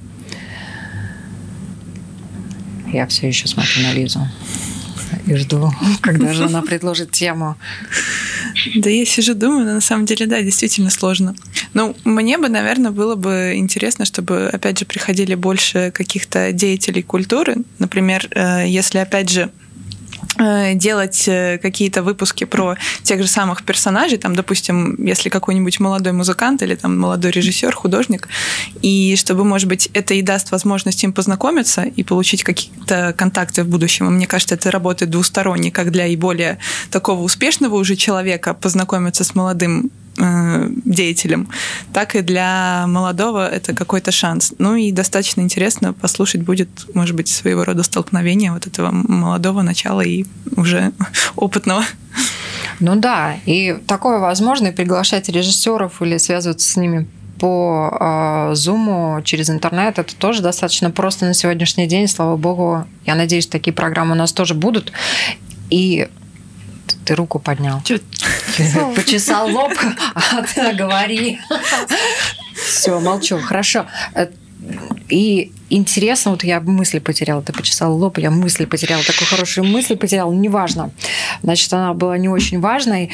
Я 2.92 3.06
все 3.06 3.28
еще 3.28 3.46
смотрю 3.46 3.82
на 3.82 3.92
Лизу 3.92 4.20
и 5.28 5.36
жду, 5.36 5.72
когда 6.00 6.32
же 6.32 6.44
она 6.44 6.62
предложит 6.62 7.10
тему. 7.10 7.56
Да 8.76 8.90
я 8.90 9.04
сижу, 9.04 9.34
думаю, 9.34 9.66
но 9.66 9.74
на 9.74 9.80
самом 9.80 10.06
деле, 10.06 10.26
да, 10.26 10.40
действительно 10.42 10.90
сложно. 10.90 11.34
Ну, 11.74 11.94
мне 12.04 12.38
бы, 12.38 12.48
наверное, 12.48 12.90
было 12.90 13.14
бы 13.14 13.52
интересно, 13.56 14.04
чтобы, 14.04 14.48
опять 14.52 14.78
же, 14.78 14.84
приходили 14.84 15.34
больше 15.34 15.92
каких-то 15.94 16.52
деятелей 16.52 17.02
культуры. 17.02 17.56
Например, 17.78 18.28
э, 18.30 18.64
если, 18.66 18.98
опять 18.98 19.30
же, 19.30 19.50
делать 20.74 21.24
э, 21.26 21.58
какие-то 21.58 22.02
выпуски 22.02 22.44
про 22.44 22.76
тех 23.02 23.20
же 23.20 23.28
самых 23.28 23.62
персонажей, 23.62 24.18
там, 24.18 24.34
допустим, 24.34 24.96
если 25.04 25.28
какой-нибудь 25.28 25.80
молодой 25.80 26.12
музыкант 26.12 26.62
или 26.62 26.74
там 26.74 26.98
молодой 26.98 27.30
режиссер, 27.30 27.74
художник, 27.74 28.28
и 28.82 29.16
чтобы, 29.16 29.44
может 29.44 29.68
быть, 29.68 29.90
это 29.94 30.14
и 30.14 30.22
даст 30.22 30.50
возможность 30.50 31.02
им 31.04 31.12
познакомиться 31.12 31.82
и 31.82 32.02
получить 32.02 32.44
какие-то 32.44 33.14
контакты 33.16 33.64
в 33.64 33.68
будущем. 33.68 34.06
И 34.08 34.10
мне 34.10 34.26
кажется, 34.26 34.54
это 34.54 34.70
работает 34.70 35.10
двусторонне, 35.10 35.70
как 35.70 35.90
для 35.90 36.06
и 36.06 36.16
более 36.16 36.58
такого 36.90 37.22
успешного 37.22 37.76
уже 37.76 37.96
человека 37.96 38.54
познакомиться 38.54 39.24
с 39.24 39.34
молодым 39.34 39.90
э, 40.18 40.68
деятелем, 40.84 41.48
так 41.92 42.14
и 42.14 42.20
для 42.22 42.84
молодого 42.86 43.48
это 43.48 43.74
какой-то 43.74 44.10
шанс. 44.10 44.54
Ну 44.58 44.76
и 44.76 44.92
достаточно 44.92 45.40
интересно 45.40 45.92
послушать 45.92 46.42
будет, 46.42 46.68
может 46.94 47.16
быть, 47.16 47.28
своего 47.28 47.64
рода 47.64 47.82
столкновение 47.82 48.52
вот 48.52 48.66
этого 48.66 48.90
молодого 48.92 49.62
начала 49.62 50.00
и 50.00 50.24
уже 50.56 50.92
опытного. 51.36 51.84
Ну 52.80 52.96
да, 52.96 53.36
и 53.46 53.76
такое 53.86 54.18
возможно, 54.18 54.68
и 54.68 54.72
приглашать 54.72 55.28
режиссеров 55.28 56.00
или 56.02 56.16
связываться 56.18 56.68
с 56.68 56.76
ними 56.76 57.06
по 57.38 57.96
э, 57.98 58.52
Zoom 58.52 59.22
через 59.22 59.50
интернет. 59.50 59.98
Это 59.98 60.14
тоже 60.16 60.42
достаточно 60.42 60.90
просто 60.90 61.24
на 61.26 61.34
сегодняшний 61.34 61.86
день. 61.86 62.08
Слава 62.08 62.36
богу, 62.36 62.84
я 63.06 63.14
надеюсь, 63.14 63.46
такие 63.46 63.72
программы 63.72 64.12
у 64.12 64.18
нас 64.18 64.32
тоже 64.32 64.54
будут. 64.54 64.92
И 65.70 66.08
ты 67.04 67.14
руку 67.14 67.38
поднял. 67.38 67.80
Почесал 68.96 69.50
лоб, 69.50 69.72
а 70.14 70.42
ты 70.42 70.72
говори. 70.74 71.38
Все, 72.54 72.98
молчу. 73.00 73.38
Хорошо. 73.38 73.86
Э, 74.14 74.26
и 75.08 75.52
интересно, 75.70 76.32
вот 76.32 76.44
я 76.44 76.60
мысли 76.60 76.98
потеряла, 76.98 77.42
ты 77.42 77.52
почесал 77.52 77.96
лоб, 77.96 78.18
я 78.18 78.30
мысли 78.30 78.64
потеряла, 78.64 79.02
такую 79.02 79.26
хорошую 79.26 79.66
мысль 79.66 79.96
потеряла, 79.96 80.32
неважно. 80.32 80.90
Значит, 81.42 81.72
она 81.72 81.94
была 81.94 82.18
не 82.18 82.28
очень 82.28 82.60
важной. 82.60 83.10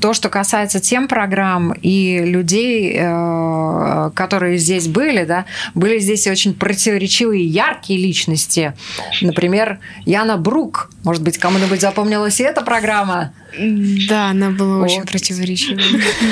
То, 0.00 0.14
что 0.14 0.28
касается 0.28 0.80
тем 0.80 1.08
программ 1.08 1.72
и 1.72 2.18
людей, 2.24 2.96
э, 2.98 4.10
которые 4.14 4.58
здесь 4.58 4.86
были, 4.88 5.24
да, 5.24 5.46
были 5.74 5.98
здесь 5.98 6.26
очень 6.26 6.54
противоречивые, 6.54 7.44
яркие 7.44 7.98
личности. 7.98 8.74
Например, 9.20 9.78
Яна 10.04 10.36
Брук. 10.36 10.90
Может 11.04 11.22
быть, 11.22 11.38
кому-нибудь 11.38 11.80
запомнилась 11.80 12.40
и 12.40 12.44
эта 12.44 12.62
программа? 12.62 13.32
Да, 14.08 14.30
она 14.30 14.50
была 14.50 14.78
вот. 14.78 14.84
очень 14.84 15.04
противоречивая. 15.04 15.82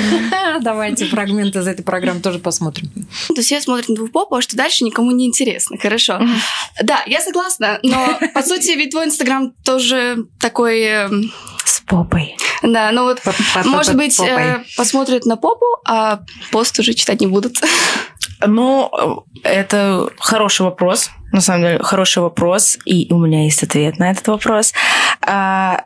Давайте 0.61 1.05
фрагменты 1.05 1.59
из 1.59 1.67
этой 1.67 1.83
программы 1.83 2.21
тоже 2.21 2.39
посмотрим. 2.39 2.89
То 3.27 3.35
есть 3.37 3.51
я 3.51 3.59
смотрю 3.59 3.85
на 3.89 3.95
твою 3.95 4.11
попу, 4.11 4.35
а 4.35 4.41
что 4.41 4.55
дальше 4.55 4.83
никому 4.83 5.11
не 5.11 5.25
интересно. 5.25 5.77
Хорошо. 5.77 6.21
Да, 6.81 7.03
я 7.07 7.19
согласна, 7.21 7.79
но 7.83 8.19
по 8.33 8.43
сути 8.43 8.71
ведь 8.77 8.91
твой 8.91 9.05
инстаграм 9.05 9.51
тоже 9.63 10.25
такой... 10.39 11.07
Попой. 11.87 12.35
Да, 12.63 12.91
ну 12.91 13.03
вот, 13.03 13.21
может 13.65 13.95
быть, 13.95 14.19
э, 14.19 14.63
посмотрят 14.75 15.25
на 15.25 15.37
попу, 15.37 15.65
а 15.85 16.19
пост 16.51 16.77
уже 16.79 16.93
читать 16.93 17.21
не 17.21 17.27
будут. 17.27 17.61
Ну, 18.45 18.91
это 19.43 20.09
хороший 20.19 20.63
вопрос. 20.63 21.09
На 21.31 21.41
самом 21.41 21.63
деле, 21.63 21.79
хороший 21.79 22.21
вопрос. 22.21 22.77
И 22.85 23.11
у 23.11 23.17
меня 23.17 23.43
есть 23.43 23.63
ответ 23.63 23.99
на 23.99 24.11
этот 24.11 24.27
вопрос. 24.27 24.73
А, 25.21 25.85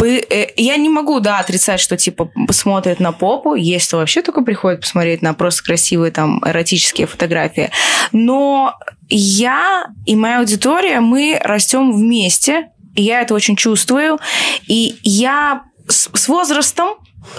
э, 0.00 0.46
я 0.56 0.76
не 0.76 0.88
могу, 0.88 1.20
да, 1.20 1.38
отрицать, 1.38 1.80
что, 1.80 1.96
типа, 1.96 2.30
смотрят 2.50 3.00
на 3.00 3.12
попу, 3.12 3.54
есть 3.54 3.88
кто 3.88 3.98
вообще 3.98 4.22
только 4.22 4.42
приходит 4.42 4.82
посмотреть 4.82 5.22
на 5.22 5.34
просто 5.34 5.64
красивые, 5.64 6.12
там, 6.12 6.42
эротические 6.44 7.06
фотографии. 7.06 7.70
Но 8.12 8.74
я 9.08 9.86
и 10.04 10.14
моя 10.14 10.40
аудитория, 10.40 11.00
мы 11.00 11.40
растем 11.42 11.92
вместе, 11.92 12.68
и 12.98 13.02
я 13.02 13.22
это 13.22 13.32
очень 13.32 13.54
чувствую. 13.54 14.18
И 14.66 14.96
я 15.04 15.62
с, 15.86 16.10
с 16.12 16.28
возрастом 16.28 16.96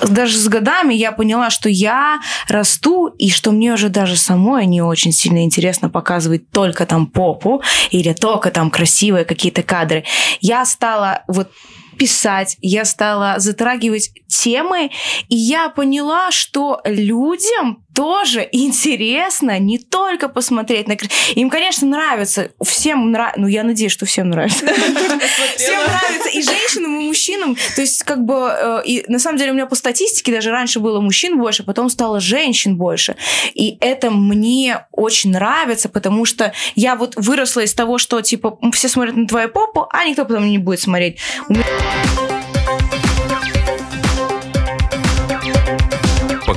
даже 0.07 0.38
с 0.38 0.47
годами 0.47 0.93
я 0.93 1.12
поняла, 1.12 1.49
что 1.49 1.68
я 1.68 2.22
расту, 2.47 3.07
и 3.07 3.30
что 3.30 3.51
мне 3.51 3.74
уже 3.74 3.89
даже 3.89 4.16
самой 4.16 4.66
не 4.66 4.82
очень 4.82 5.12
сильно 5.12 5.43
интересно 5.43 5.89
показывать 5.89 6.49
только 6.51 6.86
там 6.86 7.07
попу 7.07 7.62
или 7.91 8.14
только 8.14 8.51
там 8.51 8.72
красивые 8.72 9.26
какие-то 9.26 9.62
кадры. 9.64 10.05
Я 10.39 10.66
стала 10.66 11.24
вот 11.28 11.49
писать, 11.97 12.55
я 12.62 12.86
стала 12.86 13.39
затрагивать 13.39 14.12
темы, 14.28 14.91
и 15.28 15.36
я 15.36 15.68
поняла, 15.68 16.32
что 16.32 16.80
людям 16.86 17.84
тоже 18.00 18.47
интересно 18.54 19.60
не 19.60 19.78
только 19.78 20.30
посмотреть 20.30 20.88
на... 20.88 20.95
Им, 21.36 21.50
конечно, 21.50 21.86
нравится. 21.86 22.50
Всем 22.64 23.12
нравится. 23.12 23.41
Ну, 23.41 23.47
я 23.47 23.62
надеюсь, 23.64 23.91
что 23.91 24.06
всем 24.06 24.30
нравится. 24.30 24.66
Всем 25.58 25.80
нравится. 25.86 26.30
И 26.32 26.41
женщинам, 26.41 27.02
и 27.02 27.04
мужчинам. 27.04 27.58
То 27.76 27.82
есть, 27.82 28.04
как 28.04 28.24
бы... 28.24 28.56
Э, 28.58 28.82
и 28.86 29.04
на 29.10 29.20
самом 29.20 29.38
деле 29.38 29.52
у 29.52 29.54
меня 29.54 29.66
по 29.66 29.76
статистике 29.76 30.32
даже 30.32 30.50
раньше 30.50 30.80
было 30.80 31.02
мужчин 31.02 31.38
больше, 31.38 31.64
потом 31.64 31.89
стало 31.89 32.22
женщин 32.22 32.78
больше. 32.78 33.18
И 33.54 33.78
это 33.82 34.12
мне 34.12 34.86
очень 34.93 35.32
нравится, 35.32 35.89
потому 35.89 36.24
что 36.24 36.54
я 36.76 36.95
вот 36.95 37.16
выросла 37.18 37.66
из 37.66 37.74
того, 37.74 37.97
что, 37.97 38.22
типа, 38.22 38.58
все 38.72 38.88
смотрят 38.88 39.18
на 39.18 39.28
твою 39.28 39.50
попу, 39.50 39.89
а 39.91 40.06
никто 40.06 40.24
потом 40.24 40.50
не 40.50 40.58
будет 40.58 40.80
смотреть. 40.80 41.18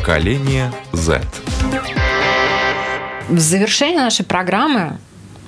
Поколение 0.02 0.72
Z. 0.92 1.22
В 3.28 3.38
завершение 3.38 4.00
нашей 4.00 4.24
программы 4.24 4.98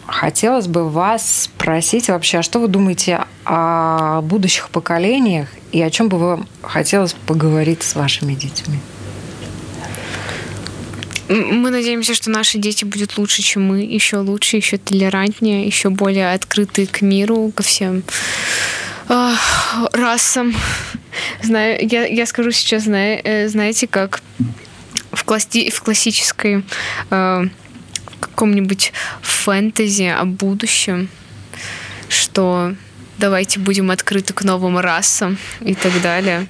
хотелось 0.07 0.69
бы 0.69 0.89
вас 0.89 1.47
спросить 1.47 2.07
вообще, 2.07 2.39
а 2.39 2.43
что 2.45 2.61
вы 2.61 2.69
думаете 2.69 3.25
о 3.45 4.21
будущих 4.21 4.69
поколениях 4.69 5.49
и 5.73 5.83
о 5.83 5.91
чем 5.91 6.09
бы 6.09 6.19
вам 6.21 6.49
хотелось 6.63 7.15
поговорить 7.27 7.83
с 7.83 7.97
вашими 7.97 8.35
детьми? 8.35 8.79
Мы 11.29 11.71
надеемся, 11.71 12.15
что 12.15 12.31
наши 12.31 12.59
дети 12.59 12.85
будут 12.85 13.19
лучше, 13.19 13.43
чем 13.43 13.67
мы, 13.67 13.81
еще 13.81 14.19
лучше, 14.19 14.57
еще 14.59 14.79
толерантнее, 14.79 15.67
еще 15.67 15.91
более 15.91 16.33
открыты 16.33 16.87
к 16.87 17.03
миру, 17.03 17.51
ко 17.53 17.65
всем 17.65 18.05
э, 19.09 19.35
расам. 19.93 20.55
Знаю, 21.43 21.79
я, 21.81 22.07
я 22.07 22.27
скажу 22.27 22.51
сейчас, 22.51 22.85
знаю, 22.85 23.21
э, 23.25 23.49
знаете, 23.49 23.87
как 23.87 24.23
в, 25.13 25.25
класси, 25.25 25.71
в 25.71 25.83
классической 25.83 26.65
э, 27.11 27.45
каком-нибудь 28.21 28.93
фэнтези 29.23 30.15
о 30.21 30.25
будущем, 30.25 31.09
что 32.09 32.75
давайте 33.19 33.61
будем 33.61 33.91
открыты 33.91 34.33
к 34.33 34.43
новым 34.45 34.79
расам 34.79 35.39
и 35.61 35.75
так 35.75 35.93
далее. 36.03 36.47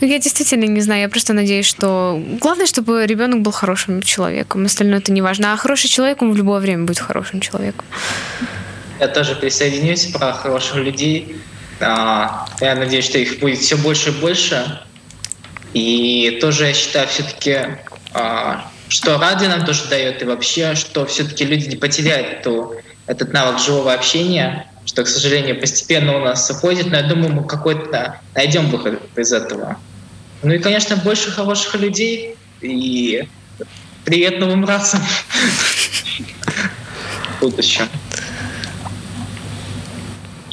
Ну, 0.00 0.06
я 0.06 0.18
действительно 0.18 0.64
не 0.64 0.80
знаю, 0.80 1.02
я 1.02 1.08
просто 1.08 1.32
надеюсь, 1.32 1.66
что 1.66 2.22
главное, 2.40 2.66
чтобы 2.66 3.06
ребенок 3.06 3.42
был 3.42 3.52
хорошим 3.52 4.02
человеком. 4.02 4.64
Остальное 4.64 4.98
это 4.98 5.12
не 5.12 5.22
важно. 5.22 5.52
А 5.52 5.56
хороший 5.56 5.88
человек, 5.88 6.22
он 6.22 6.32
в 6.32 6.36
любое 6.36 6.60
время 6.60 6.84
будет 6.84 7.00
хорошим 7.00 7.40
человеком. 7.40 7.84
Я 9.00 9.08
тоже 9.08 9.34
присоединюсь 9.34 10.06
про 10.06 10.32
хороших 10.32 10.76
людей. 10.76 11.36
А, 11.80 12.48
я 12.60 12.74
надеюсь, 12.74 13.04
что 13.04 13.18
их 13.18 13.38
будет 13.38 13.58
все 13.58 13.76
больше 13.76 14.10
и 14.10 14.12
больше. 14.12 14.80
И 15.74 16.38
тоже 16.40 16.66
я 16.66 16.74
считаю 16.74 17.06
все-таки, 17.08 17.58
а, 18.12 18.70
что 18.88 19.18
радио 19.18 19.48
нам 19.48 19.64
тоже 19.64 19.84
дает, 19.88 20.22
и 20.22 20.24
вообще, 20.24 20.74
что 20.74 21.06
все-таки 21.06 21.44
люди 21.44 21.68
не 21.68 21.76
потеряют 21.76 22.40
эту, 22.40 22.74
этот 23.06 23.32
навык 23.32 23.60
живого 23.60 23.92
общения, 23.92 24.66
что, 24.86 25.04
к 25.04 25.08
сожалению, 25.08 25.60
постепенно 25.60 26.16
у 26.16 26.20
нас 26.20 26.50
уходит, 26.50 26.86
но 26.86 26.96
я 26.96 27.02
думаю, 27.02 27.32
мы 27.32 27.46
какой-то 27.46 28.20
найдем 28.34 28.70
выход 28.70 29.00
из 29.16 29.32
этого. 29.32 29.76
Ну 30.42 30.52
и, 30.52 30.58
конечно, 30.58 30.96
больше 30.96 31.30
хороших 31.30 31.74
людей, 31.74 32.36
и 32.62 33.28
привет 34.04 34.40
новым 34.40 34.64
расам 34.64 35.00
в. 37.40 37.88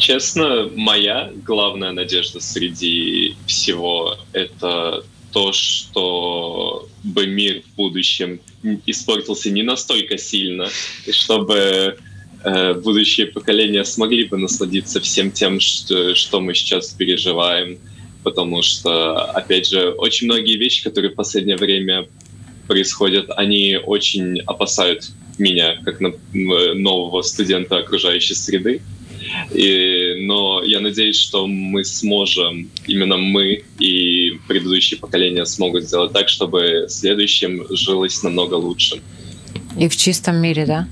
Честно, 0.06 0.70
моя 0.76 1.32
главная 1.48 1.92
надежда 1.92 2.40
среди 2.40 3.36
всего— 3.48 4.16
это 4.34 5.04
то, 5.34 5.52
что 5.52 6.88
бы 7.04 7.26
мир 7.26 7.64
в 7.64 7.76
будущем 7.76 8.40
испортился 8.86 9.50
не 9.50 9.64
настолько 9.64 10.20
сильно, 10.20 10.70
и 11.08 11.12
чтобы 11.12 11.98
э, 12.44 12.74
будущие 12.76 13.26
поколения 13.26 13.84
смогли 13.84 14.26
бы 14.26 14.38
насладиться 14.38 15.02
всем 15.02 15.32
тем, 15.32 15.60
что, 15.60 16.14
что 16.14 16.40
мы 16.40 16.54
сейчас 16.54 16.90
переживаем. 16.90 17.80
Потому 18.22 18.62
что, 18.62 19.32
опять 19.32 19.68
же, 19.68 19.90
очень 19.90 20.28
многие 20.28 20.58
вещи, 20.58 20.84
которые 20.84 21.14
в 21.14 21.16
последнее 21.16 21.58
время 21.58 22.08
происходят, 22.68 23.32
они 23.36 23.80
очень 23.84 24.40
опасают 24.42 25.10
меня, 25.40 25.82
как 25.84 26.00
нового 26.32 27.24
студента 27.24 27.78
окружающей 27.78 28.36
среды. 28.36 28.84
И, 29.54 30.26
но 30.26 30.64
я 30.64 30.80
надеюсь, 30.80 31.18
что 31.18 31.48
мы 31.48 31.84
сможем, 31.84 32.70
именно 32.88 33.18
мы 33.18 33.64
и 33.80 34.40
предыдущие 34.48 35.00
поколения 35.00 35.46
смогут 35.46 35.84
сделать 35.84 36.14
так, 36.14 36.30
чтобы 36.30 36.86
следующим 36.90 37.66
жилось 37.70 38.22
намного 38.24 38.56
лучше. 38.56 39.02
И 39.78 39.88
в 39.88 39.96
чистом 39.96 40.38
мире, 40.38 40.66
да? 40.66 40.88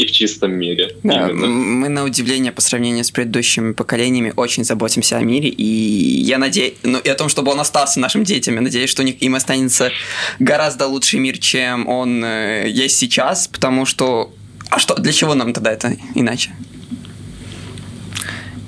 и 0.00 0.06
в 0.06 0.12
чистом 0.12 0.52
мире. 0.52 0.96
Да, 1.02 1.28
мы 1.28 1.88
на 1.88 2.04
удивление 2.04 2.52
по 2.52 2.60
сравнению 2.60 3.04
с 3.04 3.10
предыдущими 3.10 3.72
поколениями 3.72 4.32
очень 4.34 4.64
заботимся 4.64 5.18
о 5.18 5.20
мире, 5.20 5.50
и 5.50 5.64
я 5.64 6.38
надеюсь, 6.38 6.74
ну 6.82 6.98
и 6.98 7.08
о 7.08 7.14
том, 7.14 7.28
чтобы 7.28 7.52
он 7.52 7.60
остался 7.60 8.00
нашим 8.00 8.24
детям. 8.24 8.54
Я 8.54 8.60
надеюсь, 8.62 8.88
что 8.88 9.02
у 9.02 9.04
них 9.04 9.20
им 9.22 9.34
останется 9.34 9.90
гораздо 10.38 10.86
лучший 10.86 11.20
мир, 11.20 11.38
чем 11.38 11.86
он 11.86 12.24
э, 12.24 12.70
есть 12.70 12.96
сейчас, 12.96 13.48
потому 13.48 13.84
что 13.84 14.32
а 14.70 14.78
что 14.78 14.94
для 14.94 15.12
чего 15.12 15.34
нам 15.34 15.52
тогда 15.52 15.72
это 15.72 15.96
иначе? 16.14 16.50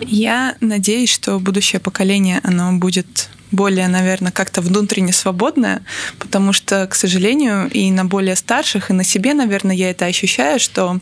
Я 0.07 0.57
надеюсь, 0.61 1.11
что 1.11 1.39
будущее 1.39 1.81
поколение, 1.81 2.41
оно 2.43 2.73
будет 2.73 3.29
более, 3.53 3.87
наверное, 3.87 4.33
как-то 4.33 4.63
внутренне 4.63 5.13
свободное, 5.13 5.83
потому 6.19 6.53
что, 6.53 6.87
к 6.87 6.95
сожалению, 6.95 7.71
и 7.71 7.91
на 7.91 8.05
более 8.05 8.35
старших, 8.35 8.91
и 8.91 8.95
на 8.95 9.05
себе, 9.05 9.35
наверное, 9.35 9.77
я 9.77 9.91
это 9.91 10.07
ощущаю, 10.07 10.59
что 10.59 10.99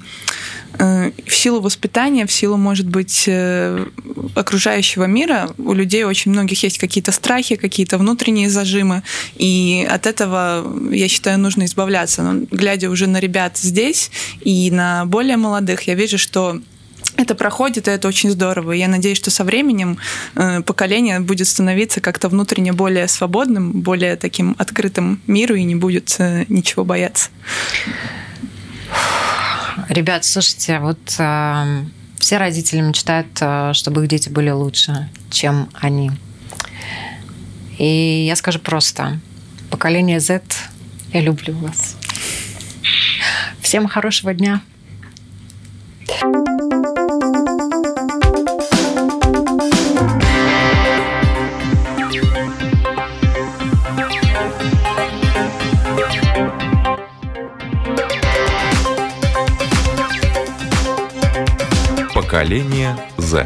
э, 0.78 1.12
в 1.26 1.34
силу 1.34 1.61
воспитания, 1.61 2.26
в 2.26 2.32
силу, 2.32 2.57
может 2.57 2.88
быть, 2.88 3.24
э, 3.28 3.86
окружающего 4.34 5.05
мира 5.05 5.51
у 5.59 5.72
людей 5.72 6.05
очень 6.05 6.32
многих 6.32 6.62
есть 6.64 6.78
какие-то 6.78 7.12
страхи, 7.12 7.55
какие-то 7.55 7.98
внутренние 7.98 8.51
зажимы, 8.51 9.05
и 9.36 9.86
от 9.88 10.07
этого, 10.07 10.66
я 10.90 11.09
считаю, 11.09 11.38
нужно 11.38 11.64
избавляться. 11.64 12.22
Но 12.22 12.46
глядя 12.51 12.90
уже 12.90 13.07
на 13.07 13.20
ребят 13.20 13.59
здесь 13.59 14.11
и 14.40 14.70
на 14.72 15.05
более 15.07 15.36
молодых, 15.36 15.82
я 15.82 15.94
вижу, 15.94 16.18
что 16.18 16.61
это 17.16 17.34
проходит, 17.34 17.88
и 17.88 17.90
это 17.90 18.08
очень 18.08 18.30
здорово. 18.30 18.72
я 18.72 18.88
надеюсь, 18.88 19.18
что 19.18 19.30
со 19.30 19.44
временем 19.44 19.98
э, 20.34 20.62
поколение 20.62 21.20
будет 21.20 21.48
становиться 21.48 22.00
как-то 22.00 22.28
внутренне 22.28 22.72
более 22.72 23.08
свободным, 23.08 23.72
более 23.72 24.16
таким 24.16 24.54
открытым 24.58 25.20
миру 25.26 25.54
и 25.54 25.64
не 25.64 25.74
будет 25.74 26.16
э, 26.18 26.44
ничего 26.48 26.84
бояться. 26.84 27.30
Ребят, 29.88 30.24
слушайте, 30.24 30.78
вот 30.78 30.98
э, 31.18 31.84
все 32.18 32.38
родители 32.38 32.80
мечтают, 32.80 33.28
э, 33.40 33.72
чтобы 33.74 34.02
их 34.02 34.08
дети 34.08 34.28
были 34.28 34.50
лучше, 34.50 35.08
чем 35.30 35.68
они. 35.74 36.11
И 37.78 38.24
я 38.26 38.36
скажу 38.36 38.58
просто, 38.58 39.20
поколение 39.70 40.20
Z, 40.20 40.42
я 41.12 41.20
люблю 41.20 41.56
вас. 41.56 41.96
Всем 43.61 43.88
хорошего 43.88 44.34
дня. 44.34 44.61
Поколение 62.30 62.94
Z. 63.18 63.44